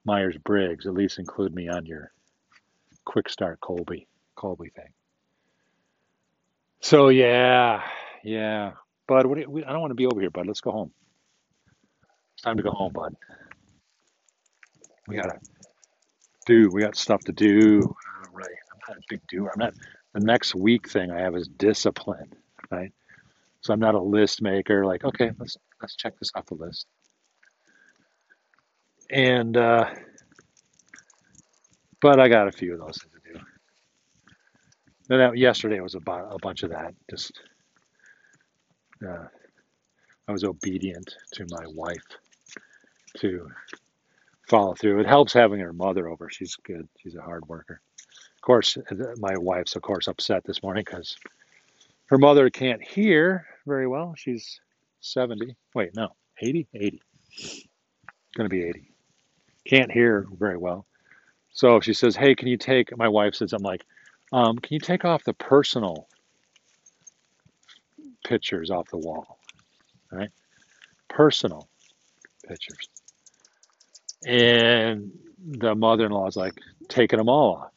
Myers 0.03 0.37
Briggs, 0.43 0.87
at 0.87 0.93
least 0.93 1.19
include 1.19 1.53
me 1.53 1.67
on 1.69 1.85
your 1.85 2.11
quick 3.05 3.29
start 3.29 3.59
Kolbe 3.61 4.07
Kolbe 4.37 4.73
thing. 4.73 4.89
So 6.79 7.09
yeah, 7.09 7.83
yeah, 8.23 8.71
Bud. 9.07 9.27
What 9.27 9.35
do 9.35 9.41
you, 9.41 9.63
I 9.65 9.71
don't 9.71 9.81
want 9.81 9.91
to 9.91 9.95
be 9.95 10.07
over 10.07 10.19
here, 10.19 10.31
Bud. 10.31 10.47
Let's 10.47 10.61
go 10.61 10.71
home. 10.71 10.91
It's 12.33 12.41
time 12.41 12.57
to 12.57 12.63
go 12.63 12.71
home, 12.71 12.91
Bud. 12.93 13.15
We 15.07 15.17
gotta 15.17 15.39
do. 16.47 16.69
We 16.71 16.81
got 16.81 16.95
stuff 16.95 17.21
to 17.25 17.31
do. 17.31 17.81
All 17.83 18.33
right. 18.33 18.47
I'm 18.73 18.79
not 18.87 18.97
a 18.97 19.01
big 19.09 19.21
doer. 19.27 19.51
I'm 19.53 19.59
not. 19.59 19.73
The 20.13 20.19
next 20.19 20.55
week 20.55 20.89
thing 20.89 21.11
I 21.11 21.21
have 21.21 21.35
is 21.35 21.47
discipline. 21.47 22.33
Right. 22.69 22.91
So 23.61 23.73
I'm 23.73 23.79
not 23.79 23.95
a 23.95 24.01
list 24.01 24.41
maker. 24.41 24.85
Like, 24.85 25.03
okay, 25.03 25.31
let's 25.37 25.57
let's 25.81 25.95
check 25.95 26.17
this 26.19 26.31
off 26.35 26.47
the 26.47 26.55
list. 26.55 26.87
And 29.09 29.55
uh, 29.55 29.89
but 32.01 32.19
I 32.19 32.27
got 32.27 32.47
a 32.47 32.51
few 32.51 32.73
of 32.73 32.79
those 32.79 32.97
things 32.97 33.13
to 33.13 33.33
do. 33.33 33.39
And 35.09 35.19
that, 35.19 35.37
yesterday 35.37 35.79
was 35.79 35.95
about 35.95 36.33
a 36.33 36.39
bunch 36.41 36.63
of 36.63 36.71
that. 36.71 36.93
Just 37.09 37.39
uh, 39.07 39.25
I 40.27 40.31
was 40.31 40.43
obedient 40.43 41.15
to 41.33 41.45
my 41.49 41.65
wife 41.67 42.05
to 43.17 43.49
follow 44.49 44.73
through. 44.73 45.01
It 45.01 45.07
helps 45.07 45.33
having 45.33 45.59
her 45.59 45.73
mother 45.73 46.09
over. 46.09 46.29
She's 46.29 46.55
good. 46.55 46.87
She's 46.99 47.15
a 47.15 47.21
hard 47.21 47.47
worker. 47.47 47.81
Of 48.41 48.45
course, 48.45 48.75
my 49.19 49.37
wife's 49.37 49.75
of 49.75 49.83
course 49.83 50.07
upset 50.07 50.43
this 50.45 50.63
morning 50.63 50.83
because 50.83 51.15
her 52.07 52.17
mother 52.17 52.49
can't 52.49 52.81
hear 52.81 53.45
very 53.67 53.87
well. 53.87 54.15
She's 54.17 54.59
70. 55.01 55.55
Wait, 55.75 55.95
no, 55.95 56.09
80? 56.39 56.67
80. 56.73 57.01
Going 58.35 58.49
to 58.49 58.49
be 58.49 58.63
80. 58.63 58.91
can't 59.67 59.91
hear 59.91 60.25
very 60.39 60.57
well. 60.57 60.87
So 61.51 61.81
she 61.81 61.93
says, 61.93 62.15
"Hey, 62.15 62.33
can 62.33 62.47
you 62.47 62.57
take?" 62.57 62.97
My 62.97 63.09
wife 63.09 63.35
says, 63.35 63.53
"I'm 63.53 63.61
like, 63.61 63.85
um, 64.33 64.57
can 64.57 64.73
you 64.73 64.79
take 64.79 65.05
off 65.05 65.23
the 65.23 65.33
personal 65.33 66.07
pictures 68.25 68.71
off 68.71 68.89
the 68.89 68.97
wall, 68.97 69.37
right? 70.11 70.31
Personal 71.09 71.69
pictures." 72.47 72.89
And 74.25 75.11
the 75.37 75.75
mother-in-law 75.75 76.27
is 76.27 76.37
like 76.37 76.55
taking 76.87 77.17
them 77.17 77.29
all 77.29 77.55
off? 77.57 77.71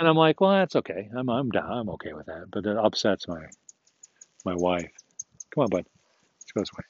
And 0.00 0.08
I'm 0.08 0.16
like, 0.16 0.40
"Well, 0.40 0.52
that's 0.52 0.76
okay. 0.76 1.10
I'm 1.16 1.28
I'm 1.30 1.50
down. 1.50 1.70
I'm 1.70 1.90
okay 1.90 2.14
with 2.14 2.26
that." 2.26 2.46
But 2.50 2.66
it 2.66 2.76
upsets 2.76 3.28
my 3.28 3.44
my 4.46 4.54
wife. 4.56 4.90
Come 5.54 5.64
on, 5.64 5.68
bud. 5.68 5.86
Let's 6.40 6.52
go 6.52 6.60
this 6.62 6.72
way. 6.72 6.84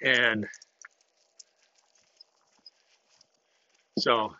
And 0.00 0.46
so, 3.98 4.32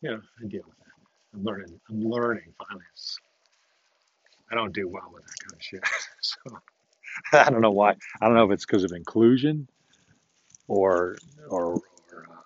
you 0.00 0.10
know, 0.12 0.20
I 0.42 0.48
deal 0.48 0.62
with 0.66 0.78
that. 0.78 1.36
I'm 1.36 1.44
learning. 1.44 1.80
I'm 1.90 2.02
learning 2.02 2.54
finally. 2.58 2.86
I 4.50 4.54
don't 4.54 4.72
do 4.74 4.88
well 4.88 5.10
with 5.12 5.24
that 5.24 5.34
kind 5.44 5.54
of 5.54 5.62
shit. 5.62 5.84
so 6.22 6.58
I 7.34 7.50
don't 7.50 7.60
know 7.60 7.72
why. 7.72 7.90
I 8.22 8.26
don't 8.26 8.34
know 8.34 8.44
if 8.44 8.52
it's 8.52 8.66
because 8.66 8.84
of 8.84 8.92
inclusion 8.92 9.68
or 10.68 11.16
or, 11.48 11.74
or 12.12 12.26
uh, 12.30 12.42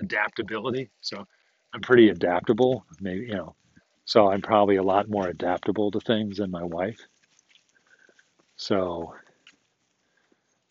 adaptability. 0.00 0.90
So 1.00 1.26
I'm 1.76 1.82
pretty 1.82 2.08
adaptable. 2.08 2.86
Maybe 3.02 3.26
you 3.26 3.34
know. 3.34 3.54
So 4.06 4.30
I'm 4.30 4.40
probably 4.40 4.76
a 4.76 4.82
lot 4.82 5.10
more 5.10 5.28
adaptable 5.28 5.90
to 5.90 6.00
things 6.00 6.38
than 6.38 6.50
my 6.50 6.62
wife. 6.62 6.98
So, 8.56 9.14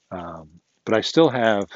um, 0.09 0.49
but 0.83 0.97
I 0.97 1.01
still 1.01 1.29
have 1.29 1.69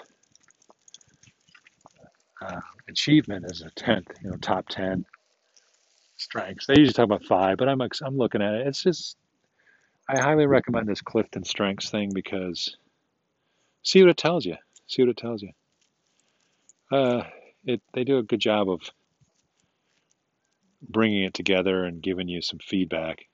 uh, 2.42 2.60
achievement 2.88 3.46
as 3.52 3.62
a 3.62 3.70
tenth. 3.70 4.08
You 4.24 4.32
know, 4.32 4.38
top 4.38 4.68
ten 4.68 5.06
strengths. 6.18 6.66
They 6.66 6.80
usually 6.80 6.94
talk 6.94 7.06
about 7.06 7.26
five, 7.26 7.58
but 7.58 7.70
I'm 7.70 7.82
I'm 7.82 8.18
looking 8.18 8.42
at 8.42 8.56
it. 8.56 8.66
It's 8.66 8.82
just 8.82 9.16
I 10.10 10.20
highly 10.20 10.48
recommend 10.48 10.88
this 10.88 11.02
Clifton 11.02 11.44
Strengths 11.44 11.92
thing 11.92 12.10
because 12.16 12.78
see 13.84 14.02
what 14.02 14.10
it 14.10 14.18
tells 14.18 14.44
you. 14.44 14.56
See 14.88 15.04
what 15.04 15.10
it 15.10 15.18
tells 15.18 15.44
you. 15.44 15.52
Uh, 16.92 17.26
it 17.64 17.80
they 17.94 18.04
do 18.04 18.18
a 18.18 18.24
good 18.24 18.40
job 18.40 18.72
of 18.72 18.82
bringing 20.82 21.24
it 21.24 21.34
together 21.34 21.86
and 21.86 22.02
giving 22.02 22.28
you 22.28 22.42
some 22.42 22.60
feedback 22.60 23.26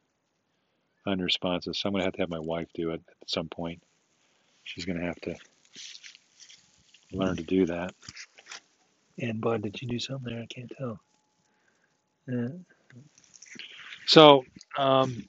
on 1.06 1.20
responses. 1.20 1.80
So 1.80 1.88
I'm 1.88 1.94
gonna 1.94 2.06
have 2.06 2.14
to 2.14 2.22
have 2.22 2.30
my 2.30 2.40
wife 2.40 2.68
do 2.74 2.92
it 2.92 3.02
at 3.22 3.30
some 3.30 3.50
point. 3.50 3.82
She's 4.64 4.86
gonna 4.86 5.06
have 5.06 5.20
to 5.22 5.36
learn 7.12 7.38
to 7.38 7.44
do 7.44 7.66
that. 7.68 7.94
And 9.20 9.40
Bud, 9.40 9.62
did 9.64 9.82
you 9.82 9.88
do 9.88 10.00
something 10.00 10.34
there? 10.34 10.44
I 10.44 10.48
can't 10.48 10.72
tell. 10.78 11.00
Yeah. 12.28 12.48
So, 14.08 14.44
um, 14.78 15.26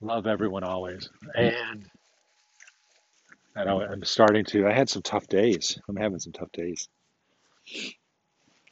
love 0.00 0.26
everyone 0.26 0.64
always, 0.64 1.10
and 1.34 1.84
I 3.56 3.64
know 3.64 3.82
I'm 3.82 4.04
starting 4.04 4.44
to. 4.46 4.66
I 4.66 4.72
had 4.72 4.88
some 4.88 5.02
tough 5.02 5.26
days. 5.26 5.78
I'm 5.88 5.96
having 5.96 6.20
some 6.20 6.32
tough 6.32 6.52
days, 6.52 6.88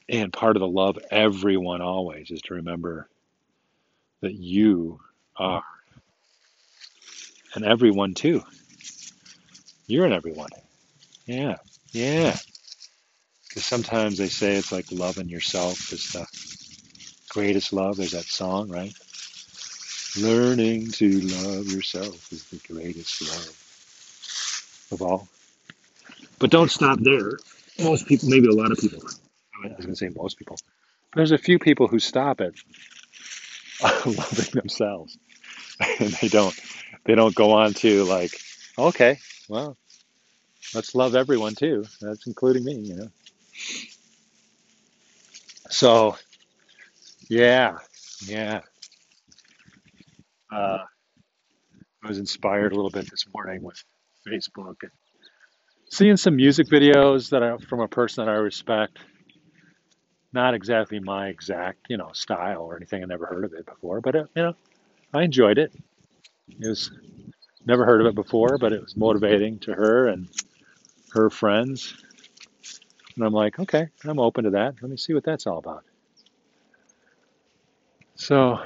and 0.08 0.32
part 0.32 0.56
of 0.56 0.60
the 0.60 0.68
love 0.68 0.98
everyone 1.10 1.82
always 1.82 2.30
is 2.30 2.42
to 2.42 2.54
remember 2.54 3.08
that 4.22 4.34
you 4.34 5.00
are 5.36 5.64
an 7.54 7.64
everyone 7.64 8.14
too. 8.14 8.42
You're 9.86 10.06
an 10.06 10.12
everyone. 10.12 10.50
Yeah, 11.26 11.56
yeah. 11.92 12.36
Because 13.48 13.64
sometimes 13.64 14.18
they 14.18 14.28
say 14.28 14.56
it's 14.56 14.72
like 14.72 14.92
loving 14.92 15.28
yourself 15.28 15.92
is 15.92 16.12
the 16.12 16.26
greatest 17.30 17.72
love. 17.72 17.96
There's 17.96 18.12
that 18.12 18.24
song, 18.24 18.68
right? 18.68 18.94
Learning 20.18 20.90
to 20.92 21.20
love 21.20 21.66
yourself 21.68 22.32
is 22.32 22.44
the 22.44 22.60
greatest 22.72 23.22
love 23.22 23.52
of 24.92 25.02
all. 25.02 25.28
But 26.38 26.50
don't 26.50 26.70
stop 26.70 26.98
there. 27.00 27.38
Most 27.78 28.06
people, 28.06 28.28
maybe 28.28 28.48
a 28.48 28.52
lot 28.52 28.72
of 28.72 28.78
people, 28.78 29.00
I 29.64 29.68
was 29.68 29.84
going 29.84 29.90
to 29.90 29.96
say 29.96 30.08
most 30.08 30.38
people, 30.38 30.56
there's 31.14 31.32
a 31.32 31.38
few 31.38 31.58
people 31.58 31.88
who 31.88 31.98
stop 31.98 32.40
at 32.40 32.52
loving 34.06 34.50
themselves 34.54 35.18
and 36.00 36.10
they 36.14 36.28
don't 36.28 36.54
they 37.04 37.14
don't 37.14 37.34
go 37.34 37.52
on 37.52 37.74
to 37.74 38.04
like 38.04 38.32
okay 38.78 39.18
well 39.48 39.76
let's 40.74 40.94
love 40.94 41.14
everyone 41.14 41.54
too. 41.54 41.84
That's 42.00 42.26
including 42.26 42.64
me 42.64 42.74
you 42.74 42.96
know? 42.96 43.08
So 45.70 46.16
yeah 47.28 47.78
yeah. 48.26 48.60
Uh, 50.50 50.78
i 52.04 52.08
was 52.08 52.18
inspired 52.18 52.72
a 52.72 52.76
little 52.76 52.90
bit 52.90 53.10
this 53.10 53.26
morning 53.34 53.62
with 53.62 53.82
facebook 54.26 54.76
and 54.82 54.92
seeing 55.90 56.16
some 56.16 56.36
music 56.36 56.68
videos 56.68 57.30
that 57.30 57.42
I, 57.42 57.56
from 57.58 57.80
a 57.80 57.88
person 57.88 58.24
that 58.24 58.30
i 58.30 58.34
respect. 58.36 58.98
Not 60.32 60.54
exactly 60.54 60.98
my 61.00 61.28
exact 61.28 61.86
you 61.88 61.96
know 61.96 62.10
style 62.12 62.62
or 62.62 62.76
anything. 62.76 63.02
I 63.02 63.06
never 63.06 63.26
heard 63.26 63.44
of 63.44 63.54
it 63.54 63.66
before 63.66 64.00
but 64.00 64.14
it, 64.14 64.26
you 64.34 64.42
know 64.42 64.54
i 65.14 65.22
enjoyed 65.22 65.58
it. 65.58 65.72
It 66.48 66.68
was 66.68 66.90
never 67.66 67.84
heard 67.84 68.00
of 68.00 68.06
it 68.08 68.14
before 68.14 68.58
but 68.58 68.72
it 68.72 68.82
was 68.82 68.96
motivating 68.96 69.58
to 69.60 69.74
her 69.74 70.08
and 70.08 70.28
her 71.12 71.30
friends. 71.30 71.94
And 73.16 73.24
i'm 73.24 73.32
like 73.32 73.58
okay 73.58 73.88
i'm 74.04 74.18
open 74.20 74.44
to 74.44 74.50
that. 74.50 74.74
Let 74.82 74.90
me 74.90 74.96
see 74.96 75.14
what 75.14 75.24
that's 75.24 75.46
all 75.46 75.58
about. 75.58 75.84
So 78.16 78.58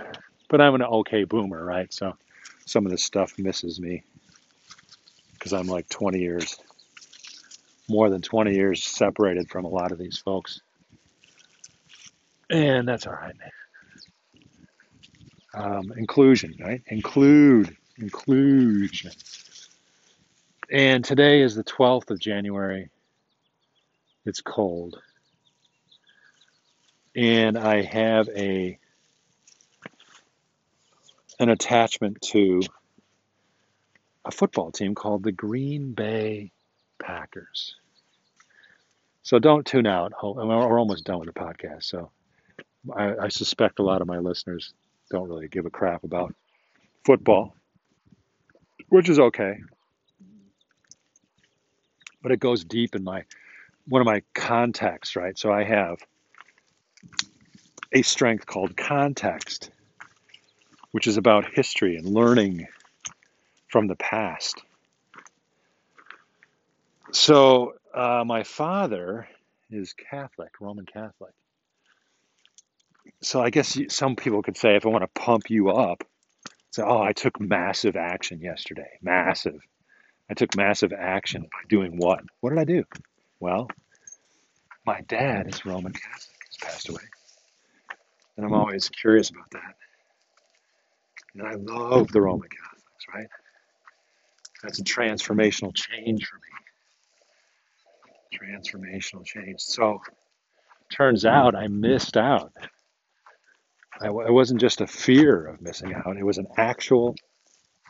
but 0.49 0.61
i'm 0.61 0.75
an 0.75 0.83
okay 0.83 1.25
boomer 1.25 1.65
right? 1.65 1.93
So 1.93 2.17
some 2.67 2.87
of 2.87 2.93
this 2.93 3.05
stuff 3.05 3.39
misses 3.39 3.81
me 3.81 4.03
because 5.35 5.53
i'm 5.53 5.67
like 5.67 5.89
20 5.89 6.19
years 6.21 6.59
more 7.91 8.09
than 8.09 8.23
20 8.23 8.55
years 8.55 8.83
separated 8.83 9.51
from 9.51 9.65
a 9.65 9.69
lot 9.69 9.93
of 9.93 9.99
these 9.99 10.17
folks. 10.17 10.61
And 12.49 12.87
that's 12.87 13.07
all 13.07 13.13
right. 13.13 13.35
Um, 15.53 15.93
inclusion 15.97 16.55
right? 16.61 16.83
Include 16.87 17.77
inclusion. 17.99 19.11
And 20.71 21.05
today 21.05 21.43
is 21.43 21.57
the 21.57 21.65
12th 21.65 22.11
of 22.11 22.21
january. 22.21 22.91
It's 24.25 24.41
cold. 24.41 25.01
And 27.17 27.59
i 27.59 27.83
have 27.83 28.29
a 28.29 28.79
an 31.41 31.49
attachment 31.49 32.21
to 32.21 32.61
a 34.25 34.31
football 34.31 34.71
team 34.71 34.95
called 34.95 35.25
the 35.25 35.33
green 35.33 35.93
bay 35.93 36.53
packers. 37.01 37.75
So 39.23 39.39
don't 39.39 39.67
tune 39.67 39.87
out. 39.87 40.13
We're 40.23 40.79
almost 40.79 41.05
done 41.05 41.19
with 41.19 41.33
the 41.33 41.41
podcast 41.41 41.85
so 41.85 42.11
I, 42.97 43.15
I 43.25 43.29
suspect 43.29 43.79
a 43.79 43.83
lot 43.83 44.01
of 44.01 44.07
my 44.09 44.19
listeners 44.19 44.73
don't 45.11 45.29
really 45.29 45.49
give 45.49 45.67
a 45.67 45.71
crap 45.71 46.05
about 46.05 46.35
football 47.05 47.55
which 48.89 49.09
is 49.09 49.19
okay. 49.21 49.59
But 52.23 52.33
it 52.33 52.41
goes 52.41 52.65
deep 52.65 52.95
in 52.95 53.05
my 53.05 53.25
one 53.87 54.01
of 54.01 54.07
my 54.07 54.23
contexts 54.35 55.17
right? 55.17 55.39
So 55.39 55.53
i 55.53 55.65
have 55.65 55.99
a 57.93 58.03
strength 58.03 58.47
called 58.47 58.77
context 58.77 59.71
which 60.93 61.07
is 61.07 61.17
about 61.17 61.45
history 61.53 61.97
and 61.97 62.07
learning 62.07 62.67
from 63.69 63.87
the 63.87 63.97
past. 63.97 64.61
So, 67.13 67.75
uh, 67.95 68.25
my 68.27 68.45
father 68.45 69.29
is 69.71 69.95
Catholic, 69.95 70.51
Roman 70.61 70.87
Catholic. 70.87 71.33
So, 73.23 73.43
I 73.43 73.51
guess 73.51 73.79
some 73.89 74.17
people 74.17 74.43
could 74.43 74.57
say, 74.57 74.77
if 74.77 74.87
I 74.87 74.91
want 74.91 75.03
to 75.03 75.21
pump 75.21 75.51
you 75.51 75.71
up, 75.71 76.05
say, 76.73 76.83
oh, 76.83 77.03
I 77.03 77.13
took 77.13 77.41
massive 77.41 77.97
action 77.97 78.41
yesterday. 78.41 78.91
Massive. 79.03 79.61
I 80.31 80.35
took 80.35 80.57
massive 80.57 80.93
action 80.93 81.43
by 81.43 81.69
doing 81.69 81.97
what? 81.97 82.21
What 82.41 82.51
did 82.51 82.59
I 82.61 82.65
do? 82.65 82.85
Well, 83.41 83.69
my 84.87 85.01
dad 85.03 85.49
is 85.49 85.65
Roman 85.67 85.93
Catholic. 85.93 86.37
He's 86.49 86.59
passed 86.63 86.89
away. 86.89 87.03
And 88.37 88.47
I'm 88.47 88.55
always 88.55 88.89
curious 88.89 89.31
about 89.31 89.51
that. 89.53 89.75
And 91.35 91.47
I 91.47 91.55
love 91.55 92.09
the 92.13 92.21
Roman 92.21 92.49
Catholics, 92.49 93.07
right? 93.15 93.29
That's 94.63 94.81
a 94.81 94.85
transformational 94.85 95.75
change 95.75 96.27
for 96.27 96.37
me. 96.37 96.50
Transformational 98.35 99.25
change. 99.25 99.61
So, 99.61 100.01
turns 100.91 101.23
hmm. 101.23 101.29
out 101.29 101.55
I 101.55 101.69
missed 101.69 102.17
out. 102.17 102.53
I, 104.01 104.07
it 104.07 104.33
wasn't 104.33 104.61
just 104.61 104.81
a 104.81 104.87
fear 104.87 105.47
of 105.47 105.61
missing 105.61 105.95
out, 105.95 106.17
it 106.17 106.25
was 106.25 106.39
an 106.39 106.47
actual 106.57 107.15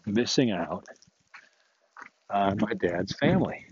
missing 0.06 0.50
out 0.50 0.84
on 2.30 2.58
my 2.60 2.74
dad's 2.74 3.12
family. 3.14 3.64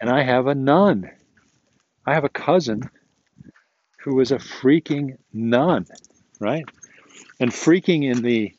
And 0.00 0.10
I 0.10 0.22
have 0.22 0.46
a 0.46 0.54
nun. 0.54 1.10
I 2.06 2.14
have 2.14 2.24
a 2.24 2.28
cousin 2.28 2.88
who 4.00 4.20
is 4.20 4.30
a 4.30 4.38
freaking 4.38 5.18
nun, 5.32 5.86
right? 6.40 6.64
And 7.40 7.50
freaking 7.50 8.04
in 8.04 8.22
the 8.22 8.52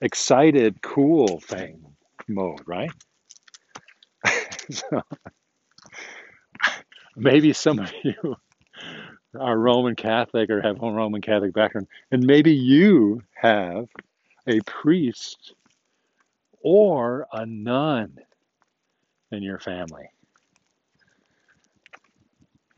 excited, 0.00 0.82
cool 0.82 1.40
thing 1.40 1.84
mode, 2.28 2.60
right? 2.66 2.90
so 4.70 5.02
maybe 7.16 7.52
some 7.52 7.78
of 7.78 7.92
you 8.02 8.36
are 9.38 9.58
Roman 9.58 9.96
Catholic 9.96 10.50
or 10.50 10.62
have 10.62 10.82
a 10.82 10.90
Roman 10.90 11.20
Catholic 11.20 11.52
background, 11.52 11.88
and 12.10 12.24
maybe 12.24 12.52
you 12.52 13.22
have 13.34 13.88
a 14.46 14.60
priest 14.60 15.54
or 16.60 17.26
a 17.32 17.44
nun 17.46 18.18
in 19.30 19.42
your 19.42 19.58
family. 19.58 20.08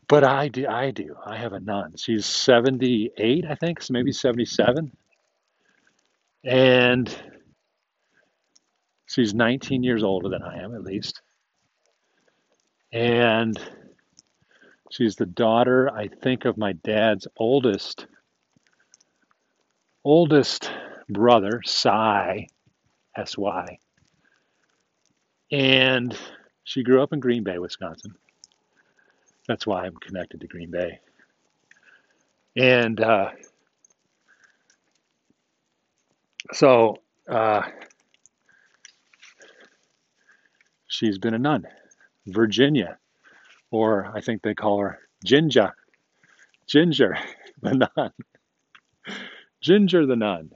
But 0.08 0.24
I 0.24 0.48
do, 0.48 0.66
I 0.68 0.92
do. 0.92 1.16
I 1.24 1.36
have 1.36 1.52
a 1.52 1.60
nun. 1.60 1.94
She's 1.96 2.26
78, 2.26 3.44
I 3.48 3.54
think, 3.56 3.82
so 3.82 3.92
maybe 3.92 4.12
77. 4.12 4.92
And 6.44 7.14
she's 9.06 9.34
19 9.34 9.82
years 9.82 10.04
older 10.04 10.28
than 10.28 10.42
I 10.42 10.62
am, 10.62 10.74
at 10.76 10.84
least. 10.84 11.20
And 12.92 13.58
she's 14.90 15.16
the 15.16 15.26
daughter, 15.26 15.90
I 15.90 16.08
think, 16.08 16.44
of 16.44 16.56
my 16.56 16.72
dad's 16.72 17.26
oldest 17.36 18.06
oldest 20.04 20.70
brother, 21.08 21.60
Cy, 21.64 22.46
S 23.16 23.36
Y. 23.36 23.78
And 25.50 26.16
she 26.64 26.82
grew 26.82 27.02
up 27.02 27.12
in 27.12 27.20
Green 27.20 27.42
Bay, 27.42 27.58
Wisconsin. 27.58 28.14
That's 29.48 29.66
why 29.66 29.84
I'm 29.84 29.96
connected 29.96 30.40
to 30.40 30.46
Green 30.46 30.70
Bay. 30.70 31.00
And 32.56 33.00
uh, 33.00 33.30
so 36.52 36.98
uh, 37.28 37.62
she's 40.86 41.18
been 41.18 41.34
a 41.34 41.38
nun, 41.38 41.66
Virginia, 42.26 42.98
or 43.70 44.10
I 44.14 44.20
think 44.20 44.42
they 44.42 44.54
call 44.54 44.80
her 44.80 44.98
Ginger, 45.24 45.72
Ginger 46.66 47.18
the 47.62 47.88
nun, 47.96 48.12
Ginger 49.60 50.06
the 50.06 50.16
nun. 50.16 50.50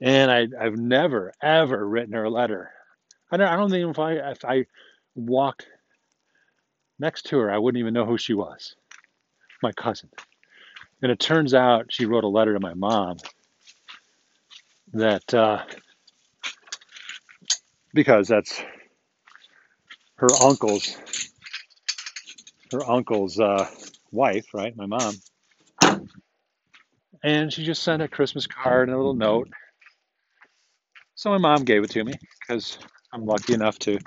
And 0.00 0.30
I, 0.30 0.48
I've 0.60 0.76
never 0.76 1.32
ever 1.42 1.86
written 1.88 2.14
her 2.14 2.24
a 2.24 2.30
letter. 2.30 2.70
I 3.30 3.36
don't, 3.38 3.48
I 3.48 3.56
don't 3.56 3.70
think 3.70 3.90
if 3.90 3.98
I 3.98 4.12
if 4.12 4.44
I 4.44 4.66
walked 5.14 5.66
next 6.98 7.22
to 7.26 7.38
her, 7.38 7.50
I 7.50 7.58
wouldn't 7.58 7.80
even 7.80 7.94
know 7.94 8.06
who 8.06 8.18
she 8.18 8.34
was. 8.34 8.76
My 9.62 9.72
cousin. 9.72 10.10
And 11.02 11.10
it 11.12 11.18
turns 11.20 11.54
out 11.54 11.86
she 11.90 12.06
wrote 12.06 12.24
a 12.24 12.28
letter 12.28 12.54
to 12.54 12.60
my 12.60 12.74
mom 12.74 13.18
that 14.92 15.32
uh, 15.34 15.62
because 17.94 18.28
that's 18.28 18.62
her 20.16 20.28
uncle's 20.42 20.96
her 22.72 22.88
uncle's 22.88 23.38
uh, 23.38 23.68
wife, 24.10 24.46
right? 24.54 24.76
My 24.76 24.86
mom. 24.86 25.14
And 27.22 27.52
she 27.52 27.64
just 27.64 27.82
sent 27.82 28.02
a 28.02 28.08
Christmas 28.08 28.46
card 28.46 28.88
and 28.88 28.94
a 28.94 28.98
little 28.98 29.14
note. 29.14 29.48
So 31.14 31.30
my 31.30 31.38
mom 31.38 31.64
gave 31.64 31.82
it 31.82 31.90
to 31.90 32.04
me 32.04 32.12
because 32.40 32.78
I'm 33.12 33.24
lucky 33.24 33.54
enough 33.54 33.78
to 33.80 33.98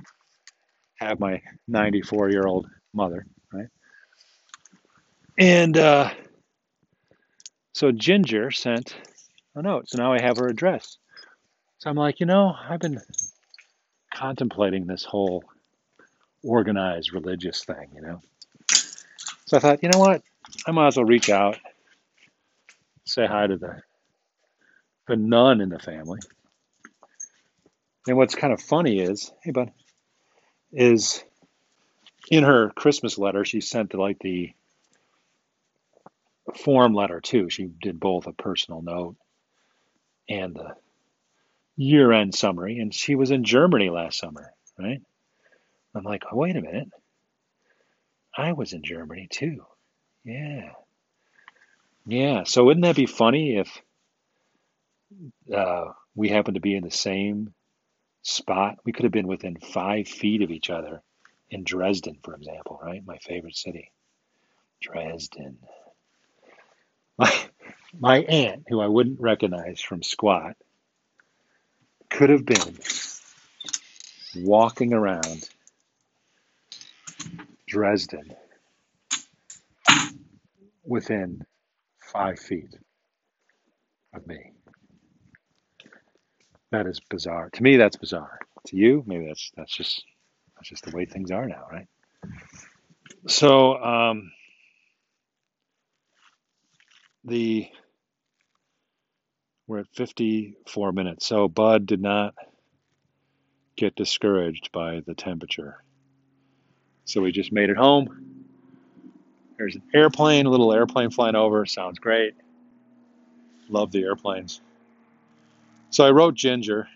have 1.00 1.20
my 1.20 1.42
94 1.68 2.30
year 2.30 2.46
old 2.46 2.68
mother, 2.94 3.26
right? 3.52 3.68
And 5.38 5.78
uh, 5.78 6.12
so 7.74 7.92
Ginger 7.92 8.52
sent 8.52 8.96
a 9.56 9.62
note. 9.62 9.90
So 9.90 9.98
now 9.98 10.14
I 10.14 10.22
have 10.22 10.38
her 10.38 10.48
address. 10.48 10.98
So 11.80 11.90
I'm 11.90 11.96
like, 11.96 12.20
you 12.20 12.26
know, 12.26 12.54
I've 12.54 12.80
been 12.80 13.02
contemplating 14.14 14.86
this 14.86 15.06
whole 15.06 15.44
organized 16.44 17.14
religious 17.14 17.64
thing, 17.64 17.92
you 17.96 18.02
know. 18.02 18.20
So 19.50 19.58
I 19.58 19.62
thought, 19.62 19.82
you 19.82 19.90
know 19.90 19.98
what? 19.98 20.22
I 20.68 20.72
might 20.72 20.90
as 20.90 20.98
well 20.98 21.08
reach 21.08 21.32
out, 21.32 21.58
say 23.06 23.26
hi 23.26 23.48
to 23.48 23.58
the 23.58 23.82
the 25.08 25.16
nun 25.16 25.60
in 25.60 25.70
the 25.70 25.80
family. 25.80 26.20
And 28.06 28.16
what's 28.16 28.36
kind 28.36 28.54
of 28.54 28.62
funny 28.62 29.00
is, 29.00 29.32
hey 29.42 29.50
bud, 29.50 29.72
is 30.72 31.24
in 32.30 32.44
her 32.44 32.70
Christmas 32.70 33.18
letter 33.18 33.44
she 33.44 33.60
sent 33.60 33.96
like 33.96 34.20
the 34.20 34.54
form 36.64 36.94
letter 36.94 37.20
too. 37.20 37.50
She 37.50 37.72
did 37.82 38.00
both 38.00 38.28
a 38.28 38.34
personal 38.34 38.84
note 38.84 39.16
and 40.30 40.54
the 40.54 40.76
year 41.76 42.12
end 42.12 42.36
summary. 42.36 42.78
And 42.78 42.94
she 42.94 43.16
was 43.16 43.32
in 43.32 43.44
Germany 43.44 43.90
last 43.90 44.20
summer, 44.20 44.54
right? 44.78 45.02
I'm 45.96 46.04
like, 46.04 46.22
oh, 46.32 46.36
wait 46.36 46.56
a 46.56 46.62
minute. 46.62 46.90
I 48.36 48.54
was 48.54 48.74
in 48.74 48.84
Germany 48.84 49.28
too. 49.30 49.66
Yeah. 50.24 50.72
Yeah. 52.06 52.44
So 52.44 52.64
wouldn't 52.64 52.86
that 52.86 52.96
be 52.96 53.06
funny 53.06 53.58
if 53.58 53.82
uh, 55.54 55.86
we 56.16 56.30
happened 56.30 56.56
to 56.56 56.62
be 56.62 56.76
in 56.76 56.84
the 56.84 56.92
same 56.92 57.54
spot? 58.22 58.78
We 58.86 58.92
could 58.92 59.04
have 59.04 59.12
been 59.12 59.28
within 59.28 59.58
five 59.58 60.08
feet 60.08 60.42
of 60.42 60.52
each 60.52 60.70
other 60.70 61.02
in 61.50 61.64
Dresden, 61.64 62.18
for 62.24 62.36
example, 62.36 62.80
right? 62.82 63.06
My 63.06 63.18
favorite 63.18 63.56
city. 63.56 63.92
Dresden. 64.82 65.58
My, 67.18 67.34
my 68.00 68.20
aunt, 68.20 68.66
who 68.70 68.80
I 68.80 68.88
wouldn't 68.88 69.20
recognize 69.20 69.82
from 69.82 70.04
squat, 70.04 70.56
could 72.10 72.30
have 72.30 72.46
been 72.46 72.78
walking 74.36 74.94
around 74.94 75.50
Dresden 77.70 78.34
within 80.84 81.46
five 82.12 82.40
feet 82.40 82.76
of 84.14 84.26
me. 84.26 84.54
That 86.72 86.88
is 86.88 87.00
bizarre. 87.10 87.52
To 87.54 87.64
me, 87.64 87.78
that's 87.78 87.96
bizarre. 87.96 88.40
To 88.68 88.76
you, 88.76 89.04
maybe 89.06 89.28
that's 89.28 89.52
that's 89.56 89.76
just 89.76 90.04
that's 90.56 90.70
just 90.70 90.86
the 90.86 90.96
way 90.96 91.06
things 91.06 91.30
are 91.32 91.48
now, 91.48 91.68
right? 91.72 91.88
So 93.28 93.78
um, 93.78 94.32
the 97.24 97.68
we're 99.68 99.80
at 99.80 99.88
54 99.96 100.92
minutes. 100.92 101.28
So 101.28 101.48
Bud 101.48 101.86
did 101.86 102.02
not 102.02 102.34
get 103.76 103.96
discouraged 103.96 104.72
by 104.72 105.02
the 105.06 105.14
temperature. 105.14 105.84
So 107.10 107.22
we 107.22 107.32
just 107.32 107.52
made 107.52 107.72
it 107.72 107.76
home. 107.76 108.08
There's 109.58 109.74
an 109.74 109.82
airplane, 109.96 110.46
a 110.46 110.50
little 110.52 110.72
airplane 110.72 111.10
flying 111.10 111.34
over. 111.36 111.66
Sounds 111.66 111.98
great. 111.98 112.36
Love 113.68 113.92
the 113.92 114.04
airplanes. 114.04 114.62
So 115.90 116.06
I 116.06 116.12
wrote 116.12 116.36
Ginger, 116.36 116.88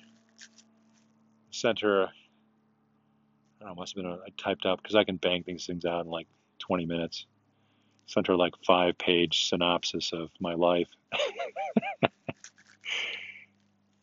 sent 1.49 1.79
her 1.79 2.01
a, 2.01 2.05
I 2.05 2.11
don't 3.61 3.69
know, 3.69 3.75
must 3.75 3.95
have 3.95 4.03
been 4.03 4.11
a, 4.11 4.17
I 4.17 4.27
typed 4.37 4.67
up 4.67 4.83
because 4.83 4.93
I 4.93 5.03
can 5.03 5.15
bang 5.17 5.43
these 5.47 5.65
things 5.65 5.83
out 5.83 6.05
in 6.05 6.11
like 6.11 6.27
20 6.59 6.85
minutes. 6.85 7.25
Sent 8.05 8.27
her 8.27 8.35
like 8.35 8.53
five 8.67 8.95
page 8.99 9.49
synopsis 9.49 10.13
of 10.13 10.29
my 10.39 10.53
life. 10.53 10.89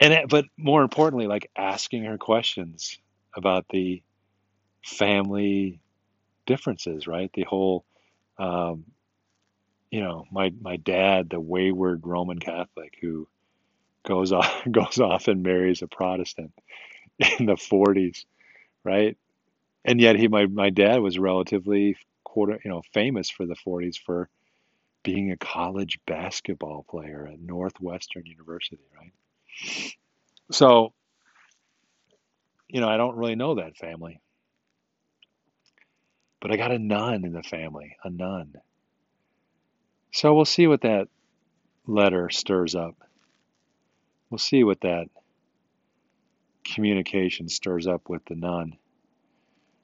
and 0.00 0.12
it, 0.12 0.28
but 0.28 0.46
more 0.56 0.82
importantly, 0.82 1.28
like 1.28 1.48
asking 1.56 2.02
her 2.02 2.18
questions 2.18 2.98
about 3.36 3.66
the 3.70 4.02
family 4.82 5.78
differences, 6.50 7.06
right? 7.06 7.30
The 7.34 7.44
whole, 7.44 7.84
um, 8.38 8.84
you 9.90 10.00
know, 10.00 10.26
my 10.30 10.52
my 10.60 10.76
dad, 10.76 11.30
the 11.30 11.40
wayward 11.40 12.06
Roman 12.06 12.38
Catholic 12.38 12.96
who 13.00 13.28
goes 14.04 14.32
off 14.40 14.62
goes 14.70 15.00
off 15.00 15.28
and 15.28 15.42
marries 15.42 15.82
a 15.82 15.88
Protestant 15.88 16.52
in 17.38 17.46
the 17.46 17.56
40s, 17.56 18.26
right? 18.84 19.16
And 19.84 20.00
yet 20.00 20.16
he 20.16 20.28
my 20.28 20.46
my 20.46 20.70
dad 20.70 20.98
was 21.00 21.18
relatively 21.18 21.96
quarter, 22.24 22.60
you 22.64 22.70
know, 22.70 22.82
famous 22.94 23.30
for 23.30 23.46
the 23.46 23.56
40s 23.56 23.98
for 23.98 24.28
being 25.04 25.32
a 25.32 25.36
college 25.38 26.00
basketball 26.06 26.84
player 26.88 27.28
at 27.32 27.40
Northwestern 27.40 28.26
University, 28.26 28.82
right? 28.98 29.12
So, 30.52 30.92
you 32.68 32.80
know, 32.80 32.88
I 32.88 32.96
don't 32.96 33.16
really 33.16 33.36
know 33.36 33.56
that 33.56 33.76
family. 33.76 34.20
But 36.40 36.52
I 36.52 36.56
got 36.56 36.72
a 36.72 36.78
nun 36.78 37.24
in 37.24 37.32
the 37.32 37.42
family, 37.42 37.96
a 38.02 38.10
nun. 38.10 38.54
So 40.12 40.34
we'll 40.34 40.44
see 40.44 40.66
what 40.66 40.82
that 40.82 41.08
letter 41.86 42.30
stirs 42.30 42.74
up. 42.74 42.96
We'll 44.30 44.38
see 44.38 44.64
what 44.64 44.80
that 44.80 45.08
communication 46.64 47.48
stirs 47.48 47.86
up 47.86 48.08
with 48.08 48.24
the 48.26 48.36
nun. 48.36 48.76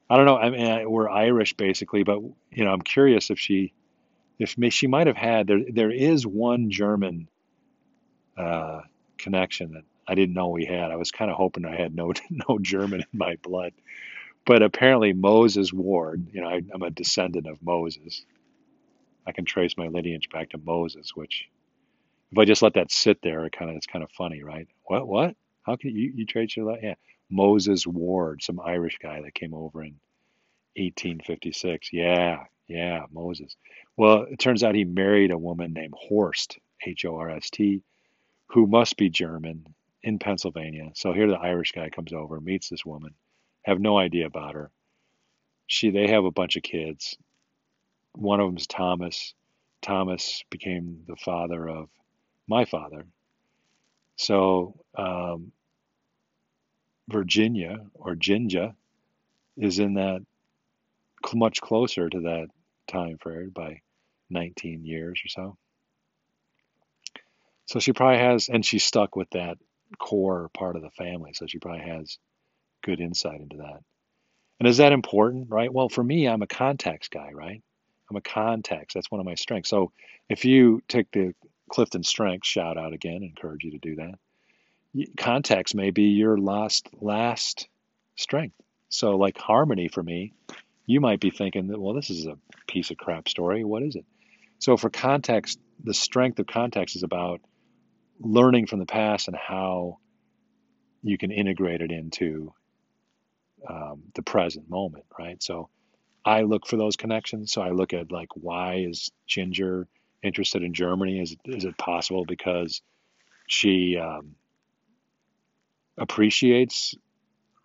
I 0.09 0.16
don't 0.16 0.26
know. 0.26 0.36
I 0.36 0.50
mean, 0.50 0.90
we're 0.90 1.09
Irish 1.11 1.54
basically, 1.54 2.04
but 2.04 2.20
you 2.50 2.64
know, 2.64 2.70
I'm 2.70 2.82
curious 2.82 3.30
if 3.30 3.38
she, 3.38 3.72
if 4.38 4.54
she 4.72 4.86
might 4.86 5.09
have 5.09 5.16
had 5.16 5.46
there. 5.48 5.61
There 5.68 5.90
is 5.90 6.26
one 6.26 6.70
German 6.70 7.28
uh, 8.36 8.82
connection 9.18 9.72
that 9.72 9.82
I 10.07 10.14
didn't 10.14 10.34
know 10.34 10.48
we 10.48 10.64
had. 10.64 10.90
I 10.90 10.96
was 10.96 11.11
kind 11.11 11.30
of 11.30 11.36
hoping 11.36 11.64
I 11.64 11.74
had 11.74 11.94
no 11.94 12.12
no 12.30 12.59
German 12.61 13.00
in 13.00 13.18
my 13.18 13.36
blood, 13.42 13.72
but 14.47 14.62
apparently 14.62 15.12
Moses 15.12 15.72
Ward. 15.72 16.28
You 16.32 16.40
know, 16.40 16.49
I, 16.49 16.62
I'm 16.72 16.82
a 16.82 16.90
descendant 16.90 17.47
of 17.47 17.62
Moses. 17.62 18.24
I 19.26 19.32
can 19.32 19.44
trace 19.44 19.76
my 19.76 19.88
lineage 19.88 20.28
back 20.30 20.51
to 20.51 20.59
Moses, 20.59 21.14
which 21.14 21.49
if 22.32 22.38
I 22.38 22.44
just 22.44 22.62
let 22.62 22.74
that 22.74 22.92
sit 22.92 23.20
there, 23.22 23.44
it 23.44 23.53
kind 23.53 23.70
of 23.70 23.76
it's 23.76 23.86
kind 23.86 24.03
of 24.05 24.11
funny, 24.12 24.42
right? 24.42 24.68
What 24.84 25.07
what? 25.07 25.36
How 25.64 25.76
can 25.76 25.94
you 25.94 26.12
you 26.14 26.24
trace 26.24 26.57
your 26.57 26.70
life? 26.70 26.80
Yeah, 26.82 26.94
Moses 27.28 27.86
Ward, 27.86 28.42
some 28.42 28.61
Irish 28.61 28.99
guy 29.03 29.20
that 29.22 29.34
came 29.34 29.53
over 29.53 29.82
in 29.82 29.97
1856. 30.76 31.92
Yeah, 31.92 32.44
yeah, 32.68 33.03
Moses. 33.12 33.57
Well, 33.97 34.26
it 34.30 34.38
turns 34.38 34.62
out 34.62 34.74
he 34.74 34.84
married 34.84 35.32
a 35.32 35.38
woman 35.38 35.72
named 35.72 35.94
Horst, 35.97 36.59
H 36.86 37.05
O 37.05 37.16
R 37.16 37.30
S 37.30 37.51
T, 37.51 37.82
who 38.49 38.66
must 38.66 38.97
be 38.97 39.11
German 39.11 39.66
in 40.05 40.20
Pennsylvania. 40.20 40.90
So 40.94 41.12
here 41.12 41.26
the 41.26 41.34
Irish 41.34 41.72
guy 41.72 41.90
comes 41.90 42.12
over, 42.12 42.40
meets 42.40 42.68
this 42.68 42.86
woman, 42.86 43.12
have 43.66 43.80
no 43.80 43.98
idea 43.98 44.26
about 44.26 44.54
her. 44.54 44.70
She 45.66 45.90
they 45.90 46.08
have 46.08 46.24
a 46.24 46.30
bunch 46.30 46.56
of 46.56 46.62
kids. 46.62 47.16
One 48.14 48.40
of 48.40 48.48
them's 48.48 48.68
Thomas. 48.68 49.34
Thomas 49.82 50.44
became 50.50 51.02
the 51.06 51.16
father 51.16 51.68
of 51.68 51.88
my 52.48 52.64
father. 52.64 53.06
So 54.16 54.74
um, 54.96 55.50
Virginia 57.08 57.86
or 57.94 58.14
Ginger 58.14 58.74
is 59.56 59.80
in 59.80 59.94
that 59.94 60.22
much 61.34 61.60
closer 61.60 62.08
to 62.08 62.20
that 62.20 62.46
time 62.86 63.18
period 63.18 63.52
by 63.52 63.80
19 64.30 64.84
years 64.84 65.20
or 65.24 65.28
so. 65.28 65.56
So 67.66 67.80
she 67.80 67.92
probably 67.92 68.18
has, 68.18 68.48
and 68.48 68.64
she's 68.64 68.84
stuck 68.84 69.16
with 69.16 69.28
that 69.30 69.58
core 69.98 70.50
part 70.54 70.76
of 70.76 70.82
the 70.82 70.90
family. 70.90 71.32
So 71.34 71.46
she 71.48 71.58
probably 71.58 71.88
has 71.88 72.16
good 72.87 73.01
insight 73.01 73.41
into 73.41 73.57
that. 73.59 73.80
And 74.61 74.68
is 74.68 74.78
that 74.78 74.93
important, 74.93 75.51
right? 75.51 75.72
Well, 75.72 75.89
for 75.89 76.03
me, 76.03 76.26
I'm 76.26 76.43
a 76.43 76.47
context 76.47 77.11
guy, 77.11 77.30
right? 77.34 77.62
I'm 78.09 78.16
a 78.16 78.22
context. 78.22 78.95
That's 78.95 79.11
one 79.11 79.20
of 79.20 79.26
my 79.26 79.34
strengths. 79.34 79.68
So 79.68 79.93
if 80.28 80.45
you 80.45 80.80
take 80.89 81.11
the 81.11 81.34
Clifton 81.70 82.05
Strengths 82.05 82.49
shout 82.49 82.78
out 82.78 82.93
again, 82.93 83.22
encourage 83.22 83.64
you 83.64 83.72
to 83.72 83.78
do 83.78 83.97
that. 83.97 84.14
Context 85.18 85.74
may 85.74 85.91
be 85.91 86.05
your 86.05 86.39
last 86.39 86.89
last 87.01 87.68
strength. 88.14 88.57
So 88.89 89.16
like 89.16 89.37
harmony 89.37 89.89
for 89.89 90.03
me, 90.03 90.32
you 90.87 91.01
might 91.01 91.20
be 91.20 91.30
thinking 91.30 91.66
that 91.68 91.80
well, 91.80 91.95
this 91.95 92.09
is 92.09 92.26
a 92.26 92.39
piece 92.68 92.91
of 92.91 92.97
crap 92.97 93.28
story. 93.28 93.64
What 93.64 93.82
is 93.82 93.97
it? 93.97 94.07
So 94.59 94.76
for 94.76 94.89
context, 94.89 95.59
the 95.82 95.93
strength 95.93 96.39
of 96.39 96.47
context 96.47 96.97
is 96.97 97.03
about 97.03 97.41
learning 98.20 98.68
from 98.68 98.78
the 98.78 98.87
past 98.87 99.28
and 99.28 99.37
how 99.37 99.99
you 101.03 101.18
can 101.18 101.30
integrate 101.30 101.82
it 101.82 101.91
into 101.91 102.53
um, 103.68 104.02
the 104.14 104.22
present 104.22 104.68
moment, 104.68 105.04
right? 105.18 105.42
So 105.42 105.68
I 106.24 106.42
look 106.42 106.66
for 106.66 106.76
those 106.76 106.96
connections. 106.96 107.52
So 107.52 107.62
I 107.62 107.70
look 107.70 107.92
at 107.92 108.11
like 108.11 108.28
why 108.34 108.84
is 108.88 109.11
Ginger 109.26 109.86
interested 110.22 110.62
in 110.62 110.74
Germany? 110.74 111.20
Is 111.20 111.36
is 111.44 111.64
it 111.64 111.78
possible 111.78 112.24
because 112.24 112.82
she 113.46 113.96
um, 113.96 114.34
appreciates 115.96 116.94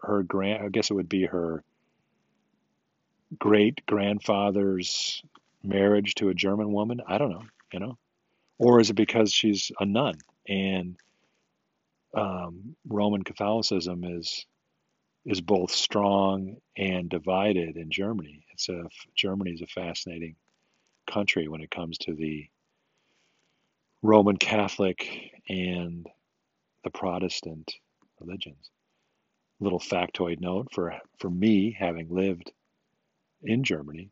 her 0.02 0.24
grand? 0.24 0.64
I 0.64 0.70
guess 0.70 0.92
it 0.92 0.94
would 0.94 1.10
be 1.10 1.26
her 1.26 1.64
great 3.40 3.86
grandfather's 3.86 5.24
marriage 5.64 6.16
to 6.16 6.30
a 6.30 6.34
German 6.34 6.72
woman. 6.72 7.02
I 7.08 7.18
don't 7.18 7.32
know, 7.32 7.44
you 7.72 7.80
know, 7.80 7.98
or 8.58 8.80
is 8.80 8.90
it 8.90 8.96
because 8.96 9.34
she's 9.34 9.72
a 9.80 9.86
nun 9.86 10.16
and 10.48 10.98
um, 12.14 12.76
Roman 12.88 13.24
Catholicism 13.24 14.04
is 14.04 14.46
is 15.26 15.42
both 15.42 15.72
strong 15.72 16.58
and 16.76 17.10
divided 17.10 17.78
in 17.78 17.92
Germany. 17.92 18.46
It's 18.54 18.70
a 18.70 18.86
Germany 19.16 19.52
is 19.52 19.62
a 19.62 19.68
fascinating 19.68 20.36
country 21.08 21.48
when 21.48 21.62
it 21.62 21.72
comes 21.72 21.98
to 22.00 22.14
the 22.14 22.48
Roman 24.02 24.38
Catholic 24.38 25.32
and 25.48 26.08
the 26.84 26.90
Protestant 26.90 27.72
religions. 28.20 28.72
Little 29.60 29.80
factoid 29.80 30.42
note 30.42 30.70
for 30.72 30.94
for 31.20 31.30
me, 31.30 31.76
having 31.78 32.10
lived 32.10 32.52
in 33.44 33.64
Germany, 33.64 34.10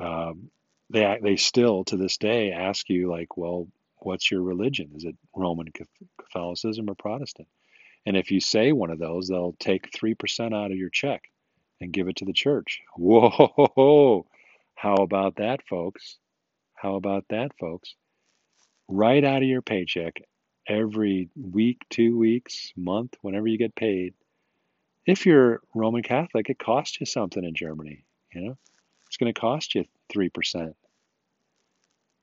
um, 0.00 0.50
they 0.90 1.18
they 1.22 1.36
still 1.36 1.84
to 1.84 1.96
this 1.96 2.16
day 2.16 2.50
ask 2.50 2.88
you 2.88 3.08
like, 3.08 3.36
well, 3.36 3.68
what's 3.98 4.28
your 4.30 4.42
religion? 4.42 4.90
Is 4.96 5.04
it 5.04 5.16
Roman 5.34 5.68
Catholicism 6.18 6.90
or 6.90 6.96
Protestant? 6.96 7.48
And 8.06 8.16
if 8.16 8.30
you 8.30 8.40
say 8.40 8.72
one 8.72 8.90
of 8.90 9.00
those, 9.00 9.28
they'll 9.28 9.56
take 9.58 9.92
three 9.92 10.14
percent 10.14 10.54
out 10.54 10.70
of 10.70 10.76
your 10.78 10.90
check 10.90 11.24
and 11.80 11.92
give 11.92 12.08
it 12.08 12.16
to 12.16 12.24
the 12.24 12.32
church. 12.32 12.80
Whoa! 12.96 14.26
How 14.76 14.94
about 14.94 15.36
that, 15.36 15.66
folks? 15.68 16.16
How 16.74 16.94
about 16.94 17.24
that, 17.30 17.50
folks? 17.58 17.94
Right 18.88 19.24
out 19.24 19.42
of 19.42 19.48
your 19.48 19.62
paycheck, 19.62 20.22
every 20.68 21.28
week, 21.34 21.78
two 21.90 22.16
weeks, 22.16 22.72
month, 22.76 23.16
whenever 23.22 23.46
you 23.48 23.58
get 23.58 23.74
paid. 23.74 24.14
If 25.06 25.26
you're 25.26 25.60
Roman 25.74 26.02
Catholic, 26.02 26.48
it 26.50 26.58
costs 26.58 26.98
you 27.00 27.06
something 27.06 27.44
in 27.44 27.54
Germany. 27.54 28.04
You 28.32 28.40
know, 28.42 28.58
it's 29.06 29.16
going 29.16 29.32
to 29.32 29.40
cost 29.40 29.74
you 29.74 29.84
three 30.08 30.28
percent. 30.28 30.76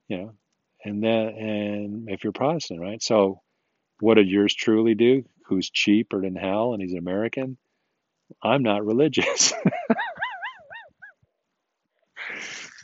You 0.08 0.18
know, 0.18 0.34
and 0.84 1.04
then 1.04 1.28
and 1.28 2.10
if 2.10 2.24
you're 2.24 2.34
Protestant, 2.34 2.80
right? 2.80 3.02
So, 3.02 3.42
what 4.00 4.16
did 4.16 4.30
yours 4.30 4.54
truly 4.54 4.96
do? 4.96 5.24
Who's 5.54 5.70
cheaper 5.70 6.20
than 6.20 6.36
hell, 6.36 6.74
and 6.74 6.82
he's 6.82 6.94
an 6.94 6.98
American? 6.98 7.60
I'm 8.42 8.64
not 8.64 8.84
religious. 8.84 9.54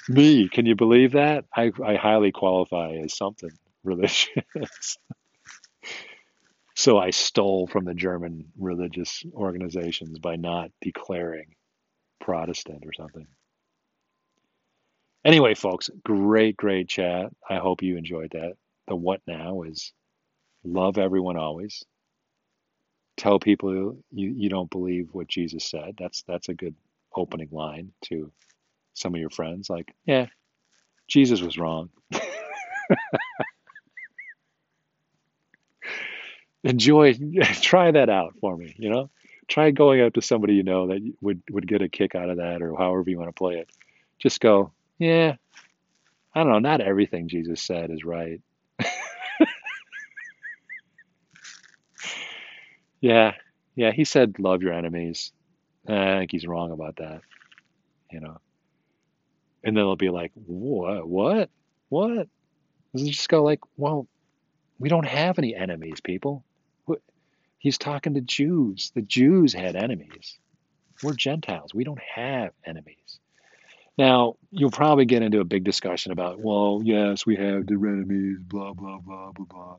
Me, 0.07 0.47
can 0.47 0.67
you 0.67 0.75
believe 0.75 1.13
that? 1.13 1.45
I, 1.55 1.71
I 1.83 1.95
highly 1.95 2.31
qualify 2.31 2.91
as 3.03 3.17
something 3.17 3.49
religious. 3.83 4.27
so 6.75 6.99
I 6.99 7.09
stole 7.09 7.65
from 7.65 7.85
the 7.85 7.95
German 7.95 8.45
religious 8.59 9.23
organizations 9.33 10.19
by 10.19 10.35
not 10.35 10.69
declaring 10.79 11.55
Protestant 12.21 12.83
or 12.85 12.93
something. 12.93 13.25
Anyway, 15.25 15.55
folks, 15.55 15.89
great, 16.03 16.55
great 16.55 16.87
chat. 16.87 17.31
I 17.49 17.57
hope 17.57 17.81
you 17.81 17.97
enjoyed 17.97 18.33
that. 18.33 18.53
The 18.87 18.95
what 18.95 19.21
now 19.25 19.63
is 19.63 19.91
love 20.63 20.99
everyone 20.99 21.35
always. 21.35 21.83
Tell 23.19 23.37
people 23.37 23.97
you, 24.13 24.29
you 24.29 24.47
don't 24.47 24.69
believe 24.69 25.09
what 25.11 25.27
Jesus 25.27 25.65
said. 25.65 25.95
That's 25.99 26.21
that's 26.21 26.47
a 26.47 26.53
good 26.53 26.73
opening 27.13 27.49
line 27.51 27.91
to 28.03 28.31
some 28.93 29.13
of 29.13 29.19
your 29.19 29.29
friends. 29.29 29.69
Like, 29.69 29.93
yeah, 30.05 30.27
Jesus 31.09 31.41
was 31.41 31.57
wrong. 31.57 31.89
Enjoy, 36.63 37.13
try 37.61 37.91
that 37.91 38.09
out 38.09 38.35
for 38.39 38.55
me. 38.55 38.73
You 38.77 38.89
know, 38.89 39.09
try 39.49 39.71
going 39.71 39.99
up 39.99 40.13
to 40.13 40.21
somebody 40.21 40.53
you 40.53 40.63
know 40.63 40.87
that 40.87 41.01
would 41.19 41.41
would 41.51 41.67
get 41.67 41.81
a 41.81 41.89
kick 41.89 42.15
out 42.15 42.29
of 42.29 42.37
that, 42.37 42.61
or 42.61 42.73
however 42.77 43.09
you 43.09 43.17
want 43.17 43.27
to 43.27 43.33
play 43.33 43.55
it. 43.55 43.69
Just 44.17 44.39
go, 44.39 44.71
yeah, 44.97 45.35
I 46.33 46.41
don't 46.41 46.53
know, 46.53 46.59
not 46.59 46.79
everything 46.79 47.27
Jesus 47.27 47.61
said 47.61 47.91
is 47.91 48.05
right. 48.05 48.39
Yeah, 53.01 53.33
yeah, 53.75 53.91
he 53.91 54.03
said 54.03 54.35
love 54.39 54.61
your 54.61 54.73
enemies. 54.73 55.31
I 55.87 56.19
think 56.19 56.31
he's 56.31 56.45
wrong 56.45 56.71
about 56.71 56.97
that, 56.97 57.21
you 58.11 58.19
know. 58.19 58.37
And 59.63 59.75
then 59.75 59.83
they'll 59.83 59.95
be 59.95 60.09
like, 60.09 60.31
what, 60.45 61.07
what, 61.07 61.49
what? 61.89 62.27
just 62.95 63.29
go 63.29 63.43
like, 63.43 63.59
well, 63.77 64.07
we 64.79 64.89
don't 64.89 65.07
have 65.07 65.37
any 65.37 65.55
enemies, 65.55 65.99
people. 66.01 66.43
He's 67.59 67.77
talking 67.77 68.13
to 68.13 68.21
Jews. 68.21 68.91
The 68.95 69.01
Jews 69.01 69.53
had 69.53 69.75
enemies. 69.75 70.39
We're 71.03 71.13
Gentiles. 71.13 71.73
We 71.73 71.83
don't 71.83 71.99
have 71.99 72.51
enemies. 72.65 73.19
Now, 73.97 74.37
you'll 74.49 74.71
probably 74.71 75.03
get 75.03 75.23
into 75.23 75.41
a 75.41 75.45
big 75.45 75.65
discussion 75.65 76.13
about, 76.13 76.39
well, 76.39 76.81
yes, 76.81 77.25
we 77.25 77.35
have 77.35 77.67
the 77.67 77.73
enemies, 77.73 78.37
blah, 78.39 78.71
blah, 78.71 78.99
blah, 78.99 79.31
blah, 79.33 79.45
blah. 79.45 79.75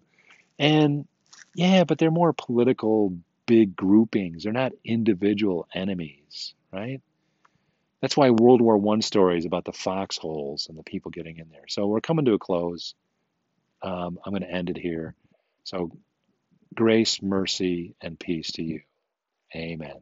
And 0.58 1.08
yeah, 1.54 1.84
but 1.84 1.98
they're 1.98 2.10
more 2.10 2.32
political 2.32 3.16
big 3.46 3.74
groupings. 3.74 4.44
They're 4.44 4.52
not 4.52 4.72
individual 4.84 5.66
enemies, 5.74 6.54
right? 6.72 7.00
That's 8.00 8.16
why 8.16 8.30
World 8.30 8.60
War 8.60 8.78
One 8.78 9.02
stories 9.02 9.44
about 9.44 9.64
the 9.64 9.72
foxholes 9.72 10.68
and 10.68 10.78
the 10.78 10.82
people 10.82 11.10
getting 11.10 11.38
in 11.38 11.50
there. 11.50 11.66
So 11.68 11.86
we're 11.86 12.00
coming 12.00 12.24
to 12.26 12.34
a 12.34 12.38
close. 12.38 12.94
Um, 13.82 14.18
I'm 14.24 14.32
going 14.32 14.42
to 14.42 14.50
end 14.50 14.70
it 14.70 14.78
here. 14.78 15.14
So 15.64 15.90
grace, 16.74 17.20
mercy, 17.22 17.94
and 18.00 18.18
peace 18.18 18.52
to 18.52 18.62
you. 18.62 18.80
Amen. 19.54 20.00